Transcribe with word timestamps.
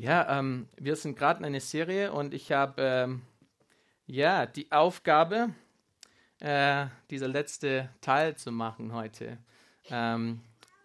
Ja, 0.00 0.38
ähm, 0.38 0.66
wir 0.78 0.96
sind 0.96 1.18
gerade 1.18 1.40
in 1.40 1.44
einer 1.44 1.60
Serie 1.60 2.10
und 2.10 2.32
ich 2.32 2.52
habe 2.52 2.80
ähm, 2.82 3.22
ja 4.06 4.46
die 4.46 4.72
Aufgabe, 4.72 5.50
äh, 6.38 6.86
dieser 7.10 7.28
letzte 7.28 7.90
Teil 8.00 8.34
zu 8.34 8.50
machen 8.50 8.94
heute. 8.94 9.36
Ähm, 9.90 10.40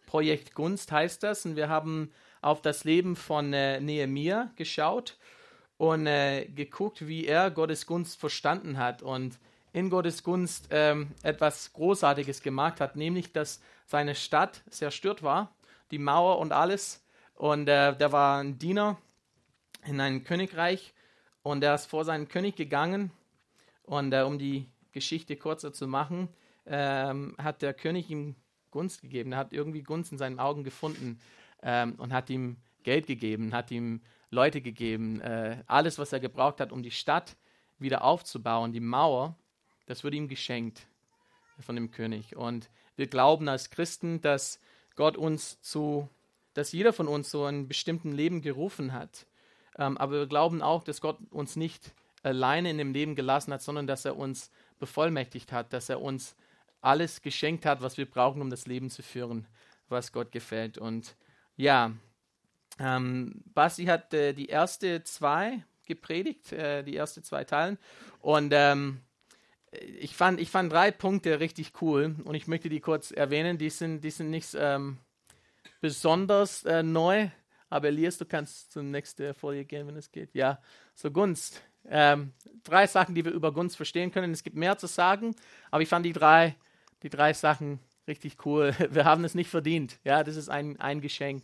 Projekt 0.06 0.54
Gunst 0.54 0.92
heißt 0.92 1.24
das 1.24 1.46
und 1.46 1.56
wir 1.56 1.70
haben 1.70 2.12
auf 2.42 2.62
das 2.62 2.84
Leben 2.84 3.16
von 3.16 3.54
äh, 3.54 3.80
Nehemia 3.80 4.52
geschaut 4.58 5.18
und 5.78 6.08
äh, 6.08 6.48
geguckt, 6.48 7.08
wie 7.08 7.26
er 7.26 7.52
Gottes 7.52 7.86
Gunst 7.86 8.20
verstanden 8.20 8.78
hat 8.78 9.02
und 9.02 9.40
in 9.72 9.90
Gottes 9.90 10.24
Gunst 10.24 10.68
ähm, 10.72 11.12
etwas 11.24 11.72
Großartiges 11.72 12.42
gemacht 12.42 12.82
hat, 12.82 12.98
nämlich 12.98 13.32
dass 13.32 13.62
seine 13.86 14.14
Stadt 14.14 14.62
zerstört 14.70 15.24
war, 15.24 15.56
die 15.92 16.00
Mauer 16.00 16.38
und 16.40 16.52
alles. 16.52 17.02
Und 17.36 17.68
äh, 17.68 17.96
da 17.98 18.12
war 18.14 18.40
ein 18.40 18.58
Diener, 18.58 18.98
in 19.86 20.00
ein 20.00 20.24
Königreich 20.24 20.94
und 21.44 21.64
er 21.64 21.76
ist 21.76 21.86
vor 21.86 22.06
seinen 22.06 22.28
König 22.28 22.56
gegangen 22.56 23.12
und 23.84 24.14
äh, 24.14 24.22
um 24.22 24.38
die 24.40 24.68
Geschichte 24.92 25.36
kurzer 25.36 25.74
zu 25.74 25.88
machen, 25.88 26.30
ähm, 26.66 27.36
hat 27.38 27.62
der 27.62 27.74
König 27.74 28.10
ihm 28.10 28.36
Gunst 28.72 29.02
gegeben. 29.02 29.32
Er 29.34 29.38
hat 29.38 29.54
irgendwie 29.54 29.84
Gunst 29.84 30.12
in 30.12 30.18
seinen 30.18 30.40
Augen 30.40 30.64
gefunden 30.64 31.20
ähm, 31.62 31.96
und 31.98 32.14
hat 32.14 32.30
ihm 32.30 32.58
Geld 32.84 33.08
gegeben, 33.08 33.54
hat 33.54 33.72
ihm 33.72 34.02
Leute 34.32 34.62
gegeben, 34.62 35.22
äh, 35.22 35.64
alles, 35.68 35.98
was 35.98 36.14
er 36.14 36.20
gebraucht 36.20 36.60
hat, 36.60 36.72
um 36.72 36.84
die 36.84 36.92
Stadt 36.92 37.36
wieder 37.80 38.04
aufzubauen, 38.04 38.74
die 38.74 38.80
Mauer, 38.80 39.36
das 39.86 40.04
wurde 40.04 40.18
ihm 40.18 40.28
geschenkt 40.28 40.88
von 41.60 41.76
dem 41.76 41.92
König. 41.92 42.36
Und 42.36 42.70
wir 42.96 43.08
glauben 43.08 43.48
als 43.48 43.70
Christen, 43.70 44.22
dass 44.22 44.60
Gott 44.96 45.18
uns 45.18 45.62
zu, 45.62 46.10
dass 46.54 46.72
jeder 46.72 46.94
von 46.94 47.08
uns 47.08 47.30
so 47.30 47.46
einen 47.46 47.68
bestimmten 47.68 48.12
Leben 48.12 48.42
gerufen 48.42 48.94
hat. 48.94 49.26
Ähm, 49.78 49.98
aber 49.98 50.14
wir 50.14 50.28
glauben 50.28 50.62
auch, 50.62 50.84
dass 50.84 51.02
Gott 51.02 51.18
uns 51.32 51.56
nicht 51.56 51.94
alleine 52.24 52.72
in 52.72 52.78
dem 52.78 52.94
Leben 52.94 53.16
gelassen 53.16 53.54
hat, 53.54 53.62
sondern 53.62 53.88
dass 53.88 54.06
er 54.06 54.18
uns 54.18 54.52
bevollmächtigt 54.80 55.52
hat, 55.52 55.74
dass 55.74 55.90
er 55.90 56.02
uns 56.02 56.36
alles 56.82 57.22
geschenkt 57.22 57.66
hat, 57.66 57.82
was 57.82 57.98
wir 57.98 58.10
brauchen, 58.10 58.42
um 58.42 58.50
das 58.50 58.68
Leben 58.68 58.90
zu 58.90 59.04
führen, 59.04 59.48
was 59.90 60.12
Gott 60.12 60.32
gefällt. 60.32 60.78
Und 60.78 61.16
ja, 61.56 61.92
ähm, 62.80 63.44
Basti 63.54 63.86
hat 63.86 64.14
äh, 64.14 64.34
die 64.34 64.48
erste 64.48 65.04
zwei 65.04 65.64
gepredigt, 65.86 66.52
äh, 66.52 66.84
die 66.84 66.96
erste 66.96 67.22
zwei 67.22 67.44
Teilen. 67.44 67.78
Und 68.20 68.52
ähm, 68.54 69.02
ich, 69.72 70.16
fand, 70.16 70.40
ich 70.40 70.50
fand 70.50 70.72
drei 70.72 70.92
Punkte 70.92 71.40
richtig 71.40 71.74
cool 71.82 72.16
und 72.24 72.36
ich 72.36 72.48
möchte 72.48 72.70
die 72.70 72.80
kurz 72.80 73.12
erwähnen. 73.12 73.58
Die 73.58 73.70
sind, 73.70 74.02
die 74.02 74.12
sind 74.12 74.30
nicht 74.30 74.56
ähm, 74.58 74.98
besonders 75.82 76.64
äh, 76.66 76.84
neu, 76.84 77.30
aber 77.76 77.90
Elias, 77.90 78.18
du 78.18 78.26
kannst 78.26 78.72
zur 78.72 78.84
nächsten 78.84 79.34
Folie 79.34 79.66
gehen, 79.66 79.86
wenn 79.86 79.98
es 79.98 80.10
geht. 80.10 80.34
Ja, 80.34 80.60
so 80.94 81.12
Gunst. 81.12 81.62
Ähm, 81.88 82.32
drei 82.64 82.88
Sachen, 82.88 83.14
die 83.14 83.26
wir 83.26 83.34
über 83.34 83.52
Gunst 83.52 83.76
verstehen 83.76 84.12
können. 84.12 84.32
Es 84.32 84.44
gibt 84.44 84.56
mehr 84.56 84.78
zu 84.78 84.88
sagen, 84.88 85.36
aber 85.72 85.84
ich 85.84 85.90
fand 85.90 86.06
die 86.06 86.14
drei, 86.14 86.56
die 87.04 87.10
drei 87.10 87.34
Sachen 87.34 87.80
richtig 88.08 88.46
cool. 88.46 88.74
Wir 88.92 89.04
haben 89.04 89.26
es 89.26 89.36
nicht 89.36 89.50
verdient. 89.50 90.00
Ja, 90.04 90.24
das 90.24 90.38
ist 90.38 90.50
ein, 90.50 90.80
ein 90.80 91.02
Geschenk. 91.02 91.44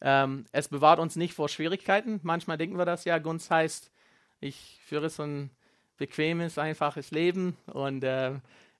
Ähm, 0.00 0.46
es 0.50 0.68
bewahrt 0.68 0.98
uns 0.98 1.16
nicht 1.16 1.34
vor 1.34 1.48
Schwierigkeiten. 1.48 2.20
Manchmal 2.22 2.56
denken 2.56 2.78
wir 2.78 2.86
das 2.86 3.04
ja. 3.04 3.18
Gunst 3.18 3.50
heißt, 3.50 3.90
ich 4.40 4.80
führe 4.86 5.10
so 5.10 5.24
ein 5.24 5.50
bequemes, 5.98 6.56
einfaches 6.56 7.10
Leben 7.10 7.56
und 7.66 8.02
äh, 8.02 8.32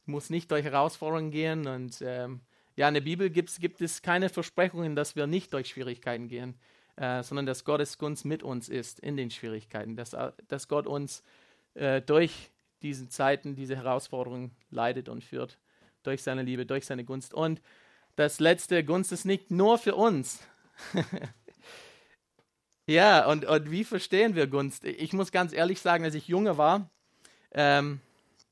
muss 0.06 0.30
nicht 0.30 0.50
durch 0.50 0.64
Herausforderungen 0.64 1.30
gehen. 1.30 1.66
Und 1.66 2.00
ähm, 2.00 2.40
ja, 2.76 2.88
in 2.88 2.94
der 2.94 3.00
Bibel 3.00 3.30
gibt 3.30 3.80
es 3.80 4.02
keine 4.02 4.28
Versprechungen, 4.28 4.96
dass 4.96 5.16
wir 5.16 5.26
nicht 5.26 5.52
durch 5.52 5.68
Schwierigkeiten 5.68 6.28
gehen, 6.28 6.54
äh, 6.96 7.22
sondern 7.22 7.46
dass 7.46 7.64
Gottes 7.64 7.98
Gunst 7.98 8.24
mit 8.24 8.42
uns 8.42 8.68
ist 8.68 9.00
in 9.00 9.16
den 9.16 9.30
Schwierigkeiten, 9.30 9.96
dass, 9.96 10.12
äh, 10.12 10.32
dass 10.48 10.68
Gott 10.68 10.86
uns 10.86 11.22
äh, 11.74 12.00
durch 12.00 12.50
diese 12.82 13.08
Zeiten, 13.08 13.54
diese 13.54 13.76
Herausforderungen 13.76 14.52
leidet 14.70 15.08
und 15.08 15.24
führt, 15.24 15.58
durch 16.02 16.22
seine 16.22 16.42
Liebe, 16.42 16.66
durch 16.66 16.86
seine 16.86 17.04
Gunst. 17.04 17.34
Und 17.34 17.60
das 18.16 18.40
letzte, 18.40 18.84
Gunst 18.84 19.12
ist 19.12 19.24
nicht 19.24 19.50
nur 19.50 19.78
für 19.78 19.94
uns. 19.94 20.40
ja, 22.86 23.26
und, 23.26 23.44
und 23.44 23.70
wie 23.70 23.84
verstehen 23.84 24.34
wir 24.34 24.46
Gunst? 24.46 24.84
Ich 24.84 25.12
muss 25.12 25.32
ganz 25.32 25.52
ehrlich 25.52 25.80
sagen, 25.80 26.04
als 26.04 26.14
ich 26.14 26.28
jünger 26.28 26.56
war, 26.58 26.90
ähm, 27.52 28.00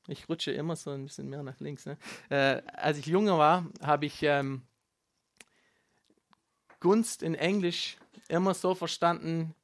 ich 0.09 0.27
rutsche 0.29 0.51
immer 0.51 0.75
so 0.75 0.91
ein 0.91 1.05
bisschen 1.05 1.29
mehr 1.29 1.43
nach 1.43 1.59
links. 1.59 1.85
Ne? 1.85 1.97
Äh, 2.29 2.61
als 2.73 2.97
ich 2.97 3.05
jünger 3.05 3.37
war, 3.37 3.65
habe 3.81 4.05
ich 4.05 4.23
ähm, 4.23 4.63
Gunst 6.79 7.23
in 7.23 7.35
Englisch 7.35 7.97
immer 8.27 8.53
so 8.53 8.75
verstanden, 8.75 9.55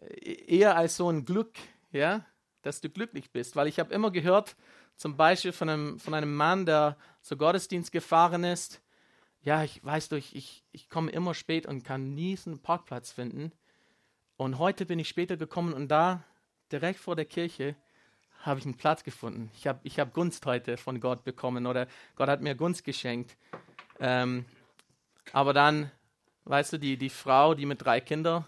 äh, 0.00 0.56
eher 0.58 0.76
als 0.76 0.96
so 0.96 1.10
ein 1.10 1.24
Glück, 1.24 1.54
ja, 1.90 2.24
dass 2.62 2.80
du 2.80 2.88
glücklich 2.88 3.30
bist. 3.30 3.56
Weil 3.56 3.68
ich 3.68 3.78
habe 3.78 3.94
immer 3.94 4.10
gehört, 4.10 4.56
zum 4.96 5.16
Beispiel 5.16 5.52
von 5.52 5.68
einem, 5.68 5.98
von 5.98 6.14
einem 6.14 6.34
Mann, 6.34 6.66
der 6.66 6.96
zur 7.22 7.38
Gottesdienst 7.38 7.92
gefahren 7.92 8.44
ist, 8.44 8.82
ja, 9.42 9.64
ich 9.64 9.84
weiß 9.84 10.10
doch, 10.10 10.16
ich, 10.16 10.64
ich 10.70 10.88
komme 10.88 11.10
immer 11.10 11.34
spät 11.34 11.66
und 11.66 11.82
kann 11.82 12.14
nie 12.14 12.38
einen 12.46 12.62
Parkplatz 12.62 13.10
finden. 13.10 13.52
Und 14.36 14.58
heute 14.58 14.86
bin 14.86 15.00
ich 15.00 15.08
später 15.08 15.36
gekommen 15.36 15.72
und 15.72 15.88
da, 15.88 16.22
direkt 16.70 17.00
vor 17.00 17.16
der 17.16 17.24
Kirche, 17.24 17.74
habe 18.42 18.60
ich 18.60 18.66
einen 18.66 18.76
Platz 18.76 19.04
gefunden. 19.04 19.50
Ich 19.56 19.66
habe 19.66 19.80
ich 19.84 19.98
hab 19.98 20.12
Gunst 20.12 20.44
heute 20.46 20.76
von 20.76 21.00
Gott 21.00 21.24
bekommen 21.24 21.66
oder 21.66 21.86
Gott 22.16 22.28
hat 22.28 22.40
mir 22.40 22.54
Gunst 22.54 22.84
geschenkt. 22.84 23.36
Ähm, 24.00 24.44
aber 25.32 25.52
dann, 25.52 25.90
weißt 26.44 26.74
du, 26.74 26.78
die, 26.78 26.96
die 26.96 27.10
Frau, 27.10 27.54
die 27.54 27.66
mit 27.66 27.84
drei 27.84 28.00
Kindern, 28.00 28.44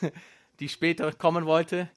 die 0.60 0.68
später 0.68 1.12
kommen 1.12 1.46
wollte 1.46 1.88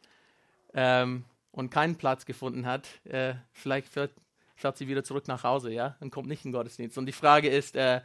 ähm, 0.73 1.25
und 1.51 1.71
keinen 1.71 1.95
Platz 1.97 2.25
gefunden 2.25 2.65
hat, 2.65 2.87
äh, 3.05 3.33
vielleicht 3.51 3.87
fährt, 3.89 4.11
fährt, 4.55 4.77
sie 4.77 4.87
wieder 4.87 5.03
zurück 5.03 5.27
nach 5.27 5.43
Hause, 5.43 5.71
ja, 5.71 5.97
und 5.99 6.11
kommt 6.11 6.27
nicht 6.27 6.45
in 6.45 6.51
Gottesdienst. 6.51 6.97
Und 6.97 7.07
die 7.07 7.11
Frage 7.11 7.49
ist, 7.49 7.75
äh, 7.75 8.01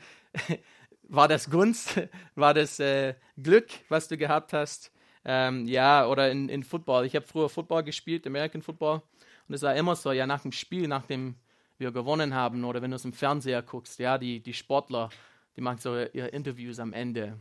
war 1.03 1.29
das 1.29 1.51
Gunst? 1.51 2.01
War 2.35 2.55
das 2.55 2.81
äh, 2.81 3.15
Glück, 3.37 3.69
was 3.89 4.09
du 4.09 4.17
gehabt 4.17 4.53
hast? 4.53 4.93
Ähm, 5.25 5.67
ja, 5.67 6.07
oder 6.07 6.31
in, 6.31 6.49
in 6.49 6.63
Football. 6.63 7.05
Ich 7.05 7.17
habe 7.17 7.27
früher 7.27 7.49
Football 7.49 7.83
gespielt, 7.83 8.27
American 8.27 8.63
Football. 8.63 9.03
Und 9.49 9.55
es 9.55 9.63
war 9.63 9.75
immer 9.75 9.97
so, 9.97 10.13
ja, 10.13 10.27
nach 10.27 10.43
dem 10.43 10.53
Spiel, 10.53 10.89
nachdem 10.89 11.37
wir 11.79 11.93
gewonnen 11.93 12.35
haben 12.35 12.65
oder 12.65 12.83
wenn 12.83 12.91
du 12.91 12.97
es 12.97 13.05
im 13.05 13.13
Fernseher 13.13 13.63
guckst, 13.63 13.99
ja, 13.99 14.19
die, 14.19 14.41
die 14.41 14.55
Sportler, 14.55 15.11
die 15.57 15.61
machen 15.61 15.79
so 15.79 15.97
ihre 15.97 16.29
Interviews 16.29 16.79
am 16.79 16.93
Ende. 16.93 17.39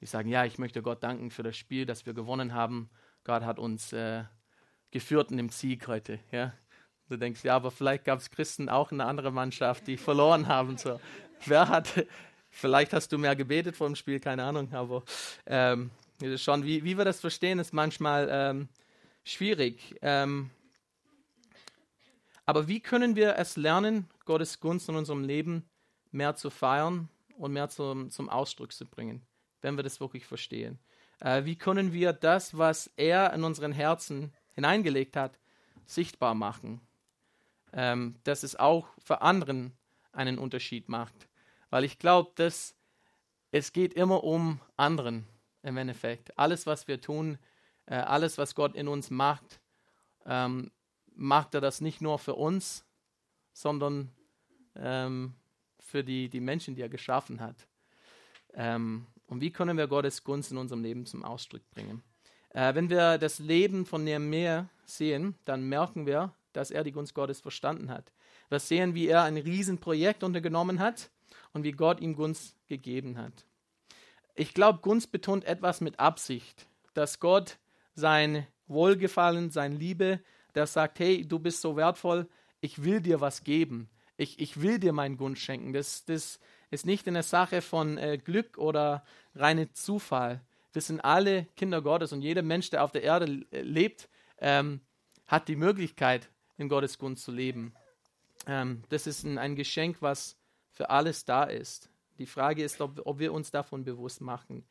Die 0.00 0.06
sagen, 0.06 0.28
ja, 0.28 0.44
ich 0.44 0.58
möchte 0.58 0.82
Gott 0.82 1.02
danken 1.02 1.30
für 1.30 1.42
das 1.42 1.56
Spiel, 1.56 1.86
das 1.86 2.06
wir 2.06 2.14
gewonnen 2.14 2.54
haben. 2.54 2.90
Gott 3.24 3.42
hat 3.42 3.58
uns 3.58 3.92
äh, 3.92 4.24
geführt 4.90 5.30
in 5.30 5.36
dem 5.36 5.50
Sieg 5.50 5.86
heute, 5.88 6.18
ja. 6.32 6.52
Du 7.08 7.16
denkst, 7.16 7.42
ja, 7.42 7.56
aber 7.56 7.72
vielleicht 7.72 8.04
gab 8.04 8.20
es 8.20 8.30
Christen 8.30 8.68
auch 8.68 8.92
in 8.92 9.00
einer 9.00 9.10
anderen 9.10 9.34
Mannschaft, 9.34 9.88
die 9.88 9.96
verloren 9.96 10.46
haben. 10.46 10.78
So. 10.78 11.00
Wer 11.44 11.68
hat, 11.68 12.06
vielleicht 12.50 12.92
hast 12.92 13.10
du 13.10 13.18
mehr 13.18 13.34
gebetet 13.34 13.76
vor 13.76 13.88
dem 13.88 13.96
Spiel, 13.96 14.20
keine 14.20 14.44
Ahnung, 14.44 14.72
aber 14.72 15.02
ähm, 15.46 15.90
schon, 16.36 16.64
wie, 16.64 16.84
wie 16.84 16.96
wir 16.96 17.04
das 17.04 17.18
verstehen, 17.18 17.58
ist 17.58 17.72
manchmal 17.72 18.28
ähm, 18.30 18.68
schwierig. 19.24 19.96
Ähm, 20.02 20.50
aber 22.50 22.66
wie 22.66 22.80
können 22.80 23.14
wir 23.14 23.36
es 23.36 23.56
lernen, 23.56 24.08
Gottes 24.24 24.58
Gunst 24.58 24.88
in 24.88 24.96
unserem 24.96 25.22
Leben 25.22 25.70
mehr 26.10 26.34
zu 26.34 26.50
feiern 26.50 27.08
und 27.38 27.52
mehr 27.52 27.68
zum, 27.68 28.10
zum 28.10 28.28
Ausdruck 28.28 28.72
zu 28.72 28.86
bringen, 28.86 29.22
wenn 29.60 29.78
wir 29.78 29.84
das 29.84 30.00
wirklich 30.00 30.26
verstehen? 30.26 30.80
Äh, 31.20 31.44
wie 31.44 31.54
können 31.54 31.92
wir 31.92 32.12
das, 32.12 32.58
was 32.58 32.90
er 32.96 33.32
in 33.34 33.44
unseren 33.44 33.70
Herzen 33.70 34.32
hineingelegt 34.54 35.16
hat, 35.16 35.38
sichtbar 35.86 36.34
machen? 36.34 36.80
Ähm, 37.72 38.16
dass 38.24 38.42
es 38.42 38.56
auch 38.56 38.88
für 38.98 39.22
anderen 39.22 39.72
einen 40.10 40.36
Unterschied 40.36 40.88
macht. 40.88 41.28
Weil 41.70 41.84
ich 41.84 42.00
glaube, 42.00 42.32
dass 42.34 42.74
es 43.52 43.72
geht 43.72 43.94
immer 43.94 44.24
um 44.24 44.58
anderen 44.76 45.24
im 45.62 45.76
Endeffekt. 45.76 46.36
Alles, 46.36 46.66
was 46.66 46.88
wir 46.88 47.00
tun, 47.00 47.38
äh, 47.86 47.94
alles, 47.94 48.38
was 48.38 48.56
Gott 48.56 48.74
in 48.74 48.88
uns 48.88 49.08
macht, 49.08 49.60
ähm, 50.26 50.72
macht 51.20 51.54
er 51.54 51.60
das 51.60 51.80
nicht 51.80 52.00
nur 52.00 52.18
für 52.18 52.34
uns, 52.34 52.84
sondern 53.52 54.10
ähm, 54.74 55.34
für 55.78 56.02
die, 56.02 56.28
die 56.30 56.40
Menschen, 56.40 56.74
die 56.74 56.82
er 56.82 56.88
geschaffen 56.88 57.40
hat. 57.40 57.66
Ähm, 58.54 59.06
und 59.26 59.40
wie 59.40 59.52
können 59.52 59.76
wir 59.76 59.86
Gottes 59.86 60.24
Gunst 60.24 60.50
in 60.50 60.56
unserem 60.56 60.82
Leben 60.82 61.04
zum 61.06 61.22
Ausdruck 61.22 61.62
bringen? 61.70 62.02
Äh, 62.50 62.74
wenn 62.74 62.88
wir 62.88 63.18
das 63.18 63.38
Leben 63.38 63.84
von 63.84 64.02
Nehemiah 64.02 64.68
sehen, 64.84 65.36
dann 65.44 65.68
merken 65.68 66.06
wir, 66.06 66.34
dass 66.52 66.70
er 66.70 66.84
die 66.84 66.92
Gunst 66.92 67.14
Gottes 67.14 67.40
verstanden 67.40 67.90
hat. 67.90 68.12
Wir 68.48 68.58
sehen, 68.58 68.94
wie 68.94 69.06
er 69.06 69.22
ein 69.22 69.36
Riesenprojekt 69.36 70.24
untergenommen 70.24 70.80
hat 70.80 71.10
und 71.52 71.64
wie 71.64 71.72
Gott 71.72 72.00
ihm 72.00 72.16
Gunst 72.16 72.56
gegeben 72.66 73.18
hat. 73.18 73.44
Ich 74.34 74.54
glaube, 74.54 74.80
Gunst 74.80 75.12
betont 75.12 75.44
etwas 75.44 75.80
mit 75.82 76.00
Absicht, 76.00 76.66
dass 76.94 77.20
Gott 77.20 77.58
sein 77.94 78.46
Wohlgefallen, 78.66 79.50
seine 79.50 79.76
Liebe 79.76 80.20
der 80.54 80.66
sagt, 80.66 80.98
hey, 80.98 81.26
du 81.26 81.38
bist 81.38 81.60
so 81.60 81.76
wertvoll, 81.76 82.28
ich 82.60 82.82
will 82.84 83.00
dir 83.00 83.20
was 83.20 83.44
geben. 83.44 83.88
Ich, 84.16 84.38
ich 84.38 84.60
will 84.60 84.78
dir 84.78 84.92
meinen 84.92 85.16
Gunst 85.16 85.42
schenken. 85.42 85.72
Das, 85.72 86.04
das 86.04 86.40
ist 86.70 86.86
nicht 86.86 87.08
eine 87.08 87.22
Sache 87.22 87.62
von 87.62 87.96
äh, 87.98 88.18
Glück 88.18 88.58
oder 88.58 89.04
reine 89.34 89.72
Zufall. 89.72 90.42
Wir 90.72 90.82
sind 90.82 91.00
alle 91.00 91.46
Kinder 91.56 91.82
Gottes 91.82 92.12
und 92.12 92.22
jeder 92.22 92.42
Mensch, 92.42 92.70
der 92.70 92.84
auf 92.84 92.92
der 92.92 93.02
Erde 93.02 93.24
lebt, 93.50 94.08
ähm, 94.38 94.80
hat 95.26 95.48
die 95.48 95.56
Möglichkeit, 95.56 96.28
in 96.58 96.68
Gottes 96.68 96.98
Gunst 96.98 97.24
zu 97.24 97.32
leben. 97.32 97.74
Ähm, 98.46 98.82
das 98.90 99.06
ist 99.06 99.24
ein, 99.24 99.38
ein, 99.38 99.56
Geschenk, 99.56 99.96
was 100.00 100.36
für 100.70 100.90
alles 100.90 101.24
da 101.24 101.44
ist. 101.44 101.90
Die 102.18 102.26
Frage 102.26 102.62
ist, 102.62 102.80
ob, 102.80 103.00
ob 103.04 103.18
wir 103.18 103.32
uns 103.32 103.50
davon 103.50 103.84
bewusst 103.84 104.20
machen 104.20 104.64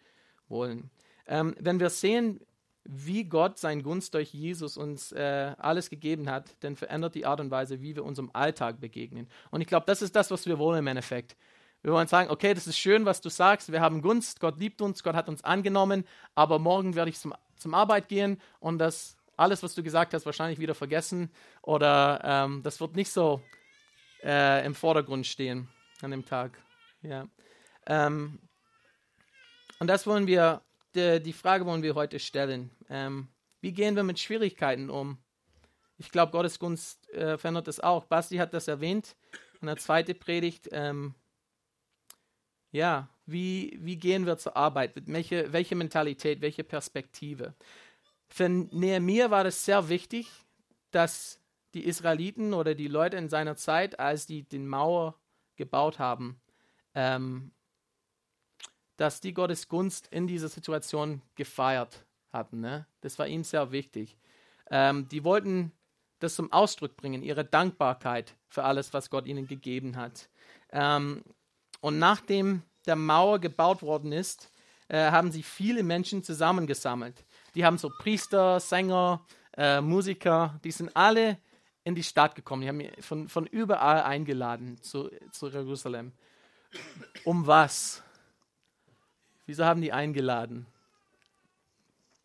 wollen. 0.47 0.89
Ähm, 1.27 1.55
wenn 1.59 1.79
wir 1.79 1.89
sehen, 1.89 2.39
wie 2.83 3.23
Gott 3.25 3.57
sein 3.57 3.83
Gunst 3.83 4.13
durch 4.13 4.33
Jesus 4.33 4.77
uns 4.77 5.11
äh, 5.11 5.53
alles 5.57 5.89
gegeben 5.89 6.29
hat, 6.29 6.55
dann 6.61 6.75
verändert 6.75 7.15
die 7.15 7.25
Art 7.25 7.39
und 7.39 7.51
Weise, 7.51 7.81
wie 7.81 7.95
wir 7.95 8.03
unserem 8.03 8.31
Alltag 8.33 8.79
begegnen. 8.79 9.27
Und 9.51 9.61
ich 9.61 9.67
glaube, 9.67 9.85
das 9.85 10.01
ist 10.01 10.15
das, 10.15 10.31
was 10.31 10.45
wir 10.45 10.57
wollen 10.57 10.79
im 10.79 10.87
Endeffekt. 10.87 11.35
Wir 11.81 11.93
wollen 11.93 12.07
sagen, 12.07 12.29
okay, 12.29 12.53
das 12.53 12.67
ist 12.67 12.77
schön, 12.77 13.05
was 13.05 13.21
du 13.21 13.29
sagst, 13.29 13.71
wir 13.71 13.79
haben 13.79 14.01
Gunst, 14.01 14.39
Gott 14.39 14.59
liebt 14.59 14.81
uns, 14.81 15.03
Gott 15.03 15.15
hat 15.15 15.29
uns 15.29 15.43
angenommen, 15.43 16.03
aber 16.35 16.59
morgen 16.59 16.95
werde 16.95 17.09
ich 17.09 17.19
zum, 17.19 17.33
zum 17.55 17.73
Arbeit 17.73 18.09
gehen 18.09 18.41
und 18.59 18.79
das 18.79 19.15
alles, 19.37 19.63
was 19.63 19.75
du 19.75 19.83
gesagt 19.83 20.13
hast, 20.13 20.25
wahrscheinlich 20.25 20.59
wieder 20.59 20.75
vergessen 20.75 21.31
oder 21.61 22.19
ähm, 22.23 22.61
das 22.63 22.81
wird 22.81 22.95
nicht 22.95 23.11
so 23.11 23.41
äh, 24.23 24.65
im 24.65 24.75
Vordergrund 24.75 25.25
stehen 25.25 25.69
an 26.01 26.11
dem 26.11 26.25
Tag. 26.25 26.51
Ja. 27.01 27.27
Ähm, 27.85 28.39
und 29.79 29.87
das 29.87 30.05
wollen 30.05 30.27
wir, 30.27 30.61
die, 30.95 31.21
die, 31.21 31.33
Frage 31.33 31.65
wollen 31.65 31.83
wir 31.83 31.95
heute 31.95 32.19
stellen. 32.19 32.71
Ähm, 32.89 33.27
wie 33.61 33.73
gehen 33.73 33.95
wir 33.95 34.03
mit 34.03 34.19
Schwierigkeiten 34.19 34.89
um? 34.89 35.17
Ich 35.97 36.11
glaube, 36.11 36.31
Gottes 36.31 36.59
Gunst 36.59 37.09
äh, 37.09 37.37
verändert 37.37 37.67
das 37.67 37.79
auch. 37.79 38.05
Basti 38.05 38.37
hat 38.37 38.53
das 38.53 38.67
erwähnt 38.67 39.15
in 39.61 39.67
der 39.67 39.77
zweiten 39.77 40.17
Predigt. 40.17 40.69
Ähm, 40.71 41.13
ja, 42.71 43.09
wie, 43.25 43.77
wie 43.81 43.97
gehen 43.97 44.25
wir 44.25 44.37
zur 44.37 44.55
Arbeit? 44.55 44.93
Welche, 45.07 45.51
welche 45.51 45.75
Mentalität, 45.75 46.41
welche 46.41 46.63
Perspektive? 46.63 47.53
Für 48.27 48.47
Nehemiah 48.47 49.31
war 49.31 49.43
das 49.43 49.65
sehr 49.65 49.89
wichtig, 49.89 50.29
dass 50.91 51.39
die 51.73 51.85
Israeliten 51.85 52.53
oder 52.53 52.75
die 52.75 52.87
Leute 52.87 53.17
in 53.17 53.29
seiner 53.29 53.55
Zeit, 53.55 53.99
als 53.99 54.25
die 54.25 54.43
den 54.43 54.67
Mauer 54.67 55.15
gebaut 55.55 55.99
haben, 55.99 56.39
ähm, 56.95 57.51
dass 58.99 59.21
die 59.21 59.33
Gottes 59.33 59.69
Gunst 59.69 60.07
in 60.07 60.27
dieser 60.27 60.49
Situation 60.49 61.21
gefeiert 61.35 62.03
hatten. 62.33 62.59
Ne? 62.59 62.85
Das 62.99 63.17
war 63.17 63.27
ihnen 63.27 63.45
sehr 63.45 63.71
wichtig. 63.71 64.17
Ähm, 64.69 65.07
die 65.07 65.23
wollten 65.23 65.71
das 66.19 66.35
zum 66.35 66.51
Ausdruck 66.51 66.97
bringen, 66.97 67.23
ihre 67.23 67.45
Dankbarkeit 67.45 68.35
für 68.49 68.65
alles, 68.65 68.93
was 68.93 69.09
Gott 69.09 69.25
ihnen 69.25 69.47
gegeben 69.47 69.95
hat. 69.95 70.29
Ähm, 70.73 71.23
und 71.79 71.97
nachdem 71.97 72.63
der 72.87 72.97
Mauer 72.97 73.39
gebaut 73.39 73.83
worden 73.83 74.11
ist, 74.11 74.51
äh, 74.89 75.11
haben 75.11 75.31
sie 75.31 75.43
viele 75.43 75.81
Menschen 75.83 76.21
zusammengesammelt. 76.21 77.23
Die 77.55 77.63
haben 77.63 77.77
so 77.77 77.89
Priester, 77.99 78.59
Sänger, 78.59 79.25
äh, 79.55 79.79
Musiker, 79.79 80.59
die 80.65 80.71
sind 80.71 80.93
alle 80.93 81.37
in 81.85 81.95
die 81.95 82.03
Stadt 82.03 82.35
gekommen. 82.35 82.63
Die 82.63 82.67
haben 82.67 82.81
von, 83.01 83.29
von 83.29 83.45
überall 83.47 84.03
eingeladen 84.03 84.81
zu, 84.81 85.09
zu 85.31 85.47
Jerusalem. 85.47 86.11
Um 87.23 87.47
was? 87.47 88.03
Wieso 89.49 89.65
haben 89.65 89.81
die 89.81 89.91
eingeladen? 89.91 90.67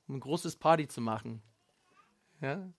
Um 0.08 0.16
ein 0.16 0.20
großes 0.20 0.56
Party 0.56 0.86
zu 0.86 1.00
machen. 1.00 1.40
Ja? 2.42 2.70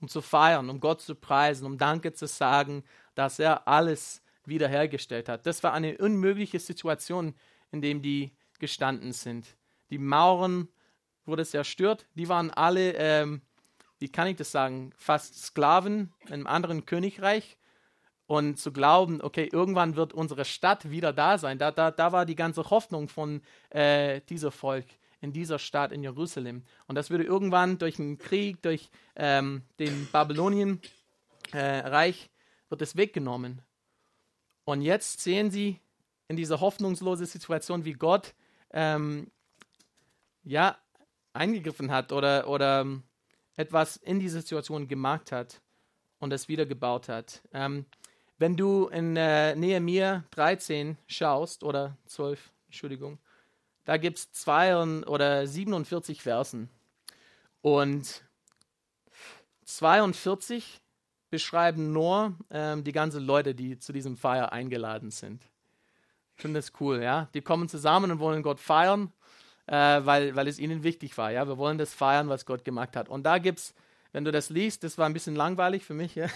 Um 0.00 0.06
zu 0.06 0.20
feiern, 0.20 0.70
um 0.70 0.78
Gott 0.78 1.00
zu 1.00 1.16
preisen, 1.16 1.66
um 1.66 1.76
Danke 1.76 2.12
zu 2.12 2.28
sagen, 2.28 2.84
dass 3.16 3.40
er 3.40 3.66
alles 3.66 4.22
wiederhergestellt 4.44 5.28
hat. 5.28 5.44
Das 5.44 5.64
war 5.64 5.72
eine 5.72 5.98
unmögliche 5.98 6.60
Situation, 6.60 7.34
in 7.72 7.82
der 7.82 7.94
die 7.94 8.30
gestanden 8.60 9.12
sind. 9.12 9.56
Die 9.90 9.98
Mauern 9.98 10.68
wurde 11.24 11.44
zerstört. 11.44 12.06
Die 12.14 12.28
waren 12.28 12.52
alle, 12.52 12.92
ähm, 12.92 13.42
wie 13.98 14.08
kann 14.08 14.28
ich 14.28 14.36
das 14.36 14.52
sagen, 14.52 14.92
fast 14.96 15.46
Sklaven 15.46 16.12
in 16.26 16.32
einem 16.32 16.46
anderen 16.46 16.86
Königreich. 16.86 17.58
Und 18.32 18.58
zu 18.58 18.72
glauben, 18.72 19.20
okay, 19.20 19.46
irgendwann 19.52 19.94
wird 19.94 20.14
unsere 20.14 20.46
Stadt 20.46 20.90
wieder 20.90 21.12
da 21.12 21.36
sein, 21.36 21.58
da, 21.58 21.70
da, 21.70 21.90
da 21.90 22.12
war 22.12 22.24
die 22.24 22.34
ganze 22.34 22.70
Hoffnung 22.70 23.10
von 23.10 23.42
äh, 23.68 24.22
dieser 24.22 24.50
Volk 24.50 24.86
in 25.20 25.34
dieser 25.34 25.58
Stadt 25.58 25.92
in 25.92 26.02
Jerusalem. 26.02 26.62
Und 26.86 26.94
das 26.94 27.10
würde 27.10 27.24
irgendwann 27.24 27.76
durch 27.76 27.98
einen 28.00 28.16
Krieg, 28.16 28.62
durch 28.62 28.88
ähm, 29.16 29.64
den 29.78 30.08
Babylonienreich, 30.10 30.80
äh, 31.52 32.70
wird 32.70 32.80
es 32.80 32.96
weggenommen. 32.96 33.60
Und 34.64 34.80
jetzt 34.80 35.20
sehen 35.20 35.50
sie 35.50 35.78
in 36.26 36.38
dieser 36.38 36.62
hoffnungslosen 36.62 37.26
Situation, 37.26 37.84
wie 37.84 37.92
Gott 37.92 38.34
ähm, 38.70 39.30
ja, 40.42 40.78
eingegriffen 41.34 41.90
hat 41.90 42.12
oder, 42.12 42.48
oder 42.48 42.80
ähm, 42.80 43.02
etwas 43.56 43.98
in 43.98 44.20
die 44.20 44.30
Situation 44.30 44.88
gemacht 44.88 45.32
hat 45.32 45.60
und 46.18 46.32
es 46.32 46.48
wieder 46.48 46.64
gebaut 46.64 47.10
hat. 47.10 47.42
Ähm, 47.52 47.84
wenn 48.42 48.56
du 48.56 48.88
in 48.88 49.16
äh, 49.16 49.54
Nehemiah 49.54 50.24
13 50.32 50.98
schaust, 51.06 51.62
oder 51.62 51.96
12, 52.06 52.50
Entschuldigung, 52.66 53.18
da 53.84 53.98
gibt 53.98 54.18
es 54.18 54.32
zwei 54.32 54.76
oder 55.06 55.46
47 55.46 56.22
Versen. 56.22 56.68
Und 57.60 58.24
42 59.64 60.80
beschreiben 61.30 61.92
nur 61.92 62.34
ähm, 62.50 62.82
die 62.82 62.90
ganzen 62.90 63.22
Leute, 63.22 63.54
die 63.54 63.78
zu 63.78 63.92
diesem 63.92 64.16
Feier 64.16 64.52
eingeladen 64.52 65.12
sind. 65.12 65.44
Ich 66.34 66.42
finde 66.42 66.58
das 66.58 66.72
cool, 66.80 67.00
ja. 67.00 67.28
Die 67.34 67.42
kommen 67.42 67.68
zusammen 67.68 68.10
und 68.10 68.18
wollen 68.18 68.42
Gott 68.42 68.58
feiern 68.58 69.12
äh, 69.66 69.74
weil, 70.04 70.34
weil 70.34 70.48
es 70.48 70.58
ihnen 70.58 70.82
wichtig 70.82 71.16
war. 71.16 71.30
Ja? 71.30 71.46
Wir 71.46 71.58
wollen 71.58 71.78
das 71.78 71.94
feiern, 71.94 72.28
was 72.28 72.44
Gott 72.44 72.64
gemacht 72.64 72.96
hat. 72.96 73.08
Und 73.08 73.22
da 73.24 73.38
gibt 73.38 73.60
es, 73.60 73.74
wenn 74.12 74.24
du 74.24 74.30
das 74.30 74.50
liest, 74.50 74.84
das 74.84 74.98
war 74.98 75.06
ein 75.06 75.14
bisschen 75.14 75.34
langweilig 75.34 75.84
für 75.84 75.94
mich. 75.94 76.14
Ja? 76.14 76.26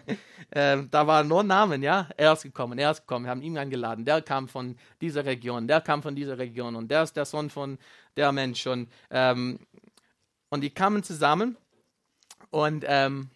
äh, 0.50 0.82
da 0.90 1.06
waren 1.06 1.28
nur 1.28 1.42
Namen, 1.42 1.82
ja. 1.82 2.08
Er 2.16 2.34
ist 2.34 2.42
gekommen, 2.42 2.78
er 2.78 2.90
ist 2.90 3.00
gekommen, 3.00 3.24
wir 3.24 3.30
haben 3.30 3.42
ihn 3.42 3.56
eingeladen. 3.56 4.04
Der 4.04 4.20
kam 4.22 4.48
von 4.48 4.76
dieser 5.00 5.24
Region, 5.24 5.66
der 5.66 5.80
kam 5.80 6.02
von 6.02 6.14
dieser 6.14 6.38
Region 6.38 6.76
und 6.76 6.90
der 6.90 7.02
ist 7.02 7.16
der 7.16 7.24
Sohn 7.24 7.48
von 7.50 7.78
der 8.16 8.32
Mensch. 8.32 8.66
Und, 8.66 8.90
ähm, 9.10 9.58
und 10.50 10.60
die 10.60 10.70
kamen 10.70 11.02
zusammen 11.02 11.56
und 12.50 12.84
ähm, 12.86 13.30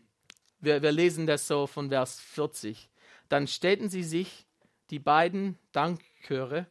wir, 0.60 0.82
wir 0.82 0.92
lesen 0.92 1.26
das 1.26 1.46
so 1.46 1.66
von 1.66 1.88
Vers 1.88 2.20
40. 2.20 2.90
Dann 3.28 3.46
stellten 3.46 3.88
sie 3.88 4.02
sich, 4.02 4.46
die 4.90 4.98
beiden 4.98 5.58
Dankchöre, 5.72 6.66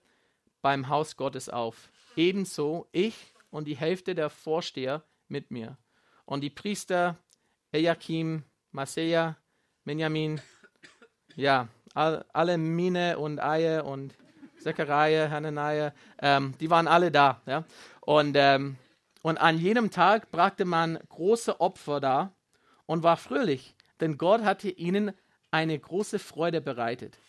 beim 0.62 0.88
Haus 0.89 1.18
Gottes 1.18 1.50
auf 1.50 1.92
ebenso 2.16 2.88
ich 2.92 3.33
und 3.51 3.68
die 3.68 3.75
Hälfte 3.75 4.16
der 4.16 4.30
Vorsteher 4.30 5.04
mit 5.28 5.51
mir. 5.51 5.78
Und 6.26 6.42
die 6.42 6.50
Priester 6.50 7.18
Eliakim, 7.72 8.44
Maseja, 8.72 9.36
Benjamin, 9.84 10.42
ja, 11.36 11.68
all, 11.94 12.26
alle 12.34 12.58
Mine 12.58 13.18
und 13.18 13.40
Eie 13.40 13.84
und 13.84 14.16
Zechariah, 14.60 15.30
Hananiah, 15.30 15.94
ähm, 16.22 16.56
die 16.60 16.70
waren 16.70 16.88
alle 16.88 17.12
da. 17.12 17.42
Ja? 17.46 17.66
Und, 18.02 18.36
ähm, 18.36 18.78
und 19.22 19.38
an 19.38 19.60
jedem 19.60 19.92
Tag 19.92 20.32
brachte 20.32 20.66
man 20.66 21.00
große 21.10 21.60
Opfer 21.60 22.00
da 22.00 22.32
und 22.86 23.04
war 23.04 23.18
fröhlich, 23.18 23.76
denn 24.00 24.18
Gott 24.18 24.44
hatte 24.44 24.70
ihnen 24.70 25.12
eine 25.52 25.78
große 25.78 26.20
Freude 26.20 26.62
bereitet. 26.62 27.20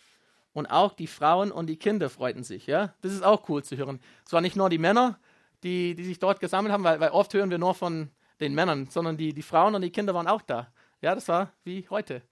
Und 0.53 0.67
auch 0.67 0.95
die 0.95 1.07
Frauen 1.07 1.53
und 1.53 1.67
die 1.67 1.77
Kinder 1.77 2.09
freuten 2.09 2.43
sich. 2.43 2.67
Ja? 2.67 2.95
Das 3.03 3.13
ist 3.13 3.23
auch 3.23 3.49
cool 3.49 3.63
zu 3.63 3.77
hören. 3.77 4.01
Es 4.25 4.33
waren 4.33 4.43
nicht 4.43 4.57
nur 4.57 4.71
die 4.71 4.79
Männer, 4.79 5.19
die, 5.63 5.95
die 5.95 6.05
sich 6.05 6.19
dort 6.19 6.41
gesammelt 6.41 6.73
haben, 6.73 6.85
weil, 6.85 6.99
weil 6.99 7.11
oft 7.11 7.35
hören 7.35 7.51
wir 7.51 7.59
nur 7.59 7.75
von 7.75 8.11
den 8.41 8.55
Männern, 8.55 8.89
sondern 8.91 9.17
die, 9.17 9.33
die 9.33 9.43
Frauen 9.43 9.75
und 9.75 9.83
die 9.83 9.91
Kinder 9.91 10.15
waren 10.15 10.27
auch 10.27 10.43
da. 10.43 10.73
Ja, 11.01 11.15
das 11.15 11.29
war 11.29 11.53
wie 11.65 11.87
heute. 11.91 12.23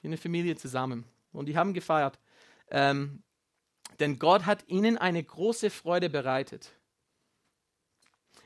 Wie 0.00 0.08
eine 0.08 0.16
Familie 0.16 0.56
zusammen. 0.56 1.04
Und 1.32 1.46
die 1.46 1.56
haben 1.56 1.74
gefeiert. 1.74 2.18
Ähm, 2.70 3.22
denn 4.00 4.18
Gott 4.18 4.46
hat 4.46 4.68
ihnen 4.68 4.96
eine 4.98 5.22
große 5.22 5.70
Freude 5.70 6.08
bereitet. 6.08 6.72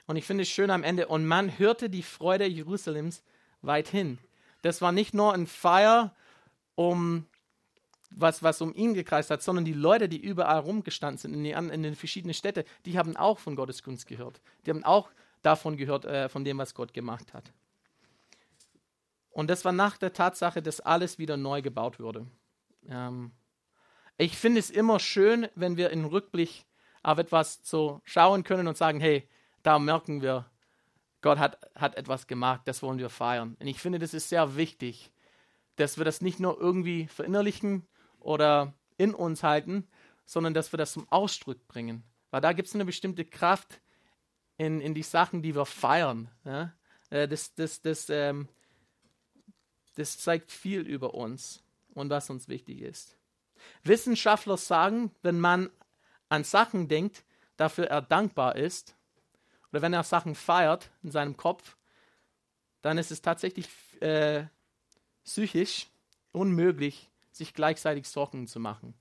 Und 0.07 0.17
ich 0.17 0.25
finde 0.25 0.43
es 0.43 0.49
schön 0.49 0.71
am 0.71 0.83
Ende. 0.83 1.09
Und 1.09 1.27
man 1.27 1.59
hörte 1.59 1.91
die 1.91 2.03
Freude 2.03 2.47
Jerusalems 2.47 3.23
weithin. 3.61 4.19
Das 4.63 4.81
war 4.81 4.93
nicht 4.93 5.15
nur 5.15 5.35
ein 5.35 5.47
Feier, 5.47 6.15
um 6.75 7.27
was, 8.11 8.43
was 8.43 8.61
um 8.61 8.75
ihn 8.75 8.95
gekreist 8.95 9.31
hat, 9.31 9.43
sondern 9.43 9.65
die 9.65 9.73
Leute, 9.73 10.09
die 10.09 10.21
überall 10.21 10.61
rumgestanden 10.61 11.19
sind, 11.19 11.35
in, 11.35 11.45
die, 11.45 11.51
in 11.51 11.83
den 11.83 11.97
verschiedenen 11.97 12.35
Städten, 12.35 12.65
die 12.85 12.99
haben 12.99 13.17
auch 13.17 13.39
von 13.39 13.57
Gottes 13.57 13.83
Gunst 13.83 14.07
gehört. 14.07 14.41
Die 14.65 14.71
haben 14.71 14.85
auch 14.85 15.11
davon 15.43 15.77
gehört, 15.77 16.05
äh, 16.05 16.29
von 16.29 16.45
dem, 16.45 16.59
was 16.59 16.75
Gott 16.75 16.95
gemacht 16.95 17.35
hat. 17.35 17.53
Und 19.31 19.49
das 19.49 19.65
war 19.65 19.73
nach 19.73 19.97
der 19.97 20.13
Tatsache, 20.13 20.63
dass 20.63 20.81
alles 20.81 21.19
wieder 21.19 21.37
neu 21.37 21.63
gebaut 21.63 21.99
wurde. 21.99 22.27
Ähm, 22.89 23.33
ich 24.19 24.37
finde 24.37 24.61
es 24.61 24.71
immer 24.71 25.01
schön, 25.01 25.49
wenn 25.55 25.77
wir 25.77 25.91
im 25.91 26.05
Rückblick 26.05 26.67
auf 27.03 27.19
etwas 27.19 27.61
so 27.63 28.01
schauen 28.05 28.45
können 28.45 28.69
und 28.69 28.77
sagen, 28.77 29.01
hey, 29.01 29.29
da 29.63 29.79
merken 29.79 30.23
wir, 30.23 30.51
Gott 31.23 31.39
hat, 31.39 31.59
hat 31.75 31.97
etwas 31.97 32.27
gemacht, 32.27 32.63
das 32.67 32.83
wollen 32.83 32.99
wir 32.99 33.11
feiern. 33.11 33.57
Und 33.59 33.67
ich 33.67 33.79
finde, 33.79 33.99
das 33.99 34.13
ist 34.13 34.29
sehr 34.29 34.57
wichtig, 34.57 35.13
dass 35.77 35.97
wir 35.97 36.05
das 36.05 36.21
nicht 36.21 36.41
nur 36.41 36.61
irgendwie 36.61 37.07
verinnerlichen, 37.07 37.87
oder 38.23 38.75
in 38.97 39.15
uns 39.15 39.43
halten, 39.43 39.89
sondern 40.25 40.55
dass 40.55 40.73
wir 40.73 40.79
das 40.79 40.93
zum 40.93 41.11
Ausdruck 41.11 41.67
bringen. 41.69 42.05
Weil 42.31 42.41
da 42.41 42.53
gibt 42.53 42.69
es 42.69 42.75
eine 42.75 42.85
bestimmte 42.85 43.25
Kraft, 43.25 43.81
in, 44.63 44.81
in 44.81 44.95
die 44.95 45.03
Sachen, 45.03 45.43
die 45.43 45.55
wir 45.57 45.67
feiern. 45.67 46.29
Ja? 46.45 46.73
Äh, 47.11 47.27
das, 47.27 47.55
das, 47.55 47.83
das, 47.83 48.09
ähm, 48.11 48.49
das 49.97 50.19
zeigt 50.19 50.53
viel 50.53 50.83
über 50.83 51.15
uns 51.15 51.63
und 51.95 52.11
was 52.11 52.31
uns 52.31 52.49
wichtig 52.49 52.81
ist. 52.81 53.17
Wissenschaftler 53.83 54.57
sagen, 54.57 55.11
wenn 55.23 55.41
man 55.41 55.71
an 56.29 56.45
Sachen 56.45 56.89
denkt, 56.89 57.25
dafür 57.57 57.89
er 57.89 58.03
dankbar 58.03 58.57
ist, 58.57 58.97
oder 59.71 59.83
wenn 59.83 59.93
er 59.93 60.05
Sachen 60.05 60.35
feiert 60.35 60.91
in 61.03 61.11
seinem 61.11 61.37
Kopf, 61.37 61.77
dann 62.83 62.99
ist 62.99 63.11
es 63.11 63.21
tatsächlich 63.21 63.69
äh, 64.01 64.45
psychisch 65.25 65.89
unmöglich, 66.31 67.11
sich 67.33 67.53
gleichzeitig 67.53 68.09
Sorgen 68.09 68.47
zu 68.47 68.61
machen. 68.61 68.95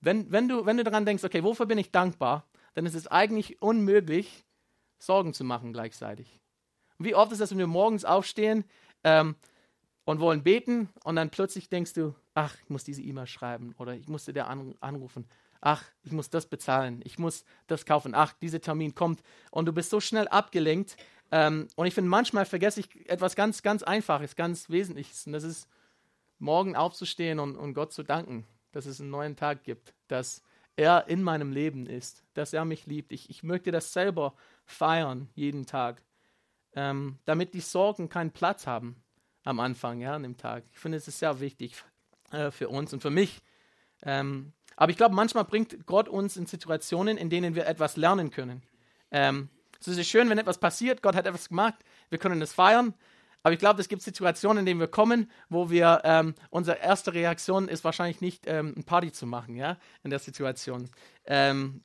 Wenn, 0.00 0.30
wenn, 0.30 0.48
du, 0.48 0.66
wenn 0.66 0.76
du 0.76 0.84
daran 0.84 1.06
denkst, 1.06 1.24
okay, 1.24 1.42
wofür 1.42 1.66
bin 1.66 1.78
ich 1.78 1.90
dankbar, 1.90 2.46
dann 2.76 2.86
ist 2.86 2.94
es 2.94 3.08
eigentlich 3.08 3.60
unmöglich, 3.60 4.44
Sorgen 4.98 5.34
zu 5.34 5.44
machen 5.44 5.72
gleichzeitig. 5.72 6.40
wie 6.98 7.14
oft 7.14 7.32
ist 7.32 7.40
das, 7.40 7.50
wenn 7.50 7.58
wir 7.58 7.66
morgens 7.66 8.04
aufstehen 8.04 8.64
ähm, 9.02 9.34
und 10.04 10.20
wollen 10.20 10.42
beten 10.42 10.88
und 11.02 11.16
dann 11.16 11.30
plötzlich 11.30 11.68
denkst 11.68 11.94
du, 11.94 12.14
ach, 12.34 12.56
ich 12.62 12.70
muss 12.70 12.84
diese 12.84 13.02
E-Mail 13.02 13.26
schreiben 13.26 13.74
oder 13.78 13.94
ich 13.94 14.08
musste 14.08 14.32
der 14.32 14.48
anrufen. 14.48 15.26
Ach, 15.60 15.82
ich 16.04 16.12
muss 16.12 16.30
das 16.30 16.46
bezahlen, 16.46 17.00
ich 17.04 17.18
muss 17.18 17.44
das 17.66 17.86
kaufen. 17.86 18.14
Ach, 18.14 18.32
dieser 18.34 18.60
Termin 18.60 18.94
kommt 18.94 19.22
und 19.50 19.66
du 19.66 19.72
bist 19.72 19.90
so 19.90 20.00
schnell 20.00 20.28
abgelenkt. 20.28 20.96
Ähm, 21.32 21.68
und 21.74 21.86
ich 21.86 21.94
finde, 21.94 22.10
manchmal 22.10 22.44
vergesse 22.44 22.80
ich 22.80 23.10
etwas 23.10 23.34
ganz, 23.34 23.62
ganz 23.62 23.82
Einfaches, 23.82 24.36
ganz 24.36 24.70
Wesentliches. 24.70 25.26
Und 25.26 25.32
das 25.32 25.42
ist, 25.42 25.68
morgen 26.38 26.76
aufzustehen 26.76 27.38
und, 27.38 27.56
und 27.56 27.74
Gott 27.74 27.92
zu 27.92 28.02
danken, 28.02 28.46
dass 28.72 28.86
es 28.86 29.00
einen 29.00 29.10
neuen 29.10 29.36
Tag 29.36 29.64
gibt, 29.64 29.94
dass 30.08 30.42
er 30.76 31.08
in 31.08 31.22
meinem 31.22 31.52
Leben 31.52 31.86
ist, 31.86 32.22
dass 32.34 32.52
er 32.52 32.64
mich 32.64 32.86
liebt. 32.86 33.12
Ich, 33.12 33.30
ich 33.30 33.42
möchte 33.42 33.72
das 33.72 33.92
selber 33.92 34.34
feiern, 34.64 35.28
jeden 35.34 35.66
Tag, 35.66 36.02
ähm, 36.74 37.18
damit 37.24 37.54
die 37.54 37.60
Sorgen 37.60 38.08
keinen 38.08 38.30
Platz 38.30 38.66
haben 38.66 39.02
am 39.44 39.60
Anfang, 39.60 40.00
ja, 40.00 40.14
an 40.14 40.22
dem 40.22 40.36
Tag. 40.36 40.64
Ich 40.72 40.78
finde, 40.78 40.98
es 40.98 41.08
ist 41.08 41.18
sehr 41.18 41.40
wichtig 41.40 41.82
äh, 42.30 42.50
für 42.50 42.68
uns 42.68 42.92
und 42.92 43.00
für 43.00 43.10
mich. 43.10 43.40
Ähm, 44.02 44.52
aber 44.76 44.90
ich 44.90 44.96
glaube, 44.98 45.14
manchmal 45.14 45.44
bringt 45.44 45.86
Gott 45.86 46.08
uns 46.08 46.36
in 46.36 46.46
Situationen, 46.46 47.16
in 47.16 47.30
denen 47.30 47.54
wir 47.54 47.66
etwas 47.66 47.96
lernen 47.96 48.30
können. 48.30 48.62
Ähm, 49.10 49.48
es 49.80 49.88
ist 49.88 50.08
schön, 50.08 50.28
wenn 50.28 50.38
etwas 50.38 50.58
passiert, 50.58 51.02
Gott 51.02 51.14
hat 51.14 51.26
etwas 51.26 51.48
gemacht, 51.48 51.76
wir 52.10 52.18
können 52.18 52.42
es 52.42 52.52
feiern. 52.52 52.92
Aber 53.46 53.52
ich 53.52 53.60
glaube, 53.60 53.80
es 53.80 53.86
gibt 53.86 54.02
Situationen, 54.02 54.58
in 54.58 54.66
denen 54.66 54.80
wir 54.80 54.88
kommen, 54.88 55.30
wo 55.48 55.70
wir, 55.70 56.00
ähm, 56.02 56.34
unsere 56.50 56.78
erste 56.78 57.14
Reaktion 57.14 57.68
ist 57.68 57.84
wahrscheinlich 57.84 58.20
nicht, 58.20 58.42
ähm, 58.48 58.74
ein 58.76 58.82
Party 58.82 59.12
zu 59.12 59.24
machen, 59.24 59.54
ja, 59.54 59.76
in 60.02 60.10
der 60.10 60.18
Situation. 60.18 60.90
Ähm, 61.26 61.84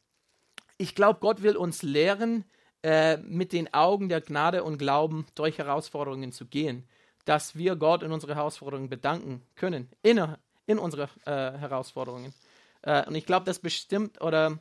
ich 0.80 0.96
glaube, 0.96 1.20
Gott 1.20 1.44
will 1.44 1.56
uns 1.56 1.84
lehren, 1.84 2.46
äh, 2.82 3.18
mit 3.18 3.54
den 3.54 3.72
Augen 3.76 4.10
der 4.10 4.22
Gnade 4.22 4.64
und 4.64 4.80
Glauben 4.80 5.28
durch 5.36 5.60
Herausforderungen 5.60 6.32
zu 6.32 6.48
gehen 6.48 6.88
dass 7.26 7.56
wir 7.56 7.76
Gott 7.76 8.04
in 8.04 8.12
unsere 8.12 8.36
Herausforderungen 8.36 8.90
bedanken 8.90 9.42
können, 9.56 9.90
in, 10.02 10.36
in 10.66 10.80
unsere 10.80 11.04
äh, 11.26 11.58
Herausforderungen. 11.58 12.34
Äh, 12.82 13.06
und 13.08 13.16
ich 13.16 13.26
glaube, 13.26 13.46
das 13.46 13.60
bestimmt 13.60 14.22
oder 14.22 14.58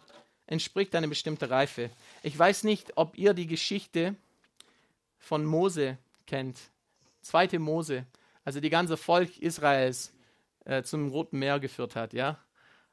entspricht 0.46 0.94
einer 0.94 1.08
bestimmten 1.08 1.44
Reife. 1.44 1.90
Ich 2.22 2.38
weiß 2.38 2.64
nicht, 2.64 2.96
ob 2.96 3.16
ihr 3.16 3.34
die 3.34 3.46
Geschichte 3.46 4.16
von 5.18 5.44
Mose 5.44 5.98
kennt. 6.26 6.58
Zweite 7.22 7.58
Mose, 7.58 8.06
also 8.44 8.60
die 8.60 8.70
ganze 8.70 8.96
Volk 8.96 9.38
Israels 9.38 10.12
äh, 10.64 10.82
zum 10.82 11.08
Roten 11.08 11.38
Meer 11.38 11.60
geführt 11.60 11.96
hat, 11.96 12.12
ja, 12.12 12.38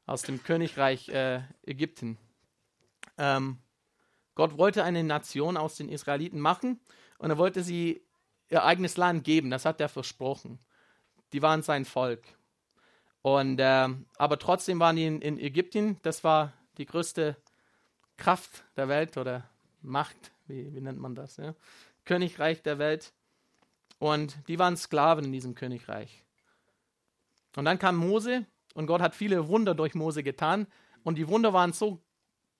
aus 0.06 0.22
dem 0.22 0.42
Königreich 0.42 1.08
äh, 1.08 1.42
Ägypten. 1.64 2.18
Ähm, 3.16 3.58
Gott 4.34 4.56
wollte 4.56 4.84
eine 4.84 5.02
Nation 5.02 5.56
aus 5.56 5.76
den 5.76 5.88
Israeliten 5.88 6.40
machen 6.40 6.80
und 7.18 7.30
er 7.30 7.38
wollte 7.38 7.62
sie 7.62 8.02
ihr 8.50 8.64
eigenes 8.64 8.96
Land 8.96 9.24
geben. 9.24 9.50
Das 9.50 9.64
hat 9.64 9.80
er 9.80 9.88
versprochen. 9.88 10.58
Die 11.32 11.42
waren 11.42 11.62
sein 11.62 11.84
Volk. 11.84 12.22
Und, 13.22 13.58
äh, 13.58 13.88
aber 14.16 14.38
trotzdem 14.38 14.80
waren 14.80 14.96
die 14.96 15.06
in, 15.06 15.20
in, 15.20 15.38
Ägypten. 15.38 15.98
Das 16.02 16.24
war 16.24 16.52
die 16.78 16.86
größte 16.86 17.36
Kraft 18.16 18.64
der 18.76 18.88
Welt 18.88 19.16
oder 19.16 19.48
Macht, 19.82 20.16
wie, 20.46 20.74
wie 20.74 20.80
nennt 20.80 20.98
man 20.98 21.14
das? 21.14 21.36
Ja? 21.36 21.54
Königreich 22.04 22.62
der 22.62 22.78
Welt. 22.78 23.12
Und 23.98 24.38
die 24.48 24.58
waren 24.58 24.76
Sklaven 24.76 25.24
in 25.24 25.32
diesem 25.32 25.54
Königreich. 25.54 26.24
Und 27.56 27.64
dann 27.64 27.78
kam 27.78 27.96
Mose 27.96 28.46
und 28.74 28.86
Gott 28.86 29.00
hat 29.00 29.14
viele 29.14 29.48
Wunder 29.48 29.74
durch 29.74 29.94
Mose 29.94 30.22
getan. 30.22 30.66
Und 31.02 31.16
die 31.16 31.28
Wunder 31.28 31.52
waren 31.52 31.72
so 31.72 32.00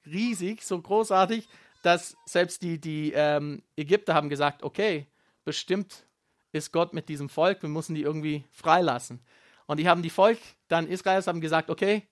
riesig, 0.07 0.64
so 0.64 0.80
großartig, 0.80 1.49
dass 1.83 2.16
selbst 2.26 2.62
die, 2.62 2.80
die 2.80 3.12
ähm, 3.14 3.62
Ägypter 3.76 4.14
haben 4.14 4.28
gesagt, 4.28 4.62
okay, 4.62 5.07
bestimmt 5.45 6.07
ist 6.52 6.73
Gott 6.73 6.95
mit 6.95 7.09
diesem 7.09 7.28
Volk, 7.28 7.62
wir 7.62 7.68
müssen 7.68 7.95
die 7.95 8.02
irgendwie 8.02 8.45
freilassen. 8.50 9.21
Und 9.66 9.78
die 9.78 9.88
haben 9.88 10.02
die 10.02 10.11
Volk 10.11 10.38
dann 10.68 10.87
Israels 10.87 11.26
haben 11.26 11.40
gesagt, 11.40 11.71
okay, 11.71 12.07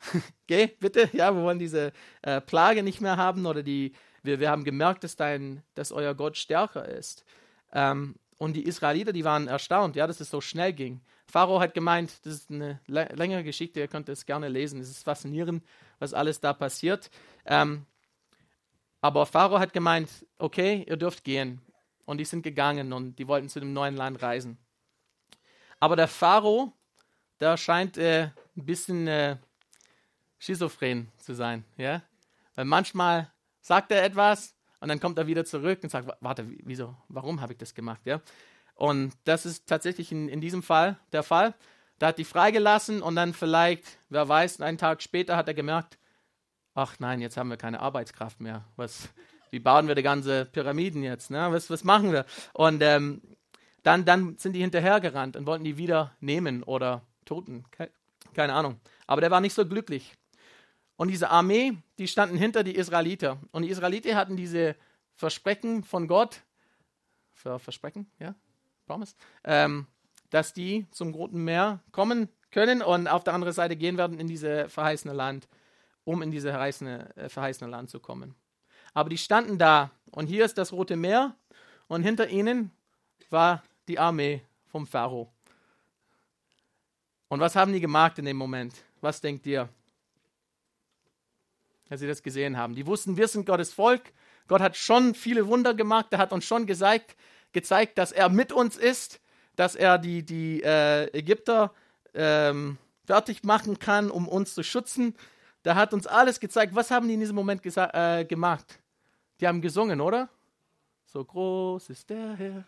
geh 0.46 0.66
bitte, 0.66 1.10
ja, 1.12 1.34
wir 1.34 1.42
wollen 1.42 1.58
diese 1.58 1.92
äh, 2.22 2.40
Plage 2.40 2.82
nicht 2.82 3.00
mehr 3.00 3.16
haben 3.16 3.46
oder 3.46 3.62
die, 3.62 3.94
wir, 4.22 4.40
wir 4.40 4.50
haben 4.50 4.64
gemerkt, 4.64 5.04
dass, 5.04 5.16
dein, 5.16 5.62
dass 5.74 5.92
euer 5.92 6.14
Gott 6.14 6.36
stärker 6.36 6.88
ist. 6.88 7.24
Ähm, 7.72 8.16
und 8.40 8.54
die 8.54 8.64
Israeliter, 8.64 9.12
die 9.12 9.24
waren 9.24 9.48
erstaunt, 9.48 9.96
ja, 9.96 10.06
dass 10.06 10.18
es 10.18 10.30
so 10.30 10.40
schnell 10.40 10.72
ging. 10.72 11.02
Pharao 11.26 11.60
hat 11.60 11.74
gemeint, 11.74 12.24
das 12.24 12.32
ist 12.32 12.50
eine 12.50 12.80
längere 12.86 13.44
Geschichte, 13.44 13.80
ihr 13.80 13.86
könnt 13.86 14.08
es 14.08 14.24
gerne 14.24 14.48
lesen, 14.48 14.80
es 14.80 14.88
ist 14.88 15.04
faszinierend, 15.04 15.62
was 15.98 16.14
alles 16.14 16.40
da 16.40 16.54
passiert. 16.54 17.10
Ähm, 17.44 17.84
aber 19.02 19.26
Pharao 19.26 19.58
hat 19.58 19.74
gemeint, 19.74 20.08
okay, 20.38 20.86
ihr 20.88 20.96
dürft 20.96 21.22
gehen. 21.22 21.60
Und 22.06 22.16
die 22.16 22.24
sind 22.24 22.40
gegangen 22.40 22.94
und 22.94 23.16
die 23.16 23.28
wollten 23.28 23.50
zu 23.50 23.60
dem 23.60 23.74
neuen 23.74 23.94
Land 23.94 24.22
reisen. 24.22 24.56
Aber 25.78 25.94
der 25.94 26.08
Pharao, 26.08 26.72
der 27.40 27.58
scheint 27.58 27.98
äh, 27.98 28.30
ein 28.56 28.64
bisschen 28.64 29.06
äh, 29.06 29.36
schizophren 30.38 31.12
zu 31.18 31.34
sein. 31.34 31.64
Ja? 31.76 32.02
Weil 32.54 32.64
manchmal 32.64 33.30
sagt 33.60 33.92
er 33.92 34.02
etwas 34.02 34.54
und 34.80 34.88
dann 34.88 35.00
kommt 35.00 35.18
er 35.18 35.26
wieder 35.26 35.44
zurück 35.44 35.80
und 35.82 35.90
sagt, 35.90 36.08
warte, 36.20 36.46
wieso, 36.64 36.96
warum 37.08 37.40
habe 37.40 37.52
ich 37.52 37.58
das 37.58 37.74
gemacht? 37.74 38.00
Ja? 38.04 38.20
Und 38.74 39.12
das 39.24 39.46
ist 39.46 39.66
tatsächlich 39.66 40.10
in, 40.10 40.28
in 40.28 40.40
diesem 40.40 40.62
Fall 40.62 40.98
der 41.12 41.22
Fall. 41.22 41.54
Da 41.98 42.08
hat 42.08 42.18
die 42.18 42.24
freigelassen 42.24 43.02
und 43.02 43.14
dann 43.14 43.34
vielleicht, 43.34 43.84
wer 44.08 44.26
weiß, 44.26 44.62
einen 44.62 44.78
Tag 44.78 45.02
später 45.02 45.36
hat 45.36 45.48
er 45.48 45.54
gemerkt, 45.54 45.98
ach 46.74 46.98
nein, 46.98 47.20
jetzt 47.20 47.36
haben 47.36 47.50
wir 47.50 47.58
keine 47.58 47.80
Arbeitskraft 47.80 48.40
mehr. 48.40 48.64
Was, 48.76 49.10
wie 49.50 49.60
bauen 49.60 49.86
wir 49.86 49.94
die 49.94 50.02
ganze 50.02 50.46
Pyramiden 50.46 51.02
jetzt? 51.02 51.30
Ne? 51.30 51.48
Was, 51.50 51.68
was 51.68 51.84
machen 51.84 52.12
wir? 52.12 52.24
Und 52.54 52.82
ähm, 52.82 53.20
dann, 53.82 54.06
dann 54.06 54.38
sind 54.38 54.54
die 54.54 54.60
hinterhergerannt 54.60 55.36
und 55.36 55.46
wollten 55.46 55.64
die 55.64 55.76
wieder 55.76 56.16
nehmen 56.20 56.62
oder 56.62 57.02
toten. 57.26 57.64
Keine 58.34 58.54
Ahnung. 58.54 58.80
Aber 59.06 59.20
der 59.20 59.30
war 59.30 59.40
nicht 59.40 59.54
so 59.54 59.66
glücklich. 59.66 60.14
Und 61.00 61.08
diese 61.08 61.30
Armee, 61.30 61.78
die 61.98 62.06
standen 62.06 62.36
hinter 62.36 62.62
die 62.62 62.76
Israeliter. 62.76 63.38
Und 63.52 63.62
die 63.62 63.70
Israeliter 63.70 64.14
hatten 64.16 64.36
diese 64.36 64.76
Versprechen 65.14 65.82
von 65.82 66.06
Gott, 66.06 66.42
Versprechen, 67.32 68.10
ja, 68.18 68.34
Promise, 68.84 69.14
ähm, 69.44 69.86
dass 70.28 70.52
die 70.52 70.86
zum 70.90 71.14
Roten 71.14 71.42
Meer 71.42 71.80
kommen 71.90 72.28
können 72.50 72.82
und 72.82 73.08
auf 73.08 73.24
der 73.24 73.32
anderen 73.32 73.54
Seite 73.54 73.76
gehen 73.76 73.96
werden 73.96 74.20
in 74.20 74.28
dieses 74.28 74.70
verheißene 74.70 75.14
Land, 75.14 75.48
um 76.04 76.20
in 76.20 76.30
dieses 76.30 76.50
verheißene, 76.50 77.16
äh, 77.16 77.28
verheißene 77.30 77.70
Land 77.70 77.88
zu 77.88 77.98
kommen. 77.98 78.34
Aber 78.92 79.08
die 79.08 79.16
standen 79.16 79.56
da 79.56 79.92
und 80.10 80.26
hier 80.26 80.44
ist 80.44 80.58
das 80.58 80.70
Rote 80.70 80.96
Meer 80.96 81.34
und 81.88 82.02
hinter 82.02 82.28
ihnen 82.28 82.72
war 83.30 83.62
die 83.88 83.98
Armee 83.98 84.42
vom 84.66 84.86
Pharao. 84.86 85.32
Und 87.28 87.40
was 87.40 87.56
haben 87.56 87.72
die 87.72 87.80
gemacht 87.80 88.18
in 88.18 88.26
dem 88.26 88.36
Moment? 88.36 88.74
Was 89.00 89.22
denkt 89.22 89.46
ihr? 89.46 89.70
Als 91.90 92.00
sie 92.00 92.06
das 92.06 92.22
gesehen 92.22 92.56
haben. 92.56 92.74
Die 92.74 92.86
wussten, 92.86 93.16
wir 93.16 93.28
sind 93.28 93.44
Gottes 93.44 93.72
Volk. 93.72 94.12
Gott 94.48 94.60
hat 94.60 94.76
schon 94.76 95.14
viele 95.14 95.48
Wunder 95.48 95.74
gemacht. 95.74 96.06
Er 96.12 96.18
hat 96.18 96.32
uns 96.32 96.44
schon 96.44 96.66
gezeigt, 96.66 97.16
gezeigt 97.52 97.98
dass 97.98 98.12
er 98.12 98.28
mit 98.28 98.52
uns 98.52 98.76
ist, 98.76 99.20
dass 99.56 99.74
er 99.74 99.98
die, 99.98 100.22
die 100.22 100.62
äh, 100.62 101.06
Ägypter 101.08 101.74
ähm, 102.14 102.78
fertig 103.04 103.42
machen 103.42 103.80
kann, 103.80 104.10
um 104.10 104.28
uns 104.28 104.54
zu 104.54 104.62
schützen. 104.62 105.16
Da 105.64 105.74
hat 105.74 105.92
uns 105.92 106.06
alles 106.06 106.38
gezeigt. 106.38 106.76
Was 106.76 106.92
haben 106.92 107.08
die 107.08 107.14
in 107.14 107.20
diesem 107.20 107.34
Moment 107.34 107.60
äh, 107.64 108.24
gemacht? 108.24 108.78
Die 109.40 109.48
haben 109.48 109.60
gesungen, 109.60 110.00
oder? 110.00 110.28
So 111.06 111.24
groß 111.24 111.90
ist 111.90 112.08
der 112.08 112.34
Herr. 112.34 112.64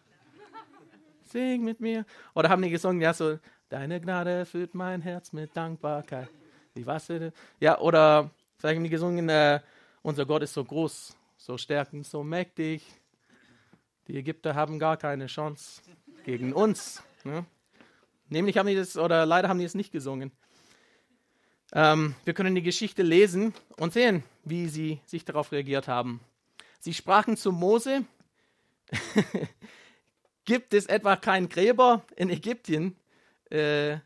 Sing 1.24 1.62
mit 1.62 1.80
mir. 1.80 2.04
Oder 2.34 2.48
haben 2.48 2.60
die 2.60 2.70
gesungen, 2.70 3.00
ja, 3.00 3.14
so, 3.14 3.38
deine 3.68 4.00
Gnade 4.00 4.44
füllt 4.44 4.74
mein 4.74 5.00
Herz 5.00 5.32
mit 5.32 5.56
Dankbarkeit. 5.56 6.28
Wie 6.74 6.84
Wasser. 6.86 7.30
Ja, 7.60 7.78
oder 7.78 8.30
vielleicht 8.62 8.76
haben 8.76 8.84
die 8.84 8.90
gesungen, 8.90 9.28
äh, 9.28 9.60
unser 10.02 10.24
Gott 10.24 10.42
ist 10.42 10.54
so 10.54 10.64
groß, 10.64 11.16
so 11.36 11.58
stärkend, 11.58 12.06
so 12.06 12.22
mächtig. 12.22 12.86
Die 14.06 14.16
Ägypter 14.16 14.54
haben 14.54 14.78
gar 14.78 14.96
keine 14.96 15.26
Chance 15.26 15.82
gegen 16.24 16.52
uns. 16.52 17.02
Ne? 17.24 17.44
Nämlich 18.28 18.56
haben 18.56 18.68
die 18.68 18.76
das, 18.76 18.96
oder 18.96 19.26
leider 19.26 19.48
haben 19.48 19.58
die 19.58 19.64
es 19.64 19.74
nicht 19.74 19.90
gesungen. 19.90 20.30
Ähm, 21.72 22.14
wir 22.24 22.34
können 22.34 22.54
die 22.54 22.62
Geschichte 22.62 23.02
lesen 23.02 23.52
und 23.78 23.92
sehen, 23.94 24.22
wie 24.44 24.68
sie 24.68 25.00
sich 25.06 25.24
darauf 25.24 25.50
reagiert 25.50 25.88
haben. 25.88 26.20
Sie 26.78 26.94
sprachen 26.94 27.36
zu 27.36 27.50
Mose, 27.50 28.04
gibt 30.44 30.72
es 30.72 30.86
etwa 30.86 31.16
keinen 31.16 31.48
Gräber 31.48 32.04
in 32.14 32.30
Ägypten, 32.30 32.96
äh, 33.50 33.98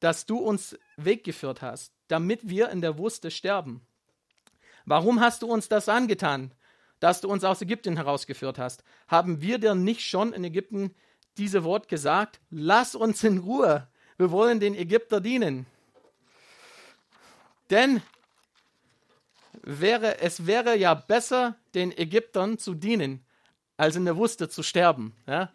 dass 0.00 0.26
du 0.26 0.38
uns 0.38 0.76
weggeführt 0.96 1.62
hast, 1.62 1.93
damit 2.08 2.48
wir 2.48 2.70
in 2.70 2.80
der 2.80 2.98
Wüste 2.98 3.30
sterben? 3.30 3.86
Warum 4.84 5.20
hast 5.20 5.42
du 5.42 5.46
uns 5.46 5.68
das 5.68 5.88
angetan, 5.88 6.52
dass 7.00 7.20
du 7.20 7.28
uns 7.28 7.44
aus 7.44 7.62
Ägypten 7.62 7.96
herausgeführt 7.96 8.58
hast? 8.58 8.84
Haben 9.08 9.40
wir 9.40 9.58
dir 9.58 9.74
nicht 9.74 10.02
schon 10.02 10.32
in 10.32 10.44
Ägypten 10.44 10.94
diese 11.38 11.64
Wort 11.64 11.88
gesagt? 11.88 12.40
Lass 12.50 12.94
uns 12.94 13.24
in 13.24 13.38
Ruhe, 13.38 13.88
wir 14.16 14.30
wollen 14.30 14.60
den 14.60 14.74
Ägypter 14.74 15.20
dienen. 15.20 15.66
Denn 17.70 18.02
wäre, 19.62 20.20
es 20.20 20.46
wäre 20.46 20.76
ja 20.76 20.94
besser, 20.94 21.56
den 21.74 21.96
Ägyptern 21.96 22.58
zu 22.58 22.74
dienen, 22.74 23.24
als 23.76 23.96
in 23.96 24.04
der 24.04 24.16
Wüste 24.16 24.48
zu 24.48 24.62
sterben. 24.62 25.14
Ja? 25.26 25.50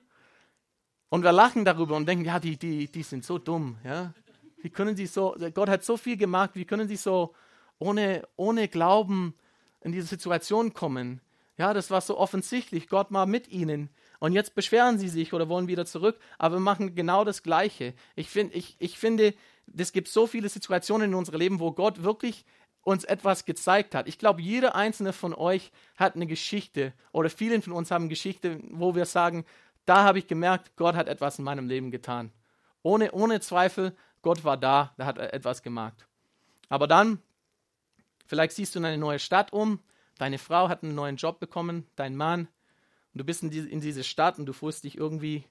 Und 1.09 1.23
wir 1.23 1.31
lachen 1.31 1.65
darüber 1.65 1.95
und 1.95 2.07
denken, 2.07 2.25
ja, 2.25 2.39
die, 2.39 2.57
die, 2.57 2.91
die 2.91 3.03
sind 3.03 3.23
so 3.23 3.37
dumm. 3.37 3.77
Ja? 3.83 4.13
Wie 4.61 4.69
können 4.69 4.95
sie 4.95 5.05
so, 5.05 5.35
Gott 5.53 5.69
hat 5.69 5.83
so 5.83 5.97
viel 5.97 6.17
gemacht, 6.17 6.51
wie 6.53 6.65
können 6.65 6.87
sie 6.87 6.95
so 6.95 7.33
ohne, 7.79 8.27
ohne 8.35 8.67
Glauben 8.67 9.33
in 9.81 9.91
diese 9.91 10.07
Situation 10.07 10.73
kommen? 10.73 11.21
Ja, 11.57 11.73
das 11.73 11.91
war 11.91 12.01
so 12.01 12.17
offensichtlich, 12.17 12.87
Gott 12.87 13.11
war 13.11 13.25
mit 13.25 13.49
ihnen. 13.49 13.89
Und 14.19 14.33
jetzt 14.33 14.55
beschweren 14.55 14.97
sie 14.97 15.09
sich 15.09 15.33
oder 15.33 15.49
wollen 15.49 15.67
wieder 15.67 15.85
zurück, 15.85 16.17
aber 16.37 16.55
wir 16.55 16.61
machen 16.61 16.95
genau 16.95 17.23
das 17.23 17.43
Gleiche. 17.43 17.93
Ich, 18.15 18.29
find, 18.29 18.55
ich, 18.55 18.75
ich 18.79 18.97
finde, 18.97 19.33
es 19.77 19.91
gibt 19.91 20.07
so 20.07 20.27
viele 20.27 20.49
Situationen 20.49 21.11
in 21.11 21.15
unserem 21.15 21.39
Leben, 21.39 21.59
wo 21.59 21.71
Gott 21.71 22.03
wirklich 22.03 22.45
uns 22.81 23.03
etwas 23.03 23.45
gezeigt 23.45 23.93
hat. 23.93 24.07
Ich 24.07 24.17
glaube, 24.17 24.41
jeder 24.41 24.75
einzelne 24.75 25.13
von 25.13 25.33
euch 25.33 25.71
hat 25.95 26.15
eine 26.15 26.27
Geschichte 26.27 26.93
oder 27.11 27.29
vielen 27.29 27.61
von 27.61 27.73
uns 27.73 27.91
haben 27.91 28.09
Geschichte, 28.09 28.59
wo 28.69 28.95
wir 28.95 29.05
sagen, 29.05 29.45
da 29.85 30.03
habe 30.03 30.19
ich 30.19 30.27
gemerkt, 30.27 30.75
Gott 30.75 30.95
hat 30.95 31.07
etwas 31.07 31.39
in 31.39 31.45
meinem 31.45 31.67
Leben 31.67 31.91
getan. 31.91 32.31
Ohne, 32.83 33.11
ohne 33.11 33.41
Zweifel, 33.41 33.95
Gott 34.21 34.43
war 34.43 34.57
da, 34.57 34.93
da 34.97 35.05
hat 35.05 35.17
er 35.17 35.33
etwas 35.33 35.61
gemacht. 35.61 36.07
Aber 36.67 36.87
dann, 36.87 37.21
vielleicht 38.25 38.55
siehst 38.55 38.75
du 38.75 38.79
in 38.79 38.85
eine 38.85 38.97
neue 38.97 39.19
Stadt 39.19 39.53
um, 39.53 39.79
deine 40.17 40.37
Frau 40.37 40.69
hat 40.69 40.83
einen 40.83 40.95
neuen 40.95 41.15
Job 41.15 41.39
bekommen, 41.39 41.87
dein 41.95 42.15
Mann, 42.15 42.47
und 43.13 43.19
du 43.19 43.23
bist 43.23 43.43
in, 43.43 43.49
die, 43.49 43.59
in 43.59 43.81
diese 43.81 44.03
Stadt 44.03 44.37
und 44.37 44.45
du 44.45 44.53
fühlst 44.53 44.83
dich 44.83 44.97
irgendwie 44.97 45.45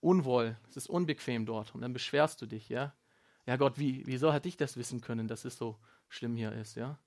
unwohl, 0.00 0.56
es 0.68 0.76
ist 0.76 0.88
unbequem 0.88 1.46
dort 1.46 1.74
und 1.74 1.80
dann 1.80 1.92
beschwerst 1.92 2.42
du 2.42 2.46
dich, 2.46 2.68
ja. 2.68 2.94
Ja 3.46 3.56
Gott, 3.56 3.78
wie, 3.78 4.02
wieso 4.06 4.32
hätte 4.32 4.48
ich 4.48 4.56
das 4.56 4.76
wissen 4.76 5.00
können, 5.00 5.28
dass 5.28 5.44
es 5.44 5.58
so 5.58 5.78
schlimm 6.08 6.34
hier 6.34 6.52
ist, 6.52 6.76
ja? 6.76 6.98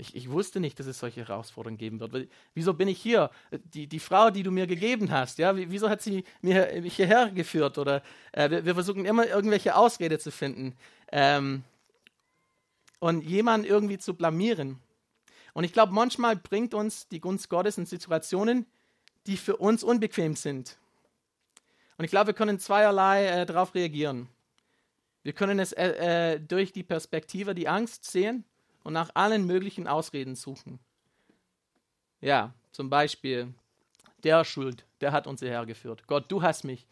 Ich, 0.00 0.16
ich 0.16 0.30
wusste 0.30 0.60
nicht, 0.60 0.80
dass 0.80 0.86
es 0.86 0.98
solche 0.98 1.20
Herausforderungen 1.20 1.76
geben 1.76 2.00
wird. 2.00 2.28
Wieso 2.54 2.72
bin 2.72 2.88
ich 2.88 3.00
hier? 3.00 3.30
Die, 3.74 3.86
die 3.86 3.98
Frau, 4.00 4.30
die 4.30 4.42
du 4.42 4.50
mir 4.50 4.66
gegeben 4.66 5.10
hast, 5.10 5.38
ja, 5.38 5.54
wieso 5.54 5.90
hat 5.90 6.00
sie 6.00 6.24
mir, 6.40 6.80
mich 6.80 6.96
hierher 6.96 7.30
geführt? 7.30 7.76
Oder 7.76 8.02
äh, 8.32 8.48
wir, 8.48 8.64
wir, 8.64 8.74
versuchen 8.74 9.04
immer 9.04 9.26
irgendwelche 9.26 9.76
Ausrede 9.76 10.18
zu 10.18 10.30
finden 10.30 10.74
ähm, 11.12 11.64
und 12.98 13.22
jemanden 13.22 13.66
irgendwie 13.66 13.98
zu 13.98 14.14
blamieren. 14.14 14.78
Und 15.52 15.64
ich 15.64 15.72
glaube, 15.74 15.92
manchmal 15.92 16.34
bringt 16.34 16.72
uns 16.72 17.06
die 17.08 17.20
Gunst 17.20 17.50
Gottes 17.50 17.76
in 17.76 17.84
Situationen, 17.84 18.64
die 19.26 19.36
für 19.36 19.56
uns 19.58 19.84
unbequem 19.84 20.34
sind. 20.34 20.78
Und 21.98 22.06
ich 22.06 22.10
glaube, 22.10 22.28
wir 22.28 22.34
können 22.34 22.58
zweierlei 22.58 23.26
äh, 23.26 23.44
darauf 23.44 23.74
reagieren. 23.74 24.28
Wir 25.24 25.34
können 25.34 25.58
es 25.58 25.72
äh, 25.72 26.36
äh, 26.36 26.40
durch 26.40 26.72
die 26.72 26.84
Perspektive, 26.84 27.54
die 27.54 27.68
Angst 27.68 28.10
sehen 28.10 28.46
und 28.82 28.92
nach 28.92 29.10
allen 29.14 29.46
möglichen 29.46 29.86
Ausreden 29.86 30.34
suchen. 30.34 30.78
Ja, 32.20 32.54
zum 32.72 32.90
Beispiel, 32.90 33.54
der 34.22 34.44
Schuld, 34.44 34.86
der 35.00 35.12
hat 35.12 35.26
uns 35.26 35.40
hierher 35.40 35.66
geführt. 35.66 36.06
Gott, 36.06 36.30
du 36.30 36.42
hast 36.42 36.64
mich, 36.64 36.86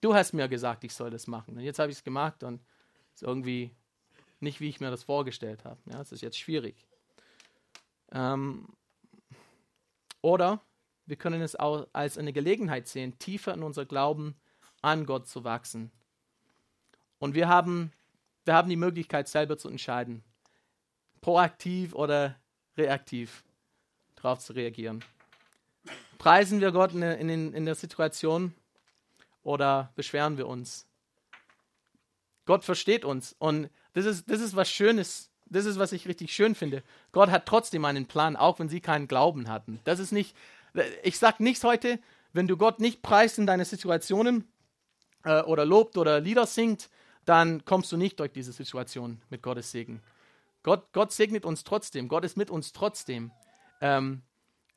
du 0.00 0.14
hast 0.14 0.32
mir 0.32 0.48
gesagt, 0.48 0.84
ich 0.84 0.94
soll 0.94 1.10
das 1.10 1.26
machen. 1.26 1.56
Und 1.56 1.62
jetzt 1.62 1.78
habe 1.78 1.90
ich 1.90 1.98
es 1.98 2.04
gemacht 2.04 2.42
und 2.42 2.60
es 3.14 3.22
ist 3.22 3.28
irgendwie 3.28 3.70
nicht, 4.40 4.60
wie 4.60 4.68
ich 4.68 4.80
mir 4.80 4.90
das 4.90 5.04
vorgestellt 5.04 5.64
habe. 5.64 5.78
Ja, 5.86 6.00
es 6.00 6.12
ist 6.12 6.22
jetzt 6.22 6.38
schwierig. 6.38 6.86
Ähm, 8.12 8.68
oder 10.22 10.60
wir 11.06 11.16
können 11.16 11.42
es 11.42 11.56
auch 11.56 11.86
als 11.92 12.18
eine 12.18 12.32
Gelegenheit 12.32 12.88
sehen, 12.88 13.18
tiefer 13.18 13.54
in 13.54 13.62
unser 13.62 13.84
Glauben 13.84 14.34
an 14.82 15.06
Gott 15.06 15.28
zu 15.28 15.44
wachsen. 15.44 15.90
Und 17.18 17.34
wir 17.34 17.48
haben, 17.48 17.92
wir 18.44 18.54
haben 18.54 18.70
die 18.70 18.76
Möglichkeit, 18.76 19.28
selber 19.28 19.58
zu 19.58 19.68
entscheiden, 19.68 20.24
proaktiv 21.20 21.94
oder 21.94 22.36
reaktiv 22.76 23.44
darauf 24.16 24.40
zu 24.40 24.52
reagieren. 24.52 25.04
Preisen 26.18 26.60
wir 26.60 26.72
Gott 26.72 26.92
in, 26.92 27.02
in, 27.02 27.54
in 27.54 27.64
der 27.64 27.74
Situation 27.74 28.54
oder 29.42 29.92
beschweren 29.96 30.36
wir 30.36 30.46
uns? 30.46 30.86
Gott 32.44 32.64
versteht 32.64 33.04
uns 33.04 33.34
und 33.38 33.70
das 33.94 34.04
ist, 34.04 34.30
das 34.30 34.40
ist 34.40 34.56
was 34.56 34.70
Schönes, 34.70 35.30
das 35.46 35.64
ist, 35.64 35.78
was 35.78 35.92
ich 35.92 36.06
richtig 36.06 36.32
schön 36.32 36.54
finde. 36.54 36.82
Gott 37.12 37.30
hat 37.30 37.46
trotzdem 37.46 37.84
einen 37.84 38.06
Plan, 38.06 38.36
auch 38.36 38.58
wenn 38.58 38.68
sie 38.68 38.80
keinen 38.80 39.08
Glauben 39.08 39.48
hatten. 39.48 39.80
Das 39.84 39.98
ist 39.98 40.12
nicht, 40.12 40.36
ich 41.02 41.18
sage 41.18 41.42
nichts 41.42 41.64
heute, 41.64 41.98
wenn 42.32 42.46
du 42.46 42.56
Gott 42.56 42.80
nicht 42.80 43.02
preist 43.02 43.38
in 43.38 43.46
deine 43.46 43.64
Situationen 43.64 44.46
äh, 45.24 45.42
oder 45.42 45.64
lobt 45.64 45.96
oder 45.96 46.20
Lieder 46.20 46.46
singt, 46.46 46.88
dann 47.24 47.64
kommst 47.64 47.90
du 47.92 47.96
nicht 47.96 48.20
durch 48.20 48.32
diese 48.32 48.52
Situation 48.52 49.20
mit 49.30 49.42
Gottes 49.42 49.70
Segen. 49.70 50.02
Gott, 50.62 50.92
Gott 50.92 51.12
segnet 51.12 51.44
uns 51.44 51.64
trotzdem, 51.64 52.08
Gott 52.08 52.24
ist 52.24 52.36
mit 52.36 52.50
uns 52.50 52.72
trotzdem. 52.72 53.30
Ähm, 53.80 54.22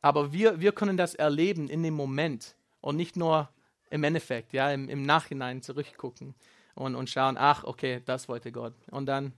aber 0.02 0.34
wir, 0.34 0.60
wir 0.60 0.72
können 0.72 0.98
das 0.98 1.16
erleben 1.16 1.70
in 1.70 1.84
dem 1.84 1.94
Moment 1.94 2.56
und 2.82 2.96
nicht 2.96 3.16
nur 3.16 3.50
im 3.90 4.04
Endeffekt, 4.04 4.54
ja, 4.54 4.72
im, 4.72 4.90
im 4.90 5.04
Nachhinein 5.04 5.62
zurückgucken 5.62 6.36
und, 6.76 6.96
und 6.96 7.10
schauen, 7.10 7.38
ach, 7.38 7.64
okay, 7.64 8.02
das 8.06 8.28
wollte 8.28 8.52
Gott. 8.52 8.74
Und 8.92 9.06
dann 9.06 9.34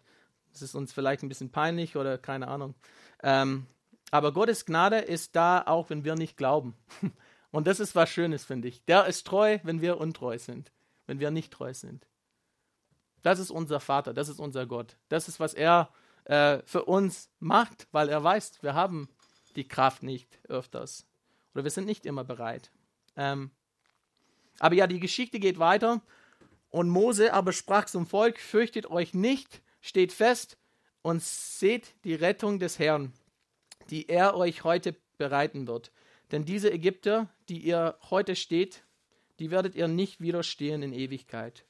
ist 0.54 0.62
es 0.62 0.76
uns 0.76 0.94
vielleicht 0.94 1.24
ein 1.24 1.30
bisschen 1.30 1.52
peinlich 1.52 1.96
oder 1.96 2.18
keine 2.18 2.48
Ahnung. 2.48 2.76
Ähm, 3.22 3.66
aber 4.12 4.32
Gottes 4.32 4.66
Gnade 4.66 5.00
ist 5.00 5.36
da, 5.36 5.64
auch 5.66 5.90
wenn 5.90 6.04
wir 6.04 6.16
nicht 6.16 6.38
glauben. 6.38 6.76
Und 7.52 7.68
das 7.68 7.80
ist 7.80 7.96
was 7.96 8.10
Schönes, 8.10 8.46
finde 8.46 8.68
ich. 8.68 8.84
Der 8.86 9.06
ist 9.06 9.26
treu, 9.26 9.60
wenn 9.64 9.82
wir 9.82 9.98
untreu 9.98 10.38
sind, 10.38 10.72
wenn 11.06 11.20
wir 11.20 11.32
nicht 11.32 11.52
treu 11.52 11.74
sind. 11.74 12.06
Das 13.24 13.40
ist 13.40 13.50
unser 13.50 13.80
Vater, 13.80 14.14
das 14.14 14.30
ist 14.30 14.40
unser 14.40 14.66
Gott. 14.66 14.98
Das 15.10 15.28
ist, 15.28 15.40
was 15.40 15.54
er 15.54 15.90
äh, 16.26 16.60
für 16.66 16.86
uns 16.86 17.30
macht, 17.40 17.88
weil 17.92 18.10
er 18.10 18.24
weiß, 18.24 18.62
wir 18.62 18.74
haben 18.74 19.10
die 19.56 19.68
Kraft 19.68 20.04
nicht 20.04 20.40
öfters. 20.48 21.06
Oder 21.54 21.64
wir 21.64 21.72
sind 21.72 21.86
nicht 21.86 22.06
immer 22.06 22.24
bereit. 22.24 22.72
Ähm, 23.16 23.52
aber 24.60 24.76
ja, 24.76 24.88
die 24.88 25.00
Geschichte 25.00 25.40
geht 25.40 25.60
weiter. 25.60 26.02
Und 26.70 26.90
Mose 26.90 27.34
aber 27.34 27.54
sprach 27.54 27.86
zum 27.86 28.06
Volk: 28.06 28.40
Fürchtet 28.40 28.90
euch 28.90 29.14
nicht, 29.14 29.62
steht 29.82 30.12
fest 30.12 30.58
und 31.02 31.24
seht 31.24 31.96
die 32.04 32.16
Rettung 32.16 32.60
des 32.60 32.80
Herrn 32.80 33.14
die 33.90 34.10
er 34.10 34.36
euch 34.36 34.64
heute 34.64 34.96
bereiten 35.18 35.68
wird. 35.68 35.92
Denn 36.32 36.46
diese 36.46 36.72
Ägypter, 36.72 37.30
die 37.50 37.60
ihr 37.60 37.98
heute 38.10 38.36
steht, 38.36 38.84
die 39.40 39.52
werdet 39.52 39.76
ihr 39.76 39.88
nicht 39.88 40.22
widerstehen 40.22 40.82
in 40.82 40.94
Ewigkeit. 40.94 41.66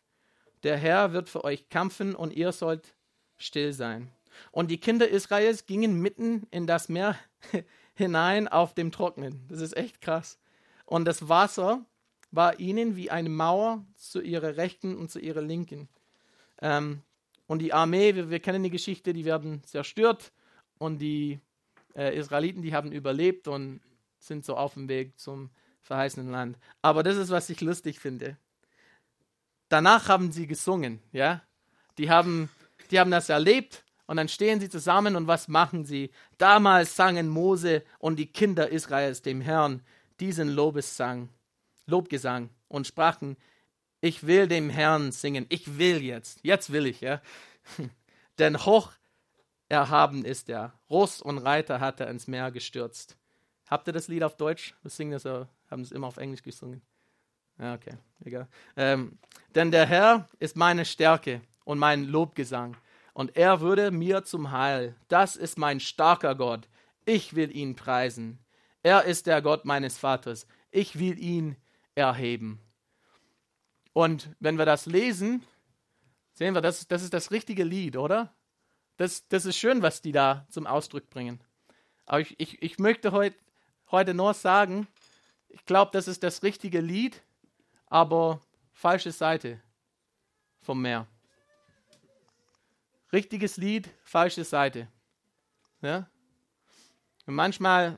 Der 0.63 0.78
Herr 0.78 1.13
wird 1.13 1.30
für 1.30 1.44
euch 1.44 1.70
kämpfen 1.70 2.15
und 2.15 2.34
ihr 2.34 2.52
sollt 2.52 2.96
still 3.38 3.74
sein. 3.74 4.12
Und 4.52 4.71
die 4.71 4.80
Kinder 4.80 5.08
Israels 5.08 5.65
gingen 5.65 6.02
mitten 6.02 6.48
in 6.52 6.67
das 6.67 6.89
Meer 6.89 7.17
hinein 7.95 8.48
auf 8.48 8.74
dem 8.74 8.91
Trocknen. 8.91 9.45
Das 9.48 9.62
ist 9.62 9.76
echt 9.76 10.02
krass. 10.02 10.39
Und 10.86 11.06
das 11.06 11.30
Wasser 11.30 11.86
war 12.32 12.60
ihnen 12.60 12.95
wie 12.95 13.12
eine 13.12 13.30
Mauer 13.30 13.86
zu 13.95 14.21
ihrer 14.21 14.58
Rechten 14.58 14.95
und 14.98 15.10
zu 15.10 15.19
ihrer 15.19 15.41
Linken. 15.41 15.89
Ähm, 16.62 17.02
und 17.48 17.60
die 17.60 17.74
Armee, 17.74 18.15
wir, 18.15 18.30
wir 18.30 18.39
kennen 18.39 18.63
die 18.63 18.69
Geschichte, 18.69 19.13
die 19.13 19.26
werden 19.26 19.63
zerstört 19.63 20.32
und 20.78 21.00
die 21.00 21.39
äh, 21.95 22.17
Israeliten, 22.17 22.62
die 22.62 22.74
haben 22.74 22.91
überlebt 22.91 23.48
und 23.48 23.82
sind 24.19 24.45
so 24.45 24.58
auf 24.58 24.74
dem 24.74 24.89
Weg 24.89 25.19
zum 25.19 25.52
verheißenen 25.82 26.32
Land. 26.32 26.58
Aber 26.82 27.04
das 27.04 27.15
ist, 27.17 27.30
was 27.30 27.50
ich 27.50 27.62
lustig 27.62 28.00
finde. 28.00 28.38
Danach 29.69 30.10
haben 30.10 30.32
sie 30.32 30.48
gesungen, 30.48 31.00
ja. 31.12 31.41
Die 31.98 32.10
haben, 32.10 32.50
die 32.91 33.00
haben 33.00 33.12
das 33.12 33.30
erlebt 33.30 33.85
und 34.08 34.18
dann 34.18 34.28
stehen 34.28 34.60
sie 34.60 34.70
zusammen 34.70 35.15
und 35.15 35.28
was 35.28 35.48
machen 35.48 35.86
sie? 35.86 36.12
Damals 36.38 36.96
sangen 36.96 37.28
Mose 37.28 37.84
und 38.00 38.18
die 38.18 38.28
Kinder 38.28 38.70
Israels 38.70 39.22
dem 39.22 39.41
Herrn 39.41 39.82
diesen 40.20 40.50
Lobessang, 40.50 41.30
Lobgesang 41.86 42.50
und 42.68 42.88
sprachen, 42.88 43.38
ich 44.02 44.28
will 44.28 44.48
dem 44.48 44.70
Herrn 44.70 45.12
singen, 45.12 45.46
ich 45.50 45.78
will 45.78 46.02
jetzt, 46.04 46.39
jetzt 46.44 46.72
will 46.72 46.86
ich, 46.86 47.02
ja. 47.02 47.22
Denn 48.39 48.65
hoch 48.65 48.91
erhaben 49.70 50.26
ist 50.26 50.50
er. 50.50 50.74
Ross 50.89 51.22
und 51.22 51.39
Reiter 51.39 51.80
hat 51.80 52.00
er 52.00 52.10
ins 52.10 52.28
Meer 52.28 52.52
gestürzt. 52.52 53.18
Habt 53.68 53.88
ihr 53.88 53.94
das 53.94 54.08
Lied 54.08 54.24
auf 54.24 54.38
Deutsch? 54.38 54.76
Wir 54.84 54.91
singen 54.91 55.12
das, 55.12 55.24
ja, 55.24 55.48
haben 55.72 55.82
es 55.82 55.91
immer 55.91 56.08
auf 56.08 56.18
Englisch 56.18 56.44
gesungen. 56.44 56.82
Ja, 57.58 57.74
okay, 57.74 57.98
egal. 58.24 58.48
Ähm, 58.76 59.18
denn 59.56 59.72
der 59.72 59.86
Herr 59.86 60.28
ist 60.39 60.56
meine 60.56 60.86
Stärke 60.86 61.41
und 61.63 61.80
mein 61.80 62.04
Lobgesang. 62.04 62.78
Und 63.15 63.38
er 63.38 63.62
würde 63.62 63.91
mir 63.91 64.25
zum 64.25 64.51
Heil. 64.51 64.93
Das 65.08 65.38
ist 65.38 65.58
mein 65.58 65.80
starker 65.80 66.36
Gott. 66.36 66.67
Ich 67.06 67.34
will 67.34 67.56
ihn 67.56 67.73
preisen. 67.78 68.39
Er 68.84 69.06
ist 69.06 69.25
der 69.25 69.41
Gott 69.41 69.63
meines 69.63 69.97
Vaters. 69.97 70.45
Ich 70.69 70.99
will 70.99 71.17
ihn 71.17 71.56
erheben. 71.95 72.60
Und 73.93 74.36
wenn 74.41 74.58
wir 74.58 74.65
das 74.65 74.86
lesen, 74.86 75.45
sehen 76.34 76.56
wir, 76.56 76.62
das, 76.62 76.89
das 76.89 77.04
ist 77.04 77.13
das 77.13 77.32
richtige 77.32 77.63
Lied, 77.63 77.95
oder? 77.95 78.36
Das, 78.97 79.25
das 79.30 79.45
ist 79.45 79.56
schön, 79.56 79.82
was 79.82 80.01
die 80.01 80.12
da 80.12 80.45
zum 80.49 80.67
Ausdruck 80.67 81.10
bringen. 81.10 81.39
Aber 82.06 82.19
ich, 82.19 82.38
ich, 82.38 82.62
ich 82.62 82.80
möchte 82.80 83.13
heut, 83.13 83.34
heute 83.91 84.13
nur 84.13 84.34
sagen, 84.34 84.89
ich 85.47 85.63
glaube, 85.63 85.91
das 85.93 86.10
ist 86.10 86.21
das 86.21 86.43
richtige 86.43 86.82
Lied, 86.82 87.23
aber 87.88 88.41
falsche 88.73 89.13
Seite 89.13 89.62
vom 90.60 90.82
Meer. 90.82 91.08
Richtiges 93.15 93.56
Lied, 93.56 93.89
falsche 94.04 94.43
Seite. 94.43 94.89
Ja? 95.82 96.10
Und 97.25 97.36
manchmal 97.36 97.97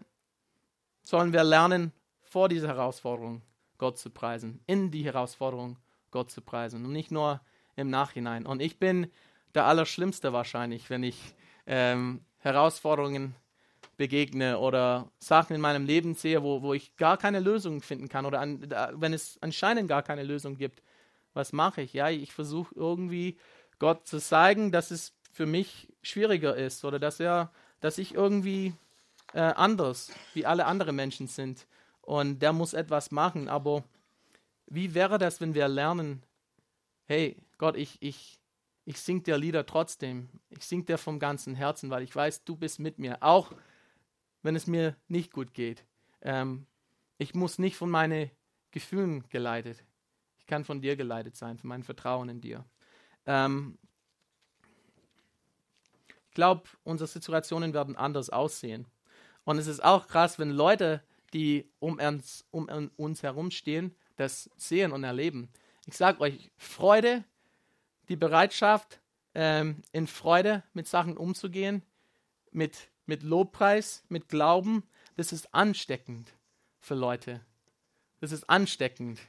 sollen 1.01 1.33
wir 1.33 1.43
lernen, 1.43 1.91
vor 2.21 2.49
dieser 2.49 2.67
Herausforderung 2.67 3.41
Gott 3.79 3.97
zu 3.97 4.11
preisen, 4.11 4.59
in 4.67 4.91
die 4.91 5.03
Herausforderung 5.03 5.77
Gott 6.11 6.29
zu 6.29 6.41
preisen 6.41 6.85
und 6.85 6.91
nicht 6.91 7.09
nur 7.09 7.41
im 7.75 7.89
Nachhinein. 7.89 8.45
Und 8.45 8.61
ich 8.61 8.77
bin 8.77 9.11
der 9.55 9.65
Allerschlimmste 9.65 10.33
wahrscheinlich, 10.33 10.91
wenn 10.91 11.01
ich 11.01 11.33
ähm, 11.65 12.21
Herausforderungen 12.37 13.33
begegne 13.97 14.59
oder 14.59 15.09
Sachen 15.17 15.55
in 15.55 15.61
meinem 15.61 15.87
Leben 15.87 16.13
sehe, 16.13 16.43
wo, 16.43 16.61
wo 16.61 16.75
ich 16.75 16.95
gar 16.95 17.17
keine 17.17 17.39
Lösung 17.39 17.81
finden 17.81 18.07
kann 18.07 18.27
oder 18.27 18.39
an, 18.39 18.69
wenn 18.93 19.13
es 19.13 19.39
anscheinend 19.41 19.89
gar 19.89 20.03
keine 20.03 20.21
Lösung 20.21 20.57
gibt. 20.57 20.83
Was 21.33 21.53
mache 21.53 21.81
ich? 21.81 21.93
Ja, 21.93 22.07
ich 22.11 22.33
versuche 22.33 22.75
irgendwie 22.75 23.39
Gott 23.79 24.07
zu 24.07 24.19
zeigen, 24.19 24.71
dass 24.71 24.91
es 24.91 25.13
für 25.31 25.45
mich 25.45 25.93
schwieriger 26.01 26.55
ist 26.55 26.83
oder 26.83 26.99
dass 26.99 27.19
er, 27.19 27.51
dass 27.79 27.97
ich 27.97 28.15
irgendwie 28.15 28.73
äh, 29.33 29.39
anders 29.39 30.11
wie 30.33 30.45
alle 30.45 30.65
anderen 30.65 30.95
Menschen 30.95 31.27
sind 31.27 31.67
und 32.01 32.39
der 32.39 32.53
muss 32.53 32.73
etwas 32.73 33.11
machen. 33.11 33.47
Aber 33.49 33.83
wie 34.65 34.93
wäre 34.93 35.17
das, 35.17 35.41
wenn 35.41 35.53
wir 35.53 35.67
lernen, 35.67 36.23
hey 37.05 37.37
Gott, 37.57 37.75
ich, 37.75 37.97
ich, 38.01 38.39
ich 38.85 38.99
sing 38.99 39.23
dir 39.23 39.37
Lieder 39.37 39.65
trotzdem. 39.65 40.29
Ich 40.49 40.65
sing 40.65 40.85
dir 40.85 40.97
vom 40.97 41.19
ganzen 41.19 41.55
Herzen, 41.55 41.89
weil 41.89 42.03
ich 42.03 42.15
weiß, 42.15 42.43
du 42.45 42.55
bist 42.55 42.79
mit 42.79 42.99
mir, 42.99 43.17
auch 43.21 43.53
wenn 44.41 44.55
es 44.55 44.67
mir 44.67 44.95
nicht 45.07 45.31
gut 45.31 45.53
geht. 45.53 45.83
Ähm, 46.21 46.65
ich 47.17 47.35
muss 47.35 47.59
nicht 47.59 47.75
von 47.75 47.89
meinen 47.89 48.31
Gefühlen 48.71 49.27
geleitet. 49.29 49.83
Ich 50.39 50.47
kann 50.47 50.63
von 50.63 50.81
dir 50.81 50.95
geleitet 50.95 51.35
sein, 51.35 51.57
von 51.57 51.67
meinem 51.67 51.83
Vertrauen 51.83 52.29
in 52.29 52.41
dir. 52.41 52.63
Ähm, 53.27 53.77
ich 56.07 56.33
glaube, 56.33 56.63
unsere 56.83 57.07
Situationen 57.07 57.73
werden 57.73 57.95
anders 57.95 58.29
aussehen. 58.29 58.87
Und 59.43 59.57
es 59.57 59.67
ist 59.67 59.83
auch 59.83 60.07
krass, 60.07 60.39
wenn 60.39 60.49
Leute, 60.49 61.03
die 61.33 61.69
um 61.79 61.99
uns, 61.99 62.45
um 62.51 62.67
uns 62.95 63.23
herum 63.23 63.51
stehen, 63.51 63.95
das 64.15 64.49
sehen 64.57 64.91
und 64.91 65.03
erleben. 65.03 65.49
Ich 65.85 65.95
sage 65.95 66.21
euch, 66.21 66.51
Freude, 66.57 67.23
die 68.09 68.15
Bereitschaft, 68.15 68.99
ähm, 69.35 69.83
in 69.91 70.07
Freude 70.07 70.63
mit 70.73 70.87
Sachen 70.87 71.15
umzugehen, 71.15 71.83
mit, 72.51 72.89
mit 73.05 73.23
Lobpreis, 73.23 74.03
mit 74.09 74.29
Glauben, 74.29 74.83
das 75.15 75.31
ist 75.31 75.53
ansteckend 75.53 76.33
für 76.79 76.95
Leute. 76.95 77.41
Das 78.19 78.31
ist 78.31 78.49
ansteckend 78.49 79.19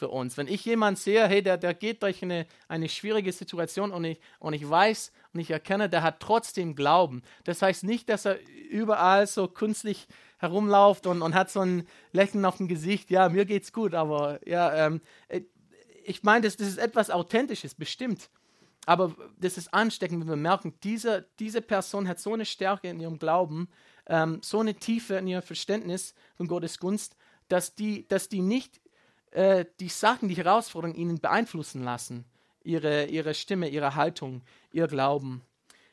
für 0.00 0.08
uns. 0.08 0.36
Wenn 0.36 0.48
ich 0.48 0.64
jemanden 0.64 0.98
sehe, 0.98 1.28
hey, 1.28 1.42
der, 1.42 1.58
der 1.58 1.74
geht 1.74 2.02
durch 2.02 2.22
eine, 2.22 2.46
eine 2.68 2.88
schwierige 2.88 3.32
Situation 3.32 3.92
und 3.92 4.04
ich, 4.04 4.18
und 4.38 4.54
ich 4.54 4.68
weiß 4.68 5.12
und 5.34 5.40
ich 5.40 5.50
erkenne, 5.50 5.88
der 5.90 6.02
hat 6.02 6.20
trotzdem 6.20 6.74
Glauben. 6.74 7.22
Das 7.44 7.60
heißt 7.60 7.84
nicht, 7.84 8.08
dass 8.08 8.24
er 8.24 8.38
überall 8.70 9.26
so 9.26 9.46
künstlich 9.46 10.08
herumläuft 10.38 11.06
und, 11.06 11.20
und 11.20 11.34
hat 11.34 11.50
so 11.50 11.60
ein 11.60 11.86
Lächeln 12.12 12.46
auf 12.46 12.56
dem 12.56 12.66
Gesicht. 12.66 13.10
Ja, 13.10 13.28
mir 13.28 13.44
geht's 13.44 13.74
gut, 13.74 13.94
aber 13.94 14.40
ja, 14.48 14.86
ähm, 14.86 15.02
äh, 15.28 15.42
ich 16.02 16.22
meine, 16.22 16.46
das, 16.46 16.56
das 16.56 16.68
ist 16.68 16.78
etwas 16.78 17.10
Authentisches, 17.10 17.74
bestimmt. 17.74 18.30
Aber 18.86 19.14
das 19.38 19.58
ist 19.58 19.72
ansteckend, 19.74 20.22
wenn 20.22 20.28
wir 20.28 20.36
merken, 20.36 20.72
diese, 20.82 21.28
diese 21.38 21.60
Person 21.60 22.08
hat 22.08 22.18
so 22.18 22.32
eine 22.32 22.46
Stärke 22.46 22.88
in 22.88 23.00
ihrem 23.00 23.18
Glauben, 23.18 23.68
ähm, 24.06 24.40
so 24.42 24.60
eine 24.60 24.74
Tiefe 24.74 25.16
in 25.16 25.26
ihrem 25.26 25.42
Verständnis 25.42 26.14
von 26.36 26.48
Gottes 26.48 26.78
Gunst, 26.78 27.16
dass 27.48 27.74
die, 27.74 28.08
dass 28.08 28.30
die 28.30 28.40
nicht 28.40 28.80
äh, 29.30 29.64
die 29.78 29.88
Sachen, 29.88 30.28
die 30.28 30.36
Herausforderungen 30.36 30.98
ihnen 30.98 31.20
beeinflussen 31.20 31.82
lassen. 31.82 32.24
Ihre, 32.62 33.06
ihre 33.06 33.34
Stimme, 33.34 33.68
ihre 33.68 33.94
Haltung, 33.94 34.42
ihr 34.72 34.86
Glauben. 34.86 35.42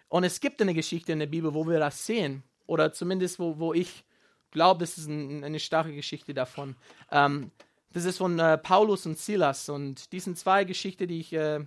Und 0.10 0.24
es 0.24 0.40
gibt 0.40 0.62
eine 0.62 0.74
Geschichte 0.74 1.12
in 1.12 1.20
der 1.20 1.28
Bibel, 1.28 1.54
wo 1.54 1.68
wir 1.68 1.80
das 1.80 2.06
sehen. 2.06 2.44
Oder 2.66 2.92
zumindest, 2.92 3.40
wo, 3.40 3.58
wo 3.58 3.74
ich 3.74 4.04
glaube, 4.52 4.82
das 4.82 4.98
ist 4.98 5.08
ein, 5.08 5.44
eine 5.44 5.60
starke 5.60 5.94
Geschichte 5.94 6.34
davon. 6.34 6.76
Ähm, 7.12 7.52
das 7.94 8.06
ist 8.06 8.18
von 8.18 8.38
äh, 8.40 8.58
Paulus 8.58 9.06
und 9.06 9.18
Silas. 9.18 9.70
Und 9.70 10.12
die 10.12 10.20
sind 10.20 10.38
zwei 10.38 10.66
Geschichten, 10.66 11.08
die 11.08 11.22
ich 11.22 11.34
äh, 11.34 11.66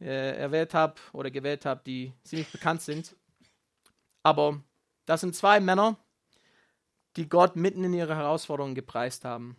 äh, 0.00 0.36
erwähnt 0.36 0.74
habe 0.74 0.94
oder 1.12 1.30
gewählt 1.30 1.64
habe, 1.64 1.80
die 1.84 2.12
ziemlich 2.24 2.50
bekannt 2.50 2.82
sind. 2.82 3.16
Aber 4.22 4.60
das 5.06 5.22
sind 5.22 5.34
zwei 5.34 5.60
Männer, 5.60 5.96
die 7.16 7.28
Gott 7.28 7.56
mitten 7.56 7.84
in 7.84 7.94
ihre 7.94 8.14
Herausforderungen 8.14 8.74
gepreist 8.74 9.24
haben. 9.24 9.56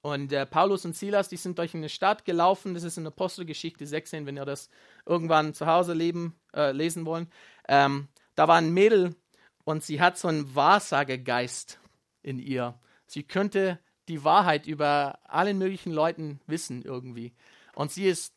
Und 0.00 0.32
äh, 0.32 0.46
Paulus 0.46 0.84
und 0.84 0.96
Silas, 0.96 1.28
die 1.28 1.36
sind 1.36 1.58
durch 1.58 1.74
eine 1.74 1.88
Stadt 1.88 2.24
gelaufen. 2.24 2.74
Das 2.74 2.84
ist 2.84 2.98
in 2.98 3.06
Apostelgeschichte 3.06 3.86
16, 3.86 4.26
wenn 4.26 4.36
ihr 4.36 4.44
das 4.44 4.70
irgendwann 5.06 5.54
zu 5.54 5.66
Hause 5.66 5.92
leben, 5.92 6.38
äh, 6.54 6.72
lesen 6.72 7.04
wollen. 7.04 7.28
Ähm, 7.68 8.08
da 8.34 8.46
war 8.46 8.56
ein 8.56 8.72
Mädel 8.72 9.16
und 9.64 9.82
sie 9.82 10.00
hat 10.00 10.16
so 10.16 10.28
einen 10.28 10.54
Wahrsagegeist 10.54 11.80
in 12.22 12.38
ihr. 12.38 12.78
Sie 13.06 13.24
könnte 13.24 13.80
die 14.08 14.24
Wahrheit 14.24 14.66
über 14.66 15.18
allen 15.24 15.58
möglichen 15.58 15.92
Leuten 15.92 16.40
wissen 16.46 16.82
irgendwie. 16.82 17.34
Und 17.74 17.90
sie 17.90 18.06
ist 18.06 18.34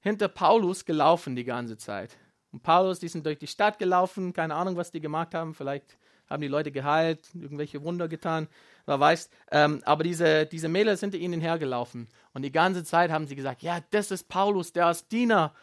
hinter 0.00 0.28
Paulus 0.28 0.84
gelaufen 0.84 1.36
die 1.36 1.44
ganze 1.44 1.76
Zeit. 1.76 2.16
Und 2.52 2.62
Paulus, 2.62 2.98
die 2.98 3.08
sind 3.08 3.26
durch 3.26 3.38
die 3.38 3.46
Stadt 3.46 3.78
gelaufen, 3.78 4.32
keine 4.32 4.54
Ahnung, 4.54 4.76
was 4.76 4.90
die 4.90 5.00
gemacht 5.00 5.34
haben. 5.34 5.54
Vielleicht 5.54 5.98
haben 6.28 6.40
die 6.40 6.48
Leute 6.48 6.72
geheilt, 6.72 7.28
irgendwelche 7.34 7.82
Wunder 7.82 8.08
getan, 8.08 8.48
wer 8.90 9.00
weiß. 9.00 9.30
Ähm, 9.50 9.80
aber 9.84 10.04
diese, 10.04 10.46
diese 10.46 10.68
Mädels 10.68 11.00
sind 11.00 11.14
ihnen 11.14 11.40
hergelaufen. 11.40 12.08
Und 12.34 12.42
die 12.42 12.52
ganze 12.52 12.84
Zeit 12.84 13.10
haben 13.10 13.26
sie 13.26 13.36
gesagt, 13.36 13.62
ja, 13.62 13.78
das 13.90 14.10
ist 14.10 14.28
Paulus, 14.28 14.72
der 14.72 14.90
ist 14.90 15.10
Diener 15.10 15.54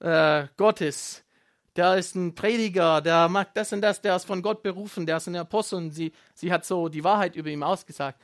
äh, 0.00 0.46
Gottes. 0.56 1.22
Der 1.76 1.96
ist 1.96 2.16
ein 2.16 2.34
Prediger, 2.34 3.00
der 3.00 3.28
macht 3.28 3.50
das 3.54 3.72
und 3.72 3.80
das, 3.80 4.00
der 4.00 4.16
ist 4.16 4.24
von 4.24 4.42
Gott 4.42 4.62
berufen, 4.62 5.06
der 5.06 5.18
ist 5.18 5.28
ein 5.28 5.36
Apostel. 5.36 5.76
Und 5.76 5.90
sie, 5.92 6.12
sie 6.34 6.52
hat 6.52 6.64
so 6.64 6.88
die 6.88 7.04
Wahrheit 7.04 7.36
über 7.36 7.48
ihn 7.48 7.62
ausgesagt. 7.62 8.20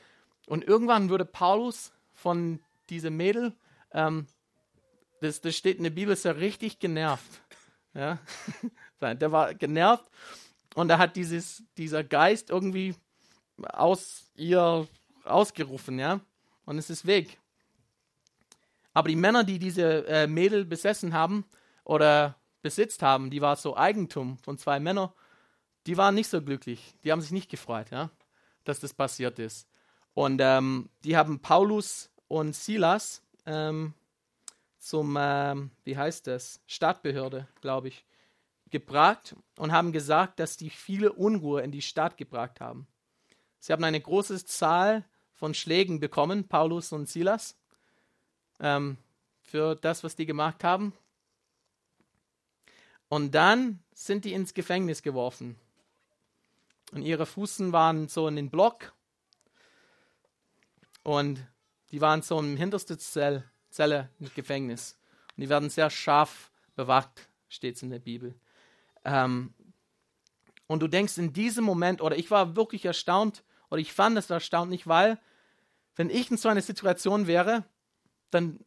Und 0.47 0.65
irgendwann 0.65 1.09
wurde 1.09 1.23
Paulus 1.23 1.93
von 2.13 2.59
diesem 2.89 3.15
Mädel, 3.15 3.53
ähm, 3.93 4.27
das, 5.21 5.41
das 5.41 5.55
steht 5.55 5.77
in 5.77 5.83
der 5.83 5.91
Bibel, 5.91 6.15
so 6.15 6.29
richtig 6.29 6.79
genervt. 6.79 7.41
Ja? 7.93 8.19
der 9.01 9.31
war 9.31 9.53
genervt 9.53 10.05
und 10.75 10.89
da 10.89 10.97
hat 10.97 11.15
dieses, 11.15 11.63
dieser 11.77 12.03
Geist 12.03 12.49
irgendwie 12.49 12.95
aus 13.63 14.31
ihr 14.35 14.87
ausgerufen, 15.23 15.99
ja. 15.99 16.19
Und 16.65 16.77
es 16.77 16.89
ist 16.89 17.05
weg. 17.05 17.37
Aber 18.93 19.09
die 19.09 19.15
Männer, 19.15 19.43
die 19.43 19.59
diese 19.59 20.07
äh, 20.07 20.27
Mädel 20.27 20.65
besessen 20.65 21.13
haben 21.13 21.45
oder 21.83 22.35
besitzt 22.61 23.01
haben, 23.03 23.29
die 23.29 23.41
war 23.41 23.55
so 23.55 23.77
Eigentum 23.77 24.37
von 24.39 24.57
zwei 24.57 24.79
Männern, 24.79 25.11
die 25.85 25.97
waren 25.97 26.15
nicht 26.15 26.29
so 26.29 26.41
glücklich. 26.41 26.95
Die 27.03 27.11
haben 27.11 27.21
sich 27.21 27.31
nicht 27.31 27.49
gefreut, 27.49 27.91
ja, 27.91 28.09
dass 28.63 28.79
das 28.79 28.93
passiert 28.93 29.39
ist. 29.39 29.67
Und 30.13 30.41
ähm, 30.41 30.89
die 31.03 31.15
haben 31.15 31.39
Paulus 31.39 32.09
und 32.27 32.55
Silas 32.55 33.21
ähm, 33.45 33.93
zum, 34.79 35.15
ähm, 35.19 35.71
wie 35.83 35.95
heißt 35.95 36.27
das, 36.27 36.59
Stadtbehörde, 36.65 37.47
glaube 37.61 37.89
ich, 37.89 38.03
gebracht 38.69 39.35
und 39.57 39.71
haben 39.71 39.91
gesagt, 39.91 40.39
dass 40.39 40.57
die 40.57 40.69
viele 40.69 41.13
Unruhe 41.13 41.61
in 41.61 41.71
die 41.71 41.81
Stadt 41.81 42.17
gebracht 42.17 42.59
haben. 42.59 42.87
Sie 43.59 43.73
haben 43.73 43.83
eine 43.83 44.01
große 44.01 44.45
Zahl 44.45 45.03
von 45.33 45.53
Schlägen 45.53 45.99
bekommen, 45.99 46.47
Paulus 46.47 46.91
und 46.91 47.07
Silas, 47.07 47.55
ähm, 48.59 48.97
für 49.41 49.75
das, 49.75 50.03
was 50.03 50.15
die 50.15 50.25
gemacht 50.25 50.63
haben. 50.63 50.93
Und 53.09 53.33
dann 53.35 53.79
sind 53.93 54.25
die 54.25 54.33
ins 54.33 54.53
Gefängnis 54.53 55.01
geworfen. 55.01 55.55
Und 56.91 57.01
ihre 57.03 57.25
Fußen 57.25 57.71
waren 57.71 58.07
so 58.07 58.27
in 58.27 58.35
den 58.35 58.49
Block. 58.49 58.93
Und 61.03 61.45
die 61.91 62.01
waren 62.01 62.21
so 62.21 62.39
im 62.39 62.57
hintersten 62.57 62.99
Zell, 62.99 63.43
Zelle 63.69 64.09
im 64.19 64.29
Gefängnis. 64.33 64.97
Und 65.35 65.41
die 65.41 65.49
werden 65.49 65.69
sehr 65.69 65.89
scharf 65.89 66.51
bewacht, 66.75 67.29
steht 67.47 67.75
es 67.75 67.83
in 67.83 67.89
der 67.89 67.99
Bibel. 67.99 68.35
Ähm, 69.05 69.53
und 70.67 70.81
du 70.81 70.87
denkst 70.87 71.17
in 71.17 71.31
diesem 71.31 71.63
Moment, 71.63 72.01
oder 72.01 72.17
ich 72.17 72.29
war 72.29 72.57
wirklich 72.57 72.83
erstaunt, 72.83 73.43
oder 73.69 73.81
ich 73.81 73.93
fand 73.93 74.17
es 74.17 74.29
erstaunlich, 74.29 74.87
weil, 74.87 75.19
wenn 75.95 76.09
ich 76.09 76.31
in 76.31 76.37
so 76.37 76.49
einer 76.49 76.61
Situation 76.61 77.27
wäre, 77.27 77.65
dann 78.31 78.59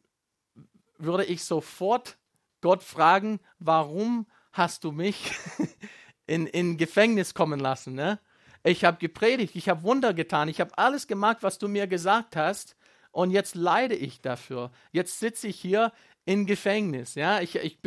würde 0.97 1.25
ich 1.25 1.43
sofort 1.43 2.17
Gott 2.61 2.83
fragen, 2.83 3.39
warum 3.59 4.27
hast 4.51 4.83
du 4.83 4.91
mich 4.91 5.31
in, 6.27 6.47
in 6.47 6.77
Gefängnis 6.77 7.33
kommen 7.33 7.59
lassen? 7.59 7.93
Ne? 7.93 8.19
Ich 8.63 8.85
habe 8.85 8.97
gepredigt, 8.97 9.55
ich 9.55 9.69
habe 9.69 9.83
Wunder 9.83 10.13
getan, 10.13 10.47
ich 10.47 10.61
habe 10.61 10.77
alles 10.77 11.07
gemacht, 11.07 11.37
was 11.41 11.57
du 11.57 11.67
mir 11.67 11.87
gesagt 11.87 12.35
hast. 12.35 12.75
Und 13.11 13.31
jetzt 13.31 13.55
leide 13.55 13.95
ich 13.95 14.21
dafür. 14.21 14.71
Jetzt 14.91 15.19
sitze 15.19 15.47
ich 15.47 15.59
hier 15.59 15.91
in 16.23 16.45
Gefängnis. 16.45 17.15
Ja, 17.15 17.41
ich, 17.41 17.55
ich 17.55 17.79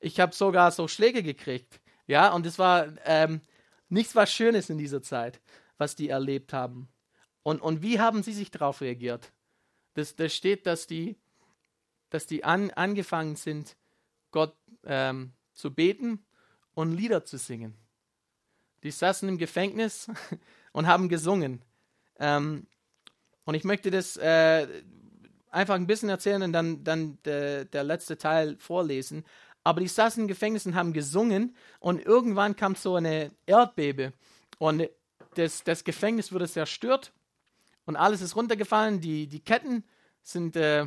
ich 0.00 0.20
habe 0.20 0.34
sogar 0.34 0.70
so 0.70 0.86
Schläge 0.86 1.22
gekriegt. 1.22 1.80
Ja, 2.06 2.32
und 2.32 2.44
es 2.44 2.58
war 2.58 2.88
ähm, 3.04 3.40
nichts 3.88 4.14
was 4.14 4.32
Schönes 4.32 4.68
in 4.68 4.78
dieser 4.78 5.02
Zeit, 5.02 5.40
was 5.78 5.96
die 5.96 6.08
erlebt 6.08 6.52
haben. 6.52 6.88
Und, 7.42 7.60
und 7.60 7.82
wie 7.82 8.00
haben 8.00 8.22
sie 8.22 8.32
sich 8.32 8.50
darauf 8.50 8.80
reagiert? 8.80 9.32
Das, 9.94 10.16
das 10.16 10.34
steht, 10.34 10.66
dass 10.66 10.86
die, 10.86 11.16
dass 12.10 12.26
die 12.26 12.44
an, 12.44 12.70
angefangen 12.70 13.36
sind, 13.36 13.76
Gott 14.30 14.54
ähm, 14.84 15.32
zu 15.52 15.72
beten 15.72 16.24
und 16.74 16.92
Lieder 16.92 17.24
zu 17.24 17.38
singen. 17.38 17.74
Die 18.82 18.90
saßen 18.90 19.28
im 19.28 19.38
Gefängnis 19.38 20.08
und 20.72 20.86
haben 20.86 21.08
gesungen. 21.08 21.62
Ähm, 22.18 22.66
und 23.44 23.54
ich 23.54 23.64
möchte 23.64 23.90
das 23.90 24.16
äh, 24.16 24.66
einfach 25.50 25.74
ein 25.74 25.86
bisschen 25.86 26.08
erzählen 26.08 26.42
und 26.42 26.52
dann, 26.52 26.84
dann 26.84 27.18
der, 27.24 27.64
der 27.64 27.84
letzte 27.84 28.18
Teil 28.18 28.56
vorlesen. 28.58 29.24
Aber 29.64 29.80
die 29.80 29.88
saßen 29.88 30.22
im 30.22 30.28
Gefängnis 30.28 30.66
und 30.66 30.74
haben 30.74 30.92
gesungen 30.92 31.56
und 31.80 32.04
irgendwann 32.04 32.54
kam 32.54 32.74
so 32.74 32.96
eine 32.96 33.32
Erdbebe 33.46 34.12
und 34.58 34.88
das, 35.38 35.64
das 35.64 35.84
Gefängnis 35.84 36.32
wurde 36.32 36.48
zerstört 36.48 37.12
und 37.84 37.96
alles 37.96 38.20
ist 38.20 38.36
runtergefallen. 38.36 39.00
Die, 39.00 39.26
die 39.26 39.40
Ketten 39.40 39.84
sind, 40.22 40.56
äh, 40.56 40.86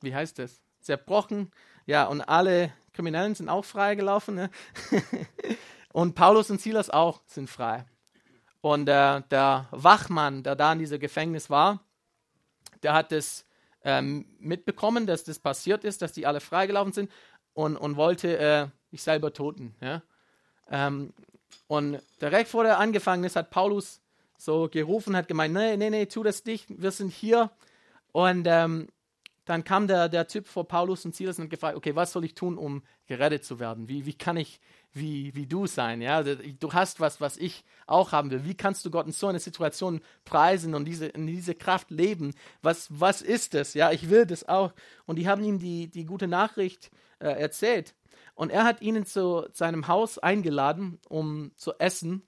wie 0.00 0.14
heißt 0.14 0.38
das, 0.38 0.60
zerbrochen. 0.80 1.50
Ja, 1.86 2.04
und 2.04 2.20
alle 2.20 2.72
Kriminellen 2.92 3.34
sind 3.34 3.48
auch 3.48 3.64
freigelaufen. 3.64 4.34
Ne? 4.34 4.50
und 5.92 6.14
Paulus 6.14 6.50
und 6.50 6.60
Silas 6.60 6.90
auch 6.90 7.22
sind 7.26 7.48
frei. 7.48 7.86
Und 8.60 8.88
äh, 8.88 9.22
der 9.30 9.68
Wachmann, 9.70 10.42
der 10.42 10.54
da 10.56 10.72
in 10.72 10.78
diesem 10.78 11.00
Gefängnis 11.00 11.50
war, 11.50 11.80
der 12.82 12.92
hat 12.94 13.12
es 13.12 13.46
ähm, 13.84 14.26
mitbekommen, 14.38 15.06
dass 15.06 15.24
das 15.24 15.38
passiert 15.38 15.84
ist, 15.84 16.02
dass 16.02 16.12
die 16.12 16.26
alle 16.26 16.40
freigelaufen 16.40 16.92
sind 16.92 17.10
und, 17.54 17.76
und 17.76 17.96
wollte 17.96 18.38
äh, 18.38 18.68
sich 18.90 19.02
selber 19.02 19.32
toten. 19.32 19.74
Ja? 19.80 20.02
Ähm, 20.68 21.12
und 21.66 22.00
direkt 22.20 22.48
vor 22.48 22.64
der 22.64 22.78
angefangen 22.78 23.24
ist, 23.24 23.36
hat 23.36 23.50
Paulus 23.50 24.00
so 24.36 24.68
gerufen, 24.68 25.16
hat 25.16 25.28
gemeint, 25.28 25.54
nee, 25.54 25.76
nee, 25.76 25.90
nee, 25.90 26.06
tu 26.06 26.22
das 26.22 26.44
nicht, 26.44 26.66
wir 26.68 26.90
sind 26.90 27.12
hier. 27.12 27.50
Und 28.12 28.46
ähm, 28.46 28.88
dann 29.44 29.64
kam 29.64 29.86
der, 29.86 30.08
der 30.08 30.28
Typ 30.28 30.46
vor 30.46 30.68
Paulus 30.68 31.04
und 31.04 31.14
Silas 31.14 31.38
und 31.38 31.48
gefragt, 31.48 31.76
okay, 31.76 31.96
was 31.96 32.12
soll 32.12 32.24
ich 32.24 32.34
tun, 32.34 32.58
um 32.58 32.82
gerettet 33.06 33.44
zu 33.44 33.58
werden? 33.58 33.88
Wie, 33.88 34.06
wie 34.06 34.14
kann 34.14 34.36
ich 34.36 34.60
wie, 34.92 35.34
wie 35.34 35.46
du 35.46 35.66
sein? 35.66 36.02
Ja? 36.02 36.22
Du 36.22 36.72
hast 36.72 37.00
was, 37.00 37.20
was 37.20 37.36
ich 37.36 37.64
auch 37.86 38.12
haben 38.12 38.30
will. 38.30 38.44
Wie 38.44 38.54
kannst 38.54 38.84
du 38.84 38.90
Gott 38.90 39.06
in 39.06 39.12
so 39.12 39.26
einer 39.26 39.38
Situation 39.38 40.00
preisen 40.24 40.74
und 40.74 40.84
diese, 40.84 41.06
in 41.06 41.26
diese 41.26 41.54
Kraft 41.54 41.90
leben? 41.90 42.34
Was, 42.60 42.88
was 42.90 43.22
ist 43.22 43.54
das? 43.54 43.74
Ja, 43.74 43.90
ich 43.90 44.10
will 44.10 44.26
das 44.26 44.48
auch. 44.48 44.72
Und 45.06 45.16
die 45.16 45.28
haben 45.28 45.42
ihm 45.44 45.58
die, 45.58 45.88
die 45.88 46.04
gute 46.04 46.28
Nachricht 46.28 46.90
äh, 47.18 47.28
erzählt. 47.28 47.94
Und 48.34 48.50
er 48.50 48.64
hat 48.64 48.80
ihnen 48.82 49.04
zu 49.04 49.46
seinem 49.52 49.88
Haus 49.88 50.18
eingeladen, 50.18 50.98
um 51.08 51.52
zu 51.56 51.74
essen. 51.78 52.26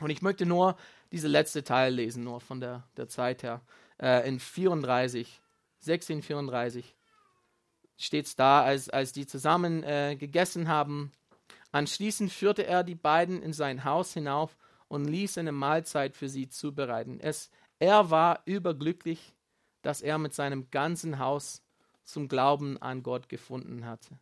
Und 0.00 0.10
ich 0.10 0.22
möchte 0.22 0.46
nur 0.46 0.76
diese 1.12 1.28
letzte 1.28 1.64
Teil 1.64 1.94
lesen, 1.94 2.24
nur 2.24 2.40
von 2.40 2.60
der, 2.60 2.84
der 2.96 3.08
Zeit 3.08 3.42
her. 3.42 3.60
Äh, 4.00 4.28
in 4.28 4.40
34 4.40 5.40
1634 5.86 6.96
steht 7.96 8.26
es 8.26 8.36
da, 8.36 8.62
als, 8.62 8.88
als 8.88 9.12
die 9.12 9.26
zusammen 9.26 9.82
äh, 9.84 10.16
gegessen 10.16 10.68
haben. 10.68 11.12
Anschließend 11.72 12.32
führte 12.32 12.66
er 12.66 12.84
die 12.84 12.94
beiden 12.94 13.42
in 13.42 13.52
sein 13.52 13.84
Haus 13.84 14.14
hinauf 14.14 14.56
und 14.88 15.04
ließ 15.04 15.38
eine 15.38 15.52
Mahlzeit 15.52 16.16
für 16.16 16.28
sie 16.28 16.48
zubereiten. 16.48 17.20
Es, 17.20 17.50
er 17.78 18.10
war 18.10 18.42
überglücklich, 18.44 19.34
dass 19.82 20.00
er 20.00 20.18
mit 20.18 20.34
seinem 20.34 20.70
ganzen 20.70 21.18
Haus 21.18 21.62
zum 22.04 22.28
Glauben 22.28 22.80
an 22.80 23.02
Gott 23.02 23.28
gefunden 23.28 23.86
hatte. 23.86 24.18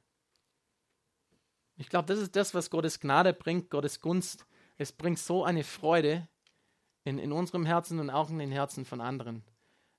Ich 1.76 1.88
glaube, 1.88 2.06
das 2.06 2.18
ist 2.18 2.37
das, 2.37 2.54
was 2.54 2.70
Gottes 2.70 3.00
Gnade 3.00 3.32
bringt, 3.32 3.70
Gottes 3.70 4.00
Gunst. 4.00 4.46
Es 4.76 4.92
bringt 4.92 5.18
so 5.18 5.44
eine 5.44 5.64
Freude 5.64 6.28
in, 7.04 7.18
in 7.18 7.32
unserem 7.32 7.66
Herzen 7.66 7.98
und 7.98 8.11
auch 8.11 8.30
in 8.30 8.38
den 8.38 8.52
Herzen 8.52 8.85
von 8.85 9.00
anderen. 9.00 9.42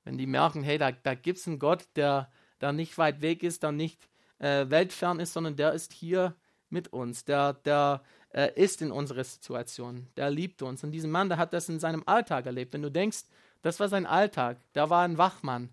Wenn 0.03 0.17
die 0.17 0.27
merken, 0.27 0.63
hey, 0.63 0.77
da, 0.77 0.91
da 0.91 1.15
gibt 1.15 1.39
es 1.39 1.47
einen 1.47 1.59
Gott, 1.59 1.87
der 1.95 2.29
da 2.59 2.71
nicht 2.71 2.97
weit 2.97 3.21
weg 3.21 3.43
ist, 3.43 3.63
der 3.63 3.71
nicht 3.71 4.09
äh, 4.39 4.69
weltfern 4.69 5.19
ist, 5.19 5.33
sondern 5.33 5.55
der 5.55 5.73
ist 5.73 5.93
hier 5.93 6.35
mit 6.69 6.91
uns, 6.91 7.23
der, 7.25 7.53
der 7.53 8.01
äh, 8.33 8.51
ist 8.55 8.81
in 8.81 8.91
unserer 8.91 9.23
Situation, 9.23 10.07
der 10.17 10.29
liebt 10.29 10.61
uns. 10.61 10.83
Und 10.83 10.91
dieser 10.91 11.07
Mann, 11.07 11.29
der 11.29 11.37
hat 11.37 11.53
das 11.53 11.69
in 11.69 11.79
seinem 11.79 12.03
Alltag 12.05 12.45
erlebt. 12.45 12.73
Wenn 12.73 12.81
du 12.81 12.91
denkst, 12.91 13.23
das 13.61 13.79
war 13.79 13.87
sein 13.87 14.05
Alltag, 14.05 14.57
der 14.73 14.89
war 14.89 15.03
ein 15.03 15.17
Wachmann. 15.17 15.69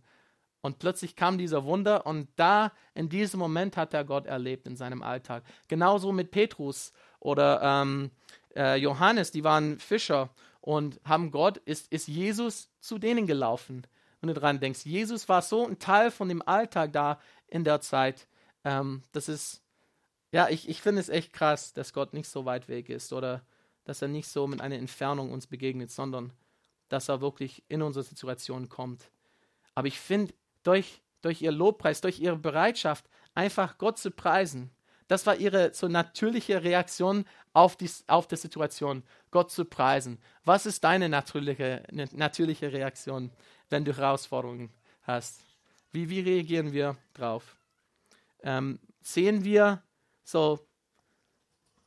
Und 0.63 0.79
plötzlich 0.79 1.17
kam 1.17 1.39
dieser 1.39 1.65
Wunder 1.65 2.07
und 2.07 2.29
da, 2.37 2.73
in 2.95 3.09
diesem 3.09 3.41
Moment 3.41 3.77
hat 3.77 3.95
er 3.95 4.05
Gott 4.05 4.27
erlebt 4.27 4.67
in 4.67 4.77
seinem 4.77 5.03
Alltag. 5.03 5.43
Genauso 5.69 6.13
mit 6.13 6.31
Petrus 6.31 6.93
oder 7.19 7.63
ähm, 7.63 8.11
äh, 8.55 8.77
Johannes, 8.77 9.31
die 9.31 9.45
waren 9.45 9.79
Fischer 9.79 10.31
und 10.61 11.01
haben 11.05 11.31
Gott, 11.31 11.57
ist, 11.59 11.91
ist 11.93 12.09
Jesus 12.09 12.71
zu 12.81 12.99
denen 12.99 13.27
gelaufen 13.27 13.87
wenn 14.21 14.29
du 14.29 14.35
dran 14.35 14.61
denkst. 14.61 14.85
Jesus 14.85 15.29
war 15.29 15.43
so 15.43 15.67
ein 15.67 15.79
Teil 15.79 16.11
von 16.11 16.29
dem 16.29 16.47
Alltag 16.47 16.93
da 16.93 17.19
in 17.47 17.65
der 17.65 17.81
Zeit. 17.81 18.29
Ähm, 18.65 19.03
das 19.13 19.29
ist, 19.29 19.63
ja, 20.33 20.49
ich, 20.49 20.69
ich 20.69 20.83
finde 20.83 21.01
es 21.01 21.09
echt 21.09 21.33
krass, 21.33 21.73
dass 21.73 21.93
Gott 21.93 22.13
nicht 22.13 22.29
so 22.29 22.45
weit 22.45 22.69
weg 22.69 22.89
ist 22.89 23.13
oder 23.13 23.45
dass 23.85 24.03
er 24.03 24.09
nicht 24.09 24.29
so 24.29 24.47
mit 24.47 24.61
einer 24.61 24.77
Entfernung 24.77 25.33
uns 25.33 25.47
begegnet, 25.47 25.91
sondern 25.91 26.33
dass 26.89 27.09
er 27.09 27.21
wirklich 27.21 27.65
in 27.69 27.83
unsere 27.83 28.05
Situation 28.05 28.69
kommt. 28.69 29.11
Aber 29.75 29.89
ich 29.89 29.99
finde, 29.99 30.35
durch, 30.63 31.03
durch 31.23 31.43
ihr 31.43 31.53
Lobpreis, 31.53 32.01
durch 32.01 32.21
ihre 32.21 32.37
Bereitschaft, 32.37 33.05
einfach 33.35 33.79
Gott 33.79 33.99
zu 33.99 34.11
preisen, 34.11 34.71
das 35.09 35.27
war 35.27 35.35
ihre 35.35 35.75
so 35.75 35.89
natürliche 35.89 36.63
Reaktion 36.63 37.25
auf 37.53 37.77
die, 37.77 37.91
auf 38.07 38.29
die 38.29 38.37
Situation, 38.37 39.03
Gott 39.33 39.51
zu 39.51 39.65
preisen. 39.65 40.19
Was 40.45 40.67
ist 40.67 40.85
deine 40.85 41.09
natürliche, 41.09 41.83
natürliche 42.13 42.73
Reaktion? 42.73 43.33
wenn 43.71 43.85
du 43.85 43.97
Herausforderungen 43.97 44.71
hast? 45.03 45.43
Wie, 45.93 46.11
wie 46.11 46.21
reagieren 46.21 46.73
wir 46.73 46.97
drauf? 47.15 47.57
Ähm, 48.43 48.79
sehen 49.01 49.45
wir 49.45 49.83
so 50.23 50.61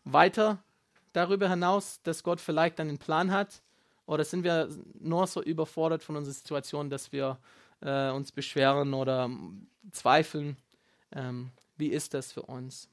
weiter 0.03 0.63
darüber 1.11 1.49
hinaus, 1.49 2.01
dass 2.03 2.23
Gott 2.23 2.41
vielleicht 2.41 2.79
einen 2.79 2.97
Plan 2.97 3.31
hat? 3.31 3.61
Oder 4.05 4.25
sind 4.25 4.43
wir 4.43 4.67
nur 4.99 5.27
so 5.27 5.41
überfordert 5.41 6.03
von 6.03 6.17
unserer 6.17 6.33
Situation, 6.33 6.89
dass 6.89 7.11
wir 7.11 7.37
äh, 7.83 8.09
uns 8.09 8.31
beschweren 8.31 8.93
oder 8.93 9.29
zweifeln? 9.91 10.57
Ähm, 11.11 11.51
wie 11.77 11.89
ist 11.89 12.13
das 12.13 12.31
für 12.31 12.43
uns? 12.43 12.89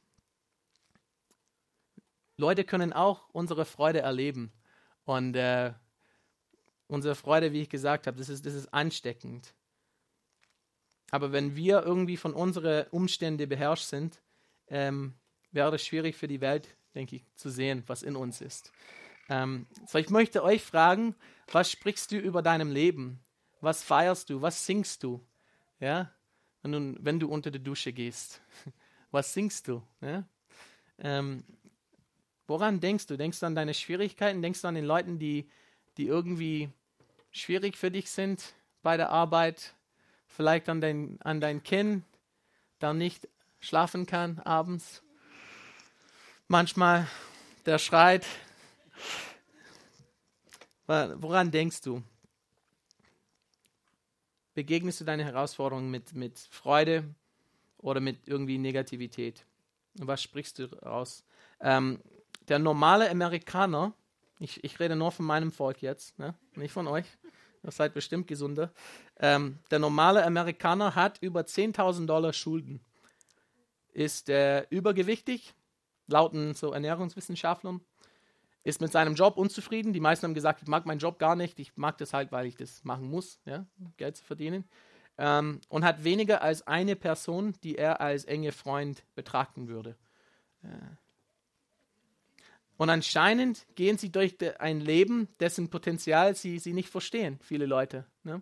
Leute 2.37 2.65
können 2.65 2.93
auch 2.93 3.29
unsere 3.33 3.65
Freude 3.65 4.01
erleben. 4.01 4.53
Und 5.05 5.35
äh, 5.37 5.73
Unsere 6.91 7.15
Freude, 7.15 7.53
wie 7.53 7.63
ich 7.63 7.69
gesagt 7.69 8.09
habe, 8.09 8.19
das 8.19 8.29
ist, 8.29 8.45
das 8.45 8.55
ist 8.55 8.75
ansteckend. 8.75 9.55
Aber 11.13 11.31
wenn 11.31 11.55
wir 11.55 11.85
irgendwie 11.85 12.17
von 12.17 12.35
unseren 12.35 12.85
Umständen 12.91 13.49
beherrscht 13.49 13.85
sind, 13.85 14.21
ähm, 14.67 15.15
wäre 15.53 15.77
es 15.77 15.87
schwierig 15.87 16.17
für 16.17 16.27
die 16.27 16.41
Welt, 16.41 16.69
denke 16.97 17.15
ich, 17.15 17.25
zu 17.37 17.49
sehen, 17.49 17.85
was 17.87 18.03
in 18.03 18.17
uns 18.17 18.41
ist. 18.41 18.73
Ähm, 19.29 19.69
so, 19.87 19.99
ich 19.99 20.11
möchte 20.11 20.43
euch 20.43 20.65
fragen, 20.65 21.15
was 21.53 21.71
sprichst 21.71 22.11
du 22.11 22.19
über 22.19 22.43
deinem 22.43 22.73
Leben? 22.73 23.21
Was 23.61 23.83
feierst 23.83 24.31
du? 24.31 24.41
Was 24.41 24.65
singst 24.65 25.03
du? 25.03 25.21
Ja? 25.81 26.11
Wenn 26.63 26.73
du, 26.73 27.05
wenn 27.05 27.21
du 27.21 27.29
unter 27.29 27.51
die 27.51 27.63
Dusche 27.63 27.93
gehst. 27.93 28.41
Was 29.11 29.33
singst 29.33 29.67
du? 29.67 29.83
Ja? 30.01 30.25
Ähm, 30.99 31.43
woran 32.47 32.81
denkst 32.81 33.07
du? 33.07 33.17
Denkst 33.17 33.41
du 33.41 33.47
an 33.47 33.55
deine 33.55 33.75
Schwierigkeiten? 33.75 34.43
Denkst 34.43 34.63
du 34.63 34.69
an 34.69 34.75
den 34.75 34.85
Leuten, 34.85 35.19
die, 35.19 35.49
die 35.97 36.07
irgendwie 36.07 36.71
schwierig 37.33 37.77
für 37.77 37.91
dich 37.91 38.11
sind 38.11 38.55
bei 38.83 38.97
der 38.97 39.11
Arbeit, 39.11 39.75
vielleicht 40.27 40.69
an 40.69 40.81
dein, 40.81 41.21
an 41.23 41.41
dein 41.41 41.63
Kind, 41.63 42.05
der 42.81 42.95
nicht 42.95 43.29
schlafen 43.59 44.07
kann 44.07 44.39
abends. 44.41 45.03
Manchmal 46.49 47.07
der 47.67 47.79
schreit. 47.79 48.27
Woran 50.87 51.51
denkst 51.51 51.83
du? 51.83 52.03
Begegnest 54.55 55.01
du 55.01 55.05
deine 55.05 55.25
Herausforderungen 55.25 55.91
mit, 55.91 56.15
mit 56.15 56.39
Freude 56.39 57.05
oder 57.79 58.01
mit 58.01 58.27
irgendwie 58.27 58.59
Negativität? 58.59 59.45
Was 59.95 60.23
sprichst 60.23 60.59
du 60.59 60.65
raus? 60.83 61.25
Ähm, 61.61 62.01
der 62.49 62.59
normale 62.59 63.11
Amerikaner, 63.11 63.93
ich, 64.39 64.63
ich 64.65 64.81
rede 64.81 64.97
nur 64.97 65.13
von 65.13 65.27
meinem 65.27 65.53
Volk 65.53 65.83
jetzt, 65.83 66.19
ne? 66.19 66.35
nicht 66.57 66.73
von 66.73 66.89
euch. 66.89 67.07
Ihr 67.63 67.71
seid 67.71 67.93
bestimmt 67.95 68.27
gesunder. 68.27 68.73
Ähm, 69.19 69.59
der 69.71 69.79
normale 69.79 70.25
Amerikaner 70.25 70.95
hat 70.95 71.19
über 71.21 71.43
10.000 71.43 72.07
Dollar 72.07 72.33
Schulden. 72.33 72.81
Ist 73.93 74.31
äh, 74.31 74.67
übergewichtig, 74.71 75.55
lauten 76.07 76.55
so 76.55 76.73
Ernährungswissenschaftlern. 76.73 77.81
Ist 78.63 78.81
mit 78.81 78.93
seinem 78.93 79.15
Job 79.15 79.37
unzufrieden. 79.37 79.93
Die 79.93 80.01
meisten 80.01 80.27
haben 80.27 80.35
gesagt, 80.35 80.63
ich 80.63 80.69
mag 80.69 80.87
meinen 80.87 80.99
Job 80.99 81.19
gar 81.19 81.37
nicht, 81.37 81.59
ich 81.59 81.77
mag 81.77 81.99
das 81.99 82.13
halt, 82.13 82.33
weil 82.33 82.47
ich 82.47 82.57
das 82.57 82.85
machen 82.85 83.09
muss, 83.09 83.41
ja, 83.45 83.67
Geld 83.97 84.17
zu 84.17 84.25
verdienen. 84.25 84.65
Ähm, 85.19 85.61
und 85.69 85.85
hat 85.85 86.05
weniger 86.05 86.43
als 86.43 86.67
eine 86.67 86.97
Person, 86.97 87.55
die 87.63 87.77
er 87.77 88.01
als 88.01 88.25
enge 88.25 88.53
Freund 88.53 89.05
betrachten 89.15 89.69
würde. 89.69 89.97
Äh. 90.63 90.69
Und 92.77 92.89
anscheinend 92.89 93.67
gehen 93.75 93.99
sie 93.99 94.11
durch 94.11 94.37
ein 94.59 94.81
Leben, 94.81 95.29
dessen 95.39 95.69
Potenzial 95.69 96.35
sie, 96.35 96.59
sie 96.59 96.73
nicht 96.73 96.89
verstehen, 96.89 97.39
viele 97.43 97.67
Leute. 97.67 98.07
Ne? 98.25 98.41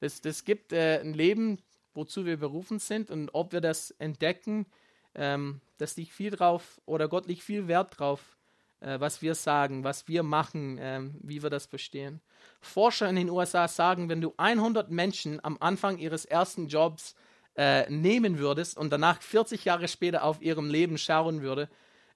Das, 0.00 0.22
das 0.22 0.44
gibt 0.44 0.72
äh, 0.72 1.00
ein 1.00 1.12
Leben, 1.12 1.58
wozu 1.92 2.24
wir 2.24 2.38
berufen 2.38 2.78
sind 2.78 3.10
und 3.10 3.30
ob 3.34 3.52
wir 3.52 3.60
das 3.60 3.90
entdecken, 3.92 4.66
ähm, 5.14 5.60
das 5.76 5.96
liegt 5.96 6.12
viel 6.12 6.30
drauf 6.30 6.80
oder 6.86 7.08
Gott 7.08 7.26
liegt 7.26 7.42
viel 7.42 7.68
Wert 7.68 7.98
drauf, 7.98 8.38
äh, 8.82 9.00
was 9.00 9.22
wir 9.22 9.34
sagen, 9.34 9.84
was 9.84 10.08
wir 10.08 10.22
machen, 10.22 10.78
äh, 10.78 11.00
wie 11.20 11.42
wir 11.42 11.50
das 11.50 11.66
verstehen. 11.66 12.20
Forscher 12.60 13.08
in 13.08 13.16
den 13.16 13.30
USA 13.30 13.68
sagen, 13.68 14.08
wenn 14.08 14.20
du 14.20 14.34
100 14.36 14.90
Menschen 14.90 15.42
am 15.44 15.56
Anfang 15.60 15.98
ihres 15.98 16.24
ersten 16.24 16.68
Jobs 16.68 17.14
äh, 17.56 17.88
nehmen 17.90 18.38
würdest 18.38 18.76
und 18.76 18.90
danach 18.90 19.20
40 19.22 19.64
Jahre 19.64 19.88
später 19.88 20.24
auf 20.24 20.42
ihrem 20.42 20.70
Leben 20.70 20.98
schauen 20.98 21.42
würde, 21.42 21.68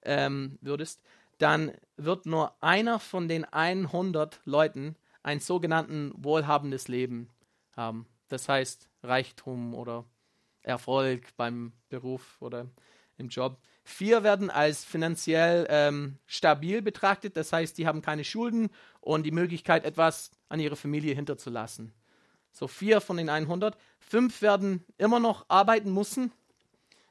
ähm, 0.03 0.59
würdest, 0.61 1.03
dann 1.39 1.73
wird 1.97 2.27
nur 2.27 2.55
einer 2.63 2.99
von 2.99 3.29
den 3.29 3.45
100 3.45 4.41
Leuten 4.45 4.97
ein 5.23 5.41
sogenannten 5.41 6.13
wohlhabendes 6.17 6.89
Leben 6.89 7.29
haben. 7.77 8.07
Das 8.29 8.49
heißt 8.49 8.89
Reichtum 9.03 9.75
oder 9.75 10.05
Erfolg 10.63 11.37
beim 11.37 11.73
Beruf 11.89 12.41
oder 12.41 12.67
im 13.19 13.29
Job. 13.29 13.59
Vier 13.89 14.25
werden 14.25 14.51
als 14.51 14.85
finanziell 14.85 15.65
ähm, 15.71 16.19
stabil 16.27 16.83
betrachtet, 16.83 17.37
das 17.37 17.53
heißt, 17.53 17.79
die 17.79 17.87
haben 17.87 18.03
keine 18.03 18.25
Schulden 18.25 18.69
und 19.01 19.23
die 19.23 19.31
Möglichkeit, 19.31 19.85
etwas 19.85 20.33
an 20.49 20.59
ihre 20.59 20.75
Familie 20.75 21.15
hinterzulassen. 21.15 21.93
So 22.51 22.67
vier 22.67 23.01
von 23.01 23.17
den 23.17 23.29
100. 23.29 23.79
Fünf 24.01 24.43
werden 24.43 24.85
immer 24.99 25.21
noch 25.21 25.45
arbeiten 25.47 25.95
müssen, 25.95 26.33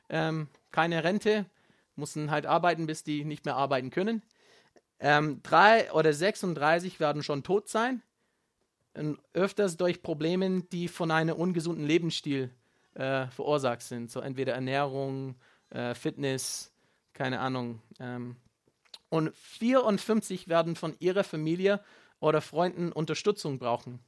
ähm, 0.10 0.50
keine 0.72 1.06
Rente, 1.06 1.46
müssen 1.96 2.30
halt 2.30 2.46
arbeiten, 2.46 2.88
bis 2.88 3.06
die 3.06 3.24
nicht 3.24 3.46
mehr 3.46 3.56
arbeiten 3.56 3.90
können. 3.90 4.22
Ähm, 5.00 5.40
drei 5.44 5.90
oder 5.94 6.12
36 6.12 7.00
werden 7.00 7.24
schon 7.24 7.44
tot 7.44 7.70
sein, 7.70 8.02
öfters 9.34 9.78
durch 9.78 10.02
Probleme, 10.02 10.64
die 10.74 10.90
von 10.90 11.10
einem 11.10 11.38
ungesunden 11.38 11.86
Lebensstil 11.86 12.50
äh, 12.96 13.28
verursacht 13.28 13.82
sind. 13.82 14.12
So 14.12 14.20
entweder 14.20 14.54
Ernährung, 14.54 15.36
äh, 15.70 15.96
Fitness, 15.96 16.72
keine 17.14 17.40
Ahnung. 17.40 17.82
Ähm, 18.00 18.36
und 19.10 19.36
54 19.36 20.48
werden 20.48 20.76
von 20.76 20.96
ihrer 21.00 21.24
Familie 21.24 21.84
oder 22.20 22.42
Freunden 22.42 22.92
Unterstützung 22.92 23.60
brauchen. 23.60 24.00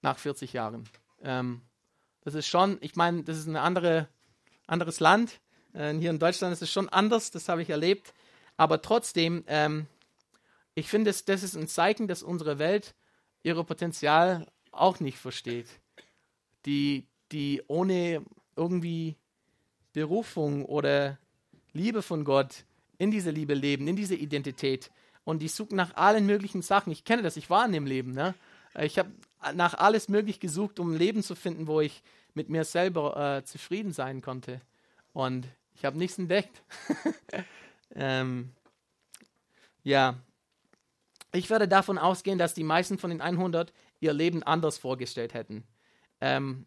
Nach 0.00 0.18
40 0.18 0.52
Jahren. 0.52 0.88
Ähm, 1.22 1.62
das 2.22 2.34
ist 2.34 2.46
schon, 2.46 2.78
ich 2.80 2.96
meine, 2.96 3.22
das 3.24 3.38
ist 3.38 3.46
ein 3.46 3.56
andere, 3.56 4.08
anderes 4.66 5.00
Land. 5.00 5.40
Äh, 5.72 5.94
hier 5.94 6.10
in 6.10 6.18
Deutschland 6.18 6.52
ist 6.52 6.62
es 6.62 6.72
schon 6.72 6.88
anders, 6.88 7.30
das 7.30 7.48
habe 7.48 7.62
ich 7.62 7.70
erlebt. 7.70 8.14
Aber 8.56 8.82
trotzdem, 8.82 9.44
ähm, 9.46 9.86
ich 10.74 10.88
finde, 10.88 11.12
das, 11.12 11.42
ist 11.42 11.56
ein 11.56 11.68
Zeichen, 11.68 12.08
dass 12.08 12.22
unsere 12.22 12.58
Welt 12.58 12.94
ihr 13.42 13.54
Potenzial 13.62 14.46
auch 14.70 15.00
nicht 15.00 15.18
versteht. 15.18 15.68
Die, 16.64 17.06
die 17.32 17.62
ohne 17.66 18.24
irgendwie 18.56 19.16
Berufung 19.92 20.64
oder 20.64 21.18
Liebe 21.72 22.02
von 22.02 22.24
Gott 22.24 22.64
in 22.98 23.10
dieser 23.10 23.32
Liebe 23.32 23.54
leben, 23.54 23.88
in 23.88 23.96
dieser 23.96 24.14
Identität. 24.14 24.90
Und 25.24 25.40
die 25.40 25.48
suchen 25.48 25.76
nach 25.76 25.96
allen 25.96 26.26
möglichen 26.26 26.62
Sachen. 26.62 26.92
Ich 26.92 27.04
kenne 27.04 27.22
das, 27.22 27.36
ich 27.36 27.50
war 27.50 27.64
in 27.64 27.72
dem 27.72 27.86
Leben. 27.86 28.12
Ne? 28.12 28.34
Ich 28.80 28.98
habe 28.98 29.10
nach 29.54 29.74
alles 29.74 30.08
möglich 30.08 30.40
gesucht, 30.40 30.78
um 30.78 30.92
ein 30.92 30.98
Leben 30.98 31.22
zu 31.22 31.34
finden, 31.34 31.66
wo 31.66 31.80
ich 31.80 32.02
mit 32.34 32.48
mir 32.48 32.64
selber 32.64 33.36
äh, 33.38 33.44
zufrieden 33.44 33.92
sein 33.92 34.22
konnte. 34.22 34.60
Und 35.12 35.46
ich 35.74 35.84
habe 35.84 35.98
nichts 35.98 36.18
entdeckt. 36.18 36.62
ähm, 37.94 38.52
ja, 39.82 40.16
ich 41.32 41.50
werde 41.50 41.68
davon 41.68 41.98
ausgehen, 41.98 42.38
dass 42.38 42.54
die 42.54 42.64
meisten 42.64 42.98
von 42.98 43.10
den 43.10 43.20
100 43.20 43.72
ihr 44.00 44.12
Leben 44.12 44.42
anders 44.42 44.78
vorgestellt 44.78 45.34
hätten. 45.34 45.64
Ähm, 46.20 46.66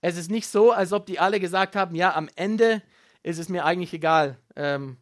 es 0.00 0.16
ist 0.16 0.30
nicht 0.30 0.46
so, 0.46 0.72
als 0.72 0.92
ob 0.92 1.06
die 1.06 1.18
alle 1.18 1.40
gesagt 1.40 1.76
haben, 1.76 1.94
ja, 1.94 2.14
am 2.14 2.28
Ende 2.36 2.82
ist 3.22 3.38
es 3.38 3.48
mir 3.48 3.64
eigentlich 3.64 3.92
egal, 3.92 4.38
ähm, 4.56 4.96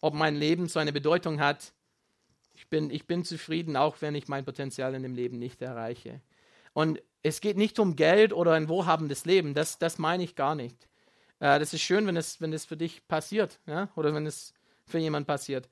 ob 0.00 0.14
mein 0.14 0.36
Leben 0.36 0.68
so 0.68 0.78
eine 0.78 0.92
Bedeutung 0.92 1.40
hat. 1.40 1.72
Ich 2.54 2.68
bin, 2.68 2.90
ich 2.90 3.06
bin 3.06 3.24
zufrieden, 3.24 3.76
auch 3.76 3.96
wenn 4.00 4.14
ich 4.14 4.28
mein 4.28 4.44
Potenzial 4.44 4.94
in 4.94 5.02
dem 5.02 5.14
Leben 5.14 5.38
nicht 5.38 5.62
erreiche. 5.62 6.20
Und 6.72 7.02
es 7.22 7.40
geht 7.40 7.56
nicht 7.56 7.78
um 7.78 7.96
Geld 7.96 8.32
oder 8.32 8.52
ein 8.52 8.68
wohlhabendes 8.68 9.24
Leben, 9.24 9.54
das, 9.54 9.78
das 9.78 9.98
meine 9.98 10.24
ich 10.24 10.34
gar 10.34 10.54
nicht. 10.54 10.88
Äh, 11.38 11.58
das 11.58 11.72
ist 11.72 11.82
schön, 11.82 12.06
wenn 12.06 12.16
es, 12.16 12.40
wenn 12.40 12.52
es 12.52 12.64
für 12.64 12.76
dich 12.76 13.06
passiert 13.06 13.60
ja? 13.66 13.88
oder 13.94 14.12
wenn 14.14 14.26
es 14.26 14.54
für 14.84 14.98
jemanden 14.98 15.26
passiert. 15.26 15.68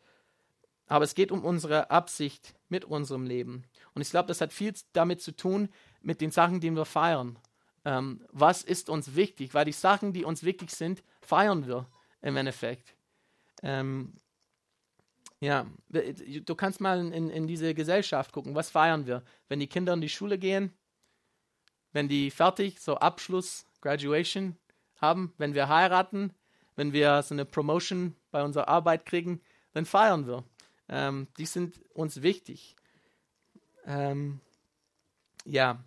Aber 0.87 1.05
es 1.05 1.15
geht 1.15 1.33
um 1.33 1.45
unsere 1.45 1.91
Absicht 1.91 2.55
mit 2.69 2.85
unserem 2.85 3.25
Leben. 3.25 3.65
Und 3.95 4.03
ich 4.03 4.11
glaube, 4.11 4.29
das 4.29 4.41
hat 4.41 4.53
viel 4.53 4.75
damit 4.93 5.23
zu 5.23 5.33
tun, 5.33 5.71
mit 6.03 6.21
den 6.21 6.31
Sachen, 6.31 6.61
die 6.61 6.71
wir 6.71 6.85
feiern 6.85 7.39
ähm, 7.85 8.25
was 8.31 8.63
ist 8.63 8.89
uns 8.89 9.15
wichtig, 9.15 9.55
weil 9.55 9.65
die 9.65 9.73
Sachen, 9.73 10.13
die 10.13 10.25
uns 10.25 10.43
wichtig 10.43 10.71
sind, 10.71 11.03
feiern 11.21 11.67
wir 11.67 11.87
im 12.23 12.37
Endeffekt. 12.37 12.95
Ähm, 13.63 14.15
ja, 15.41 15.67
du 15.89 16.55
kannst 16.55 16.81
mal 16.81 16.99
in, 17.13 17.29
in 17.29 17.47
diese 17.47 17.75
Gesellschaft 17.75 18.33
gucken, 18.33 18.55
was 18.55 18.71
feiern 18.71 19.07
wir? 19.07 19.23
Wenn 19.49 19.61
die 19.61 19.67
Kinder 19.67 19.93
in 19.93 20.01
die 20.01 20.09
Schule 20.09 20.39
gehen, 20.39 20.73
wenn 21.93 22.09
die 22.09 22.31
fertig, 22.31 22.81
so 22.81 22.97
Abschluss, 22.97 23.67
Graduation 23.81 24.57
haben, 24.97 25.35
wenn 25.37 25.55
wir 25.55 25.69
heiraten, 25.69 26.33
wenn 26.77 26.93
wir 26.93 27.23
so 27.23 27.35
eine 27.35 27.45
Promotion 27.45 28.17
bei 28.31 28.43
unserer 28.43 28.69
Arbeit 28.69 29.05
kriegen, 29.05 29.41
dann 29.73 29.85
feiern 29.85 30.27
wir. 30.27 30.45
Ähm, 30.89 31.29
die 31.39 31.47
sind 31.47 31.81
uns 31.93 32.23
wichtig. 32.23 32.75
Ähm, 33.87 34.41
ja, 35.45 35.85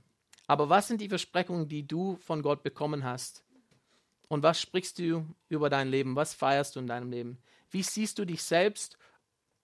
aber 0.48 0.70
was 0.70 0.88
sind 0.88 1.02
die 1.02 1.10
Versprechungen, 1.10 1.68
die 1.68 1.86
du 1.86 2.16
von 2.18 2.42
Gott 2.42 2.64
bekommen 2.64 3.04
hast? 3.04 3.44
Und 4.30 4.44
was 4.44 4.60
sprichst 4.60 5.00
du 5.00 5.26
über 5.50 5.70
dein 5.70 5.90
Leben? 5.90 6.16
Was 6.16 6.34
feierst 6.34 6.76
du 6.76 6.80
in 6.80 6.88
deinem 6.88 7.12
Leben? 7.12 7.38
Wie 7.70 7.84
siehst 7.84 8.18
du 8.18 8.26
dich 8.26 8.44
selbst 8.44 8.98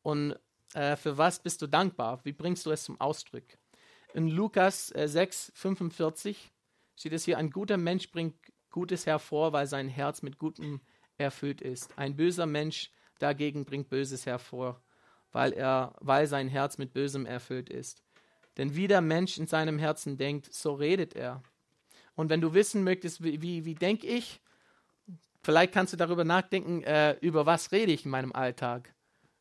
und 0.01 0.35
äh, 0.73 0.95
für 0.95 1.17
was 1.17 1.39
bist 1.39 1.61
du 1.61 1.67
dankbar? 1.67 2.19
Wie 2.23 2.33
bringst 2.33 2.65
du 2.65 2.71
es 2.71 2.83
zum 2.83 2.99
Ausdruck? 2.99 3.43
In 4.13 4.27
Lukas 4.27 4.93
äh, 4.95 5.07
6, 5.07 5.51
45 5.55 6.51
steht 6.95 7.13
es 7.13 7.25
hier, 7.25 7.37
ein 7.37 7.49
guter 7.49 7.77
Mensch 7.77 8.11
bringt 8.11 8.35
Gutes 8.69 9.05
hervor, 9.05 9.53
weil 9.53 9.67
sein 9.67 9.87
Herz 9.87 10.21
mit 10.21 10.37
Gutem 10.37 10.81
erfüllt 11.17 11.61
ist. 11.61 11.97
Ein 11.97 12.15
böser 12.15 12.45
Mensch 12.45 12.91
dagegen 13.19 13.65
bringt 13.65 13.89
Böses 13.89 14.25
hervor, 14.25 14.81
weil, 15.31 15.53
er, 15.53 15.95
weil 15.99 16.27
sein 16.27 16.47
Herz 16.47 16.77
mit 16.77 16.93
Bösem 16.93 17.25
erfüllt 17.25 17.69
ist. 17.69 18.02
Denn 18.57 18.75
wie 18.75 18.87
der 18.87 19.01
Mensch 19.01 19.37
in 19.37 19.47
seinem 19.47 19.79
Herzen 19.79 20.17
denkt, 20.17 20.53
so 20.53 20.73
redet 20.73 21.15
er. 21.15 21.41
Und 22.15 22.29
wenn 22.29 22.41
du 22.41 22.53
wissen 22.53 22.83
möchtest, 22.83 23.23
wie, 23.23 23.41
wie, 23.41 23.65
wie 23.65 23.75
denke 23.75 24.07
ich, 24.07 24.41
vielleicht 25.41 25.73
kannst 25.73 25.93
du 25.93 25.97
darüber 25.97 26.23
nachdenken, 26.23 26.83
äh, 26.83 27.13
über 27.21 27.45
was 27.45 27.71
rede 27.71 27.91
ich 27.91 28.05
in 28.05 28.11
meinem 28.11 28.31
Alltag. 28.31 28.93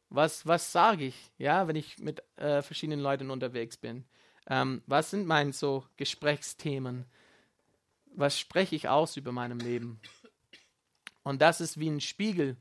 Was, 0.08 0.46
was 0.46 0.72
sage 0.72 1.06
ich, 1.06 1.30
ja, 1.38 1.68
wenn 1.68 1.76
ich 1.76 1.98
mit 1.98 2.22
äh, 2.36 2.62
verschiedenen 2.62 3.00
Leuten 3.00 3.30
unterwegs 3.30 3.76
bin? 3.76 4.04
Ähm, 4.46 4.82
was 4.86 5.10
sind 5.10 5.26
meine 5.26 5.52
so 5.52 5.84
Gesprächsthemen? 5.96 7.06
Was 8.14 8.38
spreche 8.38 8.76
ich 8.76 8.88
aus 8.88 9.16
über 9.16 9.32
meinem 9.32 9.58
Leben? 9.58 10.00
Und 11.22 11.40
das 11.40 11.60
ist 11.60 11.78
wie 11.78 11.88
ein 11.88 12.00
Spiegel 12.00 12.56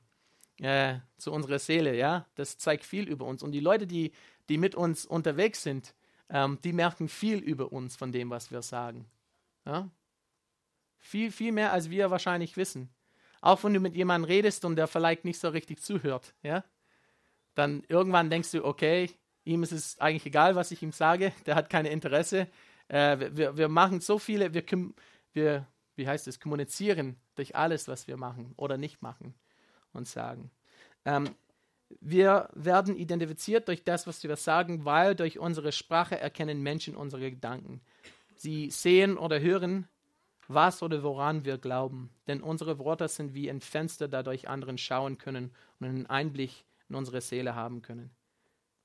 äh, 0.60 1.00
zu 1.18 1.32
unserer 1.32 1.60
Seele, 1.60 1.96
ja. 1.96 2.28
Das 2.36 2.58
zeigt 2.58 2.86
viel 2.86 3.10
über 3.10 3.26
uns. 3.26 3.43
Und 3.43 3.52
die 3.52 3.60
Leute, 3.60 3.88
die, 3.88 4.12
die 4.47 4.58
mit 4.58 4.76
uns 4.76 5.06
unterwegs 5.06 5.64
sind, 5.64 5.93
ähm, 6.32 6.58
die 6.64 6.74
merken 6.74 7.10
viel 7.10 7.40
über 7.40 7.72
uns 7.72 7.96
von 7.96 8.12
dem, 8.12 8.30
was 8.30 8.52
wir 8.52 8.62
sagen. 8.62 9.06
Ja? 9.66 9.90
Viel, 10.98 11.32
viel 11.32 11.52
mehr, 11.52 11.74
als 11.74 11.90
wir 11.90 12.10
wahrscheinlich 12.10 12.58
wissen. 12.58 12.90
Auch 13.42 13.64
wenn 13.64 13.74
du 13.74 13.80
mit 13.80 13.96
jemandem 13.96 14.30
redest 14.30 14.66
und 14.66 14.76
der 14.76 14.88
vielleicht 14.88 15.26
nicht 15.26 15.40
so 15.40 15.50
richtig 15.50 15.82
zuhört, 15.82 16.34
ja, 16.44 16.64
dann 17.56 17.84
irgendwann 17.88 18.30
denkst 18.30 18.52
du, 18.52 18.64
okay, 18.64 19.10
ihm 19.44 19.64
ist 19.64 19.72
es 19.72 20.00
eigentlich 20.00 20.26
egal, 20.26 20.56
was 20.56 20.72
ich 20.72 20.82
ihm 20.84 20.92
sage, 20.92 21.34
der 21.46 21.56
hat 21.56 21.70
keine 21.70 21.90
Interesse. 21.90 22.48
Äh, 22.88 23.32
wir, 23.36 23.58
wir 23.58 23.68
machen 23.68 24.00
so 24.00 24.20
viele, 24.20 24.54
wir, 24.54 24.64
wir, 25.34 25.68
wie 25.96 26.08
heißt 26.08 26.28
es, 26.28 26.40
kommunizieren 26.40 27.20
durch 27.36 27.56
alles, 27.56 27.88
was 27.88 28.08
wir 28.08 28.16
machen 28.16 28.54
oder 28.56 28.78
nicht 28.78 29.02
machen 29.02 29.34
und 29.92 30.08
sagen. 30.08 30.52
Ähm, 31.04 31.36
wir 32.00 32.50
werden 32.54 32.96
identifiziert 32.96 33.68
durch 33.68 33.84
das, 33.84 34.08
was 34.08 34.24
wir 34.24 34.36
sagen, 34.36 34.86
weil 34.86 35.16
durch 35.16 35.39
unsere 35.39 35.72
Sprache 35.72 36.20
erkennen 36.20 36.62
Menschen 36.62 36.96
unsere 36.96 37.30
Gedanken. 37.32 37.82
Sie 38.36 38.70
sehen 38.70 39.18
oder 39.18 39.39
hören, 39.39 39.88
was 40.48 40.82
oder 40.84 41.04
woran 41.04 41.46
wir 41.46 41.58
glauben. 41.58 42.12
Denn 42.28 42.42
unsere 42.42 42.80
Worte 42.80 43.08
sind 43.08 43.34
wie 43.34 43.50
ein 43.50 43.62
Fenster, 43.62 44.08
dadurch 44.08 44.48
anderen 44.48 44.78
schauen 44.78 45.18
können 45.18 45.52
und 45.80 45.88
einen 45.88 46.06
Einblick 46.08 46.66
in 46.89 46.96
unsere 46.96 47.22
Seele 47.22 47.56
haben 47.56 47.82
können. 47.82 48.12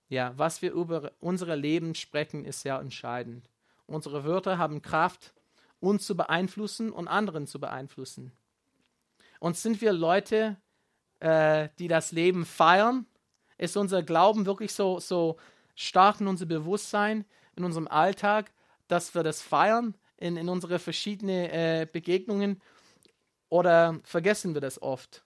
Ja, 0.08 0.32
was 0.36 0.62
wir 0.62 0.72
über 0.72 1.12
unsere 1.20 1.56
Leben 1.56 1.94
sprechen, 1.94 2.44
ist 2.44 2.60
sehr 2.60 2.78
entscheidend. 2.78 3.48
Unsere 3.86 4.24
Wörter 4.24 4.58
haben 4.58 4.82
Kraft, 4.82 5.34
uns 5.80 6.06
zu 6.06 6.16
beeinflussen 6.16 6.92
und 6.92 7.08
anderen 7.08 7.46
zu 7.46 7.60
beeinflussen. 7.60 8.32
Und 9.40 9.56
sind 9.56 9.80
wir 9.80 9.92
Leute, 9.92 10.56
äh, 11.26 11.70
die 11.80 11.88
das 11.88 12.12
Leben 12.12 12.44
feiern? 12.44 13.06
Ist 13.58 13.76
unser 13.76 14.02
Glauben 14.02 14.46
wirklich 14.46 14.72
so, 14.72 15.00
so 15.00 15.36
stark 15.74 16.20
in 16.20 16.28
unser 16.28 16.46
Bewusstsein, 16.46 17.24
in 17.56 17.64
unserem 17.64 17.88
Alltag, 17.88 18.52
dass 18.86 19.14
wir 19.14 19.22
das 19.22 19.42
feiern 19.42 19.96
in, 20.18 20.36
in 20.36 20.48
unsere 20.48 20.78
verschiedenen 20.78 21.50
äh, 21.50 21.88
Begegnungen? 21.90 22.62
Oder 23.48 23.98
vergessen 24.04 24.54
wir 24.54 24.60
das 24.60 24.80
oft? 24.80 25.24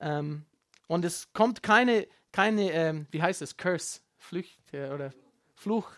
Ähm, 0.00 0.44
und 0.88 1.04
es 1.04 1.32
kommt 1.32 1.62
keine, 1.62 2.08
keine 2.32 2.72
ähm, 2.72 3.06
wie 3.10 3.22
heißt 3.22 3.42
es, 3.42 3.56
Curse, 3.56 4.00
Flücht 4.18 4.58
äh, 4.72 4.88
oder 4.88 5.12
Fluch, 5.54 5.90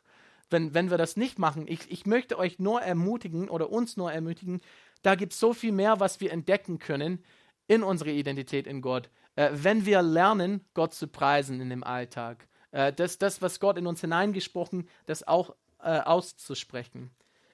wenn, 0.50 0.74
wenn 0.74 0.90
wir 0.90 0.98
das 0.98 1.16
nicht 1.16 1.38
machen. 1.38 1.66
Ich, 1.66 1.90
ich 1.90 2.04
möchte 2.04 2.38
euch 2.38 2.58
nur 2.58 2.82
ermutigen 2.82 3.48
oder 3.48 3.70
uns 3.70 3.96
nur 3.96 4.12
ermutigen, 4.12 4.60
da 5.02 5.14
gibt 5.14 5.32
es 5.32 5.40
so 5.40 5.54
viel 5.54 5.72
mehr, 5.72 6.00
was 6.00 6.20
wir 6.20 6.32
entdecken 6.32 6.78
können 6.78 7.24
in 7.66 7.82
unserer 7.82 8.10
Identität 8.10 8.66
in 8.66 8.82
Gott, 8.82 9.10
äh, 9.36 9.50
wenn 9.52 9.86
wir 9.86 10.02
lernen, 10.02 10.64
Gott 10.74 10.94
zu 10.94 11.08
preisen 11.08 11.60
in 11.60 11.70
dem 11.70 11.84
Alltag. 11.84 12.48
Äh, 12.70 12.92
das, 12.92 13.18
das, 13.18 13.42
was 13.42 13.60
Gott 13.60 13.78
in 13.78 13.86
uns 13.86 14.00
hineingesprochen, 14.00 14.88
das 15.06 15.26
auch 15.26 15.54
äh, 15.80 16.00
auszusprechen. 16.00 17.10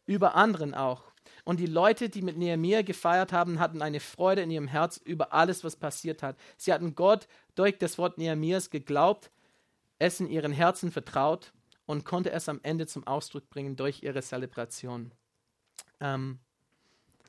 Über 0.06 0.34
anderen 0.34 0.74
auch. 0.74 1.04
Und 1.44 1.60
die 1.60 1.66
Leute, 1.66 2.08
die 2.08 2.22
mit 2.22 2.36
Nehemiah 2.36 2.82
gefeiert 2.82 3.32
haben, 3.32 3.60
hatten 3.60 3.82
eine 3.82 4.00
Freude 4.00 4.42
in 4.42 4.50
ihrem 4.50 4.68
Herz 4.68 4.96
über 4.96 5.32
alles, 5.32 5.62
was 5.64 5.76
passiert 5.76 6.22
hat. 6.22 6.36
Sie 6.56 6.72
hatten 6.72 6.94
Gott 6.94 7.28
durch 7.54 7.78
das 7.78 7.98
Wort 7.98 8.18
Nehemias 8.18 8.70
geglaubt, 8.70 9.30
es 9.98 10.20
in 10.20 10.28
ihren 10.28 10.52
Herzen 10.52 10.90
vertraut 10.90 11.52
und 11.86 12.04
konnte 12.04 12.30
es 12.30 12.48
am 12.48 12.60
Ende 12.62 12.86
zum 12.86 13.06
Ausdruck 13.06 13.48
bringen 13.50 13.76
durch 13.76 14.02
ihre 14.02 14.22
Zelebration. 14.22 15.12
Ähm, 16.00 16.40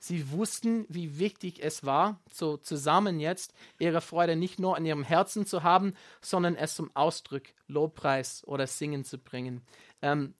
sie 0.01 0.31
wussten, 0.31 0.85
wie 0.89 1.19
wichtig 1.19 1.63
es 1.63 1.85
war, 1.85 2.19
so 2.31 2.57
zusammen 2.57 3.19
jetzt 3.19 3.53
ihre 3.77 4.01
Freude 4.01 4.35
nicht 4.35 4.59
nur 4.59 4.75
in 4.77 4.85
ihrem 4.85 5.03
Herzen 5.03 5.45
zu 5.45 5.61
haben, 5.61 5.93
sondern 6.21 6.55
es 6.55 6.75
zum 6.75 6.89
Ausdruck, 6.95 7.43
Lobpreis 7.67 8.43
oder 8.47 8.65
Singen 8.65 9.05
zu 9.05 9.19
bringen. 9.19 9.61
Ähm, 10.01 10.33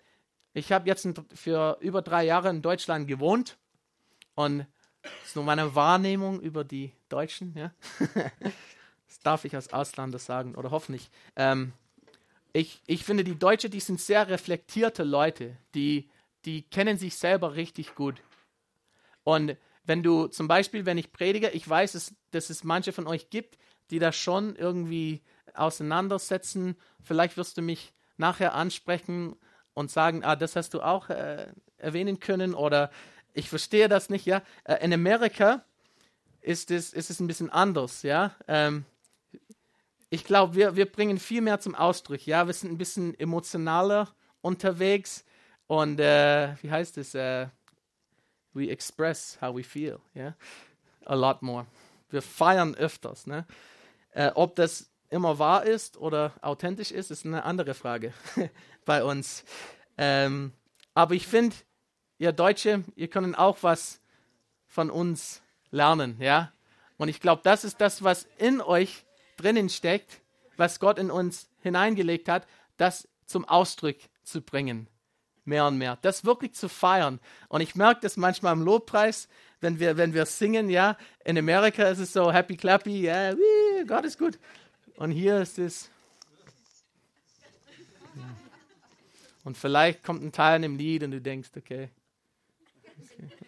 ich 0.53 0.72
habe 0.72 0.89
jetzt 0.89 1.07
für 1.36 1.78
über 1.80 2.01
drei 2.01 2.26
Jahre 2.26 2.49
in 2.49 2.64
Deutschland 2.64 3.07
gewohnt 3.07 3.59
und 4.34 4.66
das 5.03 5.12
ist 5.28 5.36
nur 5.36 5.45
meine 5.45 5.76
Wahrnehmung 5.76 6.41
über 6.41 6.64
die 6.64 6.91
Deutschen. 7.07 7.55
Ja? 7.55 7.72
das 9.07 9.20
darf 9.22 9.45
ich 9.45 9.53
als 9.53 9.72
Ausländer 9.74 10.20
sagen 10.20 10.55
oder 10.55 10.72
hoffentlich. 10.72 11.12
Ähm, 11.36 11.74
ich, 12.51 12.82
ich 12.88 13.03
finde, 13.03 13.24
die 13.24 13.38
Deutschen, 13.38 13.70
die 13.70 13.80
sind 13.80 14.01
sehr 14.01 14.28
reflektierte 14.28 15.03
Leute, 15.03 15.55
die, 15.76 16.09
die 16.45 16.64
kennen 16.64 16.97
sich 16.97 17.16
selber 17.16 17.53
richtig 17.55 17.93
gut. 17.93 18.22
Und 19.24 19.58
wenn 19.84 20.04
du 20.04 20.28
zum 20.28 20.48
Beispiel, 20.48 20.86
wenn 20.86 20.98
ich 20.98 21.12
predige, 21.12 21.50
ich 21.50 21.68
weiß, 21.68 21.94
dass, 21.94 22.14
dass 22.32 22.50
es 22.50 22.64
manche 22.64 22.92
von 22.92 23.08
euch 23.08 23.30
gibt, 23.30 23.58
die 23.90 24.00
das 24.00 24.16
schon 24.16 24.56
irgendwie 24.56 25.22
auseinandersetzen. 25.54 26.76
Vielleicht 27.04 27.38
wirst 27.38 27.58
du 27.58 27.62
mich 27.62 27.94
nachher 28.18 28.54
ansprechen 28.54 29.36
und 29.74 29.92
sagen, 29.92 30.24
ah, 30.24 30.36
das 30.36 30.56
hast 30.56 30.74
du 30.74 30.82
auch 30.82 31.10
äh, 31.10 31.48
erwähnen 31.78 32.20
können 32.20 32.54
oder 32.54 32.92
ich 33.34 33.50
verstehe 33.50 33.88
das 33.88 34.10
nicht, 34.10 34.26
ja. 34.26 34.42
Äh, 34.64 34.84
in 34.84 34.94
Amerika 34.94 35.64
ist 36.42 36.72
es, 36.72 36.94
ist 36.94 37.10
es 37.10 37.20
ein 37.20 37.28
bisschen 37.28 37.50
anders, 37.50 38.04
ja. 38.04 38.36
Ähm, 38.48 38.86
ich 40.10 40.26
glaube, 40.26 40.56
wir, 40.56 40.76
wir 40.76 40.92
bringen 40.92 41.18
viel 41.18 41.42
mehr 41.42 41.62
zum 41.62 41.74
Ausdruck. 41.74 42.26
Ja, 42.26 42.46
wir 42.46 42.54
sind 42.54 42.72
ein 42.72 42.78
bisschen 42.78 43.18
emotionaler 43.18 44.14
unterwegs 44.42 45.24
und 45.68 46.00
äh, 46.02 46.56
wie 46.62 46.70
heißt 46.72 46.98
es? 46.98 47.16
We 48.54 48.70
express 48.70 49.38
how 49.41 49.56
we 49.56 49.64
feel. 49.64 49.99
Yeah? 50.16 50.34
A 51.06 51.16
lot 51.16 51.41
more. 51.41 51.66
Wir 52.10 52.22
feiern 52.22 52.76
öfters. 52.76 53.28
Ne? 53.28 53.45
Äh, 54.12 54.32
ob 54.36 54.56
das 54.56 54.89
immer 55.10 55.39
wahr 55.39 55.66
ist 55.66 55.97
oder 55.97 56.34
authentisch 56.41 56.91
ist, 56.91 57.12
ist 57.12 57.26
eine 57.26 57.43
andere 57.43 57.74
Frage 57.74 58.14
bei 58.86 59.04
uns. 59.04 59.43
Ähm, 59.97 60.54
aber 60.93 61.16
ich 61.16 61.28
finde, 61.28 61.56
ihr 62.18 62.32
Deutsche, 62.32 62.84
ihr 62.95 63.08
könnt 63.08 63.38
auch 63.38 63.58
was 63.62 64.02
von 64.68 64.89
uns 64.89 65.41
lernen, 65.70 66.18
ja. 66.20 66.52
Und 66.97 67.10
ich 67.10 67.20
glaube, 67.20 67.41
das 67.43 67.64
ist 67.64 67.82
das, 67.82 68.04
was 68.04 68.28
in 68.38 68.62
euch 68.62 69.06
drinnen 69.38 69.70
steckt, 69.70 70.22
was 70.56 70.80
Gott 70.80 70.99
in 70.99 71.10
uns 71.10 71.49
hineingelegt 71.62 72.30
hat, 72.30 72.47
das 72.78 73.08
zum 73.26 73.45
Ausdruck 73.45 73.95
zu 74.24 74.41
bringen. 74.41 74.88
Mehr 75.52 75.68
und 75.68 75.78
mehr. 75.78 75.97
Das 76.02 76.24
wirklich 76.24 76.54
zu 76.54 76.70
feiern. 76.70 77.20
Und 77.49 77.60
ich 77.60 77.76
merke 77.76 77.99
das 77.99 78.16
manchmal 78.16 78.54
im 78.54 78.62
Lobpreis, 78.62 79.28
wenn 79.60 79.82
wir, 79.82 79.97
wenn 79.97 80.14
wir 80.14 80.26
singen, 80.26 80.70
ja. 80.70 80.95
In 81.26 81.38
Amerika 81.38 81.84
ist 81.89 81.99
es 81.99 82.14
so 82.14 82.32
happy 82.32 82.56
clappy, 82.56 83.02
ja, 83.02 83.32
yeah, 83.32 83.84
Gott 83.86 84.06
ist 84.06 84.18
gut. 84.18 84.39
Und 84.95 85.12
hier 85.12 85.41
ist 85.41 85.60
es. 85.60 85.89
Und 89.43 89.58
vielleicht 89.58 90.06
kommt 90.06 90.24
ein 90.24 90.32
Teil 90.32 90.56
in 90.56 90.62
dem 90.62 90.78
Lied 90.78 91.04
und 91.04 91.12
du 91.12 91.20
denkst, 91.20 91.49
okay, 91.58 91.89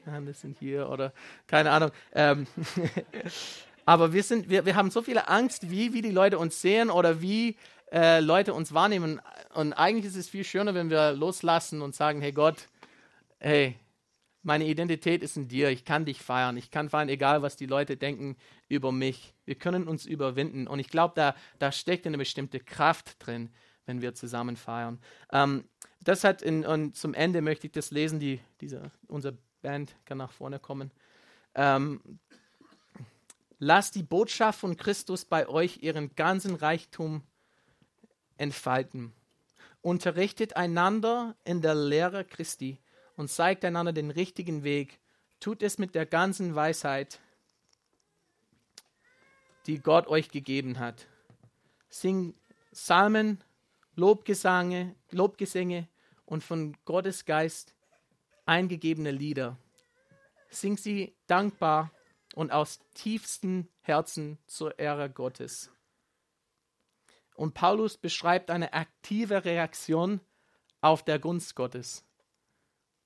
okay 0.06 0.26
das 0.26 0.42
sind 0.42 0.58
hier 0.60 0.90
oder 0.90 1.14
keine 1.48 1.72
Ahnung. 1.72 1.92
Ähm, 2.14 2.48
Aber 3.86 4.12
wir, 4.12 4.24
sind, 4.24 4.50
wir, 4.50 4.66
wir 4.66 4.76
haben 4.76 4.92
so 4.92 5.02
viele 5.02 5.30
Angst, 5.30 5.72
wie, 5.72 5.94
wie 5.94 6.02
die 6.02 6.12
Leute 6.12 6.38
uns 6.38 6.60
sehen 6.60 6.90
oder 6.90 7.22
wie 7.22 7.56
äh, 7.94 8.20
Leute 8.20 8.54
uns 8.54 8.74
wahrnehmen. 8.74 9.22
Und 9.54 9.74
eigentlich 9.74 10.06
ist 10.06 10.18
es 10.18 10.28
viel 10.28 10.44
schöner, 10.44 10.74
wenn 10.74 10.90
wir 10.90 11.14
loslassen 11.14 11.82
und 11.82 11.96
sagen, 11.96 12.22
hey 12.22 12.32
Gott, 12.32 12.68
hey, 13.40 13.78
meine 14.42 14.66
Identität 14.66 15.24
ist 15.24 15.38
in 15.38 15.48
dir, 15.48 15.70
ich 15.70 15.86
kann 15.86 16.04
dich 16.04 16.22
feiern, 16.22 16.58
ich 16.58 16.70
kann 16.70 16.90
feiern, 16.90 17.08
egal 17.08 17.42
was 17.42 17.56
die 17.56 17.66
Leute 17.66 17.96
denken 17.96 18.36
über 18.68 18.92
mich. 18.92 19.34
Wir 19.46 19.56
können 19.56 19.88
uns 19.88 20.06
überwinden. 20.06 20.68
Und 20.68 20.80
ich 20.80 20.90
glaube, 20.90 21.14
da, 21.16 21.36
da 21.60 21.72
steckt 21.72 22.06
eine 22.06 22.18
bestimmte 22.18 22.60
Kraft 22.60 23.26
drin, 23.26 23.54
wenn 23.86 24.02
wir 24.02 24.14
zusammen 24.16 24.58
feiern. 24.58 25.00
Ähm, 25.32 25.64
das 26.02 26.26
hat 26.26 26.42
in, 26.42 26.66
und 26.66 26.98
zum 26.98 27.14
Ende 27.14 27.42
möchte 27.42 27.68
ich 27.68 27.74
das 27.74 27.92
lesen, 27.92 28.20
die, 28.20 28.42
diese, 28.60 28.92
unsere 29.08 29.38
Band 29.62 29.96
kann 30.04 30.18
nach 30.18 30.32
vorne 30.32 30.60
kommen. 30.60 30.92
Ähm, 31.56 32.20
Lasst 33.66 33.96
die 33.96 34.04
Botschaft 34.04 34.60
von 34.60 34.76
Christus 34.76 35.24
bei 35.24 35.48
euch 35.48 35.82
ihren 35.82 36.14
ganzen 36.16 36.56
Reichtum 36.56 37.24
entfalten. 38.38 39.14
Unterrichtet 39.82 40.56
einander 40.56 41.36
in 41.44 41.62
der 41.62 41.76
Lehre 41.76 42.24
Christi 42.24 42.80
und 43.16 43.30
zeigt 43.30 43.66
einander 43.66 43.94
den 43.94 44.12
richtigen 44.12 44.64
Weg. 44.64 45.00
Tut 45.40 45.62
es 45.62 45.78
mit 45.78 45.94
der 45.94 46.06
ganzen 46.06 46.56
Weisheit, 46.56 47.20
die 49.68 49.80
Gott 49.80 50.08
euch 50.08 50.30
gegeben 50.30 50.80
hat. 50.80 51.08
Singt 51.90 52.36
Psalmen, 52.72 53.44
Lobgesange, 53.96 54.96
Lobgesänge 55.12 55.88
und 56.26 56.44
von 56.44 56.76
Gottes 56.86 57.26
Geist 57.26 57.76
eingegebene 58.46 59.12
Lieder. 59.12 59.58
Singt 60.50 60.80
sie 60.80 61.16
dankbar 61.28 61.92
und 62.36 62.52
aus 62.52 62.80
tiefstem 62.94 63.68
Herzen 63.82 64.38
zur 64.48 64.80
Ehre 64.80 65.10
Gottes. 65.10 65.72
Und 67.36 67.54
Paulus 67.54 67.98
beschreibt 67.98 68.52
eine 68.52 68.74
aktive 68.74 69.46
Reaktion 69.46 70.22
auf 70.82 71.04
der 71.04 71.20
Gunst 71.20 71.56
Gottes. 71.56 72.06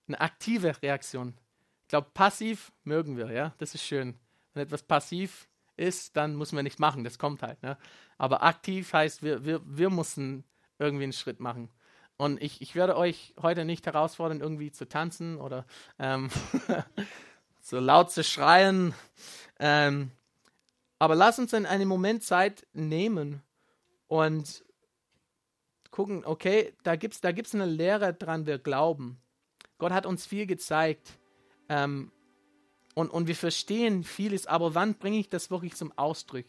Eine 0.07 0.19
aktive 0.21 0.81
Reaktion. 0.81 1.35
Ich 1.83 1.89
glaube, 1.89 2.09
passiv 2.13 2.71
mögen 2.83 3.17
wir, 3.17 3.31
ja, 3.31 3.53
das 3.59 3.73
ist 3.73 3.83
schön. 3.83 4.19
Wenn 4.53 4.63
etwas 4.63 4.83
passiv 4.83 5.47
ist, 5.77 6.17
dann 6.17 6.35
muss 6.35 6.51
man 6.51 6.63
nichts 6.63 6.79
machen, 6.79 7.03
das 7.03 7.19
kommt 7.19 7.43
halt. 7.43 7.61
Ne? 7.63 7.77
Aber 8.17 8.43
aktiv 8.43 8.91
heißt, 8.91 9.23
wir, 9.23 9.45
wir, 9.45 9.61
wir 9.63 9.89
müssen 9.89 10.43
irgendwie 10.79 11.03
einen 11.03 11.13
Schritt 11.13 11.39
machen. 11.39 11.69
Und 12.17 12.41
ich, 12.41 12.61
ich 12.61 12.75
werde 12.75 12.97
euch 12.97 13.35
heute 13.39 13.63
nicht 13.63 13.85
herausfordern, 13.85 14.41
irgendwie 14.41 14.71
zu 14.71 14.89
tanzen 14.89 15.37
oder 15.37 15.65
ähm, 15.99 16.29
so 17.61 17.79
laut 17.79 18.11
zu 18.11 18.23
schreien. 18.23 18.93
Ähm, 19.59 20.11
aber 20.99 21.15
lass 21.15 21.37
uns 21.37 21.53
in 21.53 21.67
einem 21.67 21.87
Moment 21.87 22.23
Zeit 22.23 22.65
nehmen 22.73 23.43
und 24.07 24.63
gucken, 25.91 26.25
okay, 26.25 26.73
da 26.83 26.95
gibt 26.95 27.15
es 27.15 27.21
da 27.21 27.31
gibt's 27.31 27.55
eine 27.55 27.65
Lehre 27.65 28.13
dran, 28.13 28.45
wir 28.45 28.59
glauben. 28.59 29.19
Gott 29.77 29.91
hat 29.91 30.05
uns 30.05 30.25
viel 30.25 30.45
gezeigt 30.45 31.17
ähm, 31.69 32.11
und, 32.95 33.09
und 33.09 33.27
wir 33.27 33.35
verstehen 33.35 34.03
vieles, 34.03 34.47
aber 34.47 34.75
wann 34.75 34.95
bringe 34.95 35.19
ich 35.19 35.29
das 35.29 35.51
wirklich 35.51 35.75
zum 35.75 35.95
Ausdruck? 35.97 36.45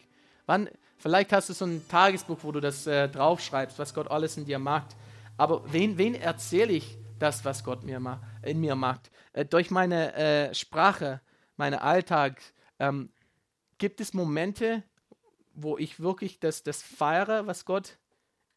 Wann, 0.46 0.70
vielleicht 0.96 1.32
hast 1.32 1.50
du 1.50 1.52
so 1.52 1.66
ein 1.66 1.86
Tagesbuch, 1.88 2.38
wo 2.42 2.52
du 2.52 2.60
das 2.60 2.86
äh, 2.86 3.08
draufschreibst, 3.08 3.78
was 3.78 3.92
Gott 3.92 4.10
alles 4.10 4.36
in 4.36 4.46
dir 4.46 4.58
macht. 4.58 4.96
Aber 5.36 5.72
wen, 5.72 5.98
wen 5.98 6.14
erzähle 6.14 6.72
ich 6.72 6.98
das, 7.18 7.44
was 7.44 7.64
Gott 7.64 7.84
mir 7.84 8.00
ma 8.00 8.20
in 8.42 8.60
mir 8.60 8.74
macht? 8.74 9.10
Äh, 9.34 9.44
durch 9.44 9.70
meine 9.70 10.14
äh, 10.14 10.54
Sprache, 10.54 11.20
meinen 11.56 11.78
Alltag, 11.78 12.40
ähm, 12.78 13.10
gibt 13.76 14.00
es 14.00 14.14
Momente, 14.14 14.82
wo 15.62 15.78
ich 15.78 16.00
wirklich 16.00 16.38
das, 16.40 16.62
das 16.62 16.82
feiere, 16.82 17.46
was 17.46 17.64
Gott 17.64 17.98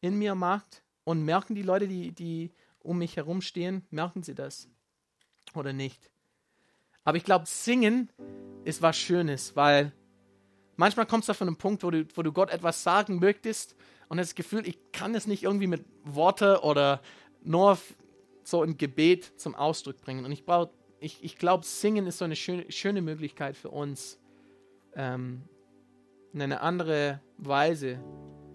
in 0.00 0.18
mir 0.18 0.34
macht? 0.34 0.82
Und 1.04 1.24
merken 1.24 1.54
die 1.54 1.62
Leute, 1.62 1.88
die, 1.88 2.12
die 2.12 2.52
um 2.78 2.98
mich 2.98 3.16
herum 3.16 3.42
stehen, 3.42 3.84
merken 3.90 4.22
sie 4.22 4.34
das? 4.34 4.68
Oder 5.54 5.72
nicht? 5.72 6.10
Aber 7.04 7.16
ich 7.16 7.24
glaube, 7.24 7.46
singen 7.46 8.10
ist 8.64 8.82
was 8.82 8.96
Schönes, 8.96 9.56
weil 9.56 9.92
manchmal 10.76 11.06
kommst 11.06 11.28
du 11.28 11.34
von 11.34 11.48
einem 11.48 11.56
Punkt, 11.56 11.82
wo 11.82 11.90
du, 11.90 12.06
wo 12.14 12.22
du 12.22 12.32
Gott 12.32 12.50
etwas 12.50 12.82
sagen 12.82 13.18
möchtest 13.18 13.74
und 14.08 14.18
das 14.18 14.34
Gefühl, 14.34 14.66
ich 14.66 14.78
kann 14.92 15.14
es 15.14 15.26
nicht 15.26 15.42
irgendwie 15.42 15.66
mit 15.66 15.84
Worte 16.04 16.60
oder 16.62 17.02
nur 17.42 17.78
so 18.44 18.62
ein 18.62 18.76
Gebet 18.76 19.40
zum 19.40 19.54
Ausdruck 19.54 20.00
bringen. 20.00 20.24
Und 20.24 20.32
ich 20.32 20.44
ich, 21.00 21.24
ich 21.24 21.36
glaube, 21.36 21.64
Singen 21.64 22.06
ist 22.06 22.18
so 22.18 22.24
eine 22.24 22.36
schöne, 22.36 22.70
schöne 22.70 23.02
Möglichkeit 23.02 23.56
für 23.56 23.70
uns, 23.70 24.20
ähm, 24.94 25.42
in 26.32 26.42
eine 26.42 26.60
andere 26.60 27.20
Weise 27.38 27.98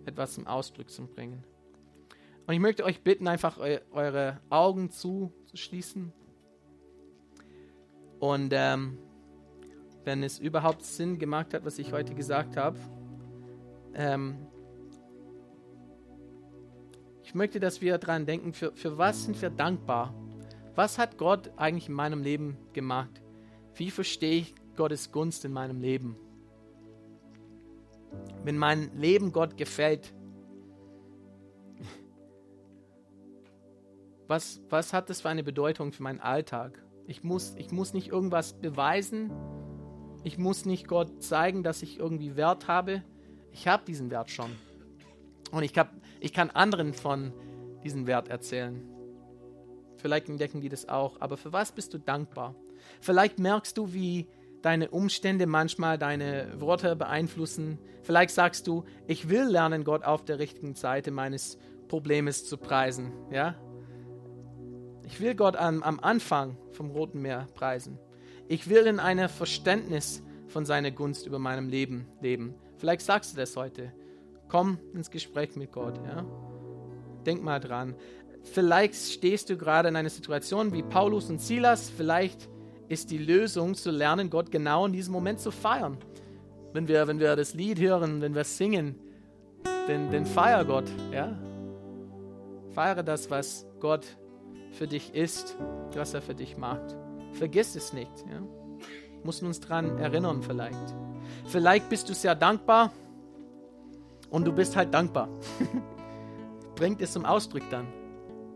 etwas 0.06 0.34
zum 0.34 0.48
Ausdruck 0.48 0.90
zu 0.90 1.06
bringen. 1.06 1.44
Und 2.48 2.54
ich 2.54 2.60
möchte 2.60 2.86
euch 2.86 3.02
bitten, 3.02 3.28
einfach 3.28 3.58
eu 3.60 3.78
eure 3.92 4.40
Augen 4.50 4.90
zu, 4.90 5.34
zu 5.46 5.58
schließen. 5.58 6.14
Und 8.20 8.52
ähm, 8.54 8.98
wenn 10.06 10.24
es 10.24 10.40
überhaupt 10.40 10.84
Sinn 10.84 11.20
gemacht 11.20 11.54
hat, 11.54 11.66
was 11.66 11.78
ich 11.78 11.92
heute 11.92 12.16
gesagt 12.16 12.56
habe, 12.56 12.80
ähm, 13.94 14.48
ich 17.24 17.36
möchte, 17.36 17.60
dass 17.60 17.82
wir 17.82 17.98
daran 17.98 18.26
denken, 18.26 18.54
für, 18.54 18.72
für 18.72 18.98
was 18.98 19.26
sind 19.26 19.40
wir 19.42 19.50
dankbar? 19.50 20.14
Was 20.76 20.98
hat 20.98 21.18
Gott 21.18 21.52
eigentlich 21.58 21.90
in 21.90 21.96
meinem 21.96 22.24
Leben 22.24 22.58
gemacht? 22.72 23.22
Wie 23.76 23.92
verstehe 23.92 24.40
ich 24.40 24.56
Gottes 24.78 25.12
Gunst 25.12 25.44
in 25.44 25.52
meinem 25.52 25.82
Leben? 25.82 26.16
Wenn 28.44 28.58
mein 28.58 28.96
Leben 28.98 29.32
Gott 29.32 29.58
gefällt, 29.58 30.14
was, 34.28 34.62
was 34.70 34.94
hat 34.94 35.10
das 35.10 35.22
für 35.22 35.30
eine 35.30 35.44
Bedeutung 35.44 35.92
für 35.92 36.04
meinen 36.04 36.20
Alltag? 36.20 36.84
Ich 37.08 37.24
muss, 37.24 37.56
ich 37.56 37.72
muss 37.72 37.94
nicht 37.94 38.10
irgendwas 38.10 38.54
beweisen. 38.54 39.32
Ich 40.24 40.38
muss 40.38 40.66
nicht 40.66 40.88
Gott 40.88 41.24
zeigen, 41.24 41.64
dass 41.64 41.82
ich 41.82 42.00
irgendwie 42.00 42.36
Wert 42.36 42.68
habe. 42.68 43.04
Ich 43.52 43.68
habe 43.68 43.86
diesen 43.86 44.12
Wert 44.12 44.30
schon. 44.30 44.52
Und 45.52 45.64
ich, 45.64 45.78
hab, 45.78 45.94
ich 46.20 46.34
kann 46.34 46.50
anderen 46.50 46.94
von 46.94 47.32
diesem 47.84 48.08
Wert 48.08 48.28
erzählen. 48.28 48.84
Vielleicht 49.96 50.28
entdecken 50.28 50.60
die 50.60 50.70
das 50.70 50.90
auch. 50.90 51.22
Aber 51.22 51.38
für 51.38 51.54
was 51.54 51.72
bist 51.72 51.94
du 51.94 51.98
dankbar? 51.98 52.56
Vielleicht 53.00 53.40
merkst 53.40 53.78
du, 53.78 53.94
wie 53.94 54.28
deine 54.62 54.90
Umstände 54.90 55.46
manchmal 55.46 55.98
deine 55.98 56.60
Worte 56.60 56.96
beeinflussen. 56.96 57.80
Vielleicht 58.02 58.34
sagst 58.34 58.68
du, 58.68 58.84
ich 59.08 59.30
will 59.30 59.44
lernen, 59.44 59.84
Gott 59.84 60.04
auf 60.04 60.26
der 60.26 60.40
richtigen 60.40 60.76
Seite 60.76 61.12
meines 61.12 61.58
Problems 61.88 62.46
zu 62.46 62.58
preisen. 62.58 63.12
Ja? 63.32 63.56
Ich 65.06 65.22
will 65.22 65.36
Gott 65.36 65.56
am, 65.56 65.84
am 65.84 66.00
Anfang 66.00 66.58
vom 66.72 66.92
Roten 66.92 67.22
Meer 67.22 67.48
preisen. 67.54 67.98
Ich 68.48 68.70
will 68.70 68.86
in 68.88 69.00
einem 69.00 69.30
Verständnis 69.30 70.24
von 70.48 70.66
seiner 70.66 70.92
Gunst 70.92 71.26
über 71.26 71.40
meinem 71.40 71.70
Leben 71.70 72.08
leben. 72.22 72.56
Vielleicht 72.78 73.02
sagst 73.02 73.34
du 73.34 73.38
das 73.38 73.56
heute. 73.56 73.92
Komm 74.48 74.80
ins 74.94 75.12
Gespräch 75.12 75.56
mit 75.56 75.72
Gott. 75.72 76.00
Ja? 76.06 76.26
Denk 77.26 77.44
mal 77.44 77.60
dran. 77.60 77.96
Vielleicht 78.44 78.96
stehst 78.96 79.50
du 79.50 79.58
gerade 79.58 79.90
in 79.90 79.96
einer 79.96 80.10
Situation 80.10 80.72
wie 80.72 80.84
Paulus 80.84 81.30
und 81.30 81.42
Silas. 81.42 81.90
Vielleicht 81.90 82.50
ist 82.90 83.12
die 83.12 83.18
Lösung 83.18 83.76
zu 83.76 83.92
lernen, 83.92 84.30
Gott 84.30 84.52
genau 84.52 84.86
in 84.86 84.94
diesem 84.94 85.14
Moment 85.14 85.40
zu 85.40 85.52
feiern. 85.52 85.98
Wenn 86.74 86.88
wir, 86.88 87.08
wenn 87.08 87.20
wir 87.20 87.36
das 87.36 87.54
Lied 87.54 87.80
hören, 87.80 88.22
wenn 88.22 88.36
wir 88.36 88.44
singen, 88.44 88.96
dann, 89.88 90.12
dann 90.12 90.26
feier 90.26 90.64
Gott. 90.66 90.86
Ja? 91.12 91.38
Feiere 92.72 93.04
das, 93.04 93.30
was 93.30 93.66
Gott 93.80 94.06
für 94.72 94.88
dich 94.88 95.14
ist, 95.14 95.58
was 95.96 96.14
er 96.14 96.22
für 96.22 96.36
dich 96.36 96.58
macht. 96.58 96.96
Vergiss 97.34 97.76
es 97.76 97.94
nicht. 97.94 98.12
Ja? 98.30 98.42
Mussten 99.24 99.48
uns 99.48 99.60
daran 99.60 99.98
erinnern 99.98 100.42
vielleicht. 100.42 100.96
Vielleicht 101.46 101.90
bist 101.90 102.10
du 102.10 102.14
sehr 102.14 102.36
dankbar 102.36 102.92
und 104.30 104.46
du 104.46 104.54
bist 104.54 104.76
halt 104.76 104.94
dankbar. 104.94 105.30
Bringt 106.76 107.02
es 107.02 107.14
zum 107.14 107.26
Ausdruck 107.26 107.64
dann. 107.72 107.88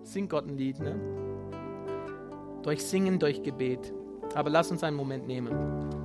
Sing 0.04 0.30
Gott 0.30 0.46
ein 0.46 0.58
Lied. 0.58 0.80
Ne? 0.80 1.00
Durch 2.64 2.84
Singen, 2.84 3.20
durch 3.20 3.42
Gebet. 3.42 3.94
Aber 4.36 4.50
lass 4.50 4.72
uns 4.72 4.84
einen 4.84 4.96
Moment 4.96 5.28
nehmen. 5.28 6.01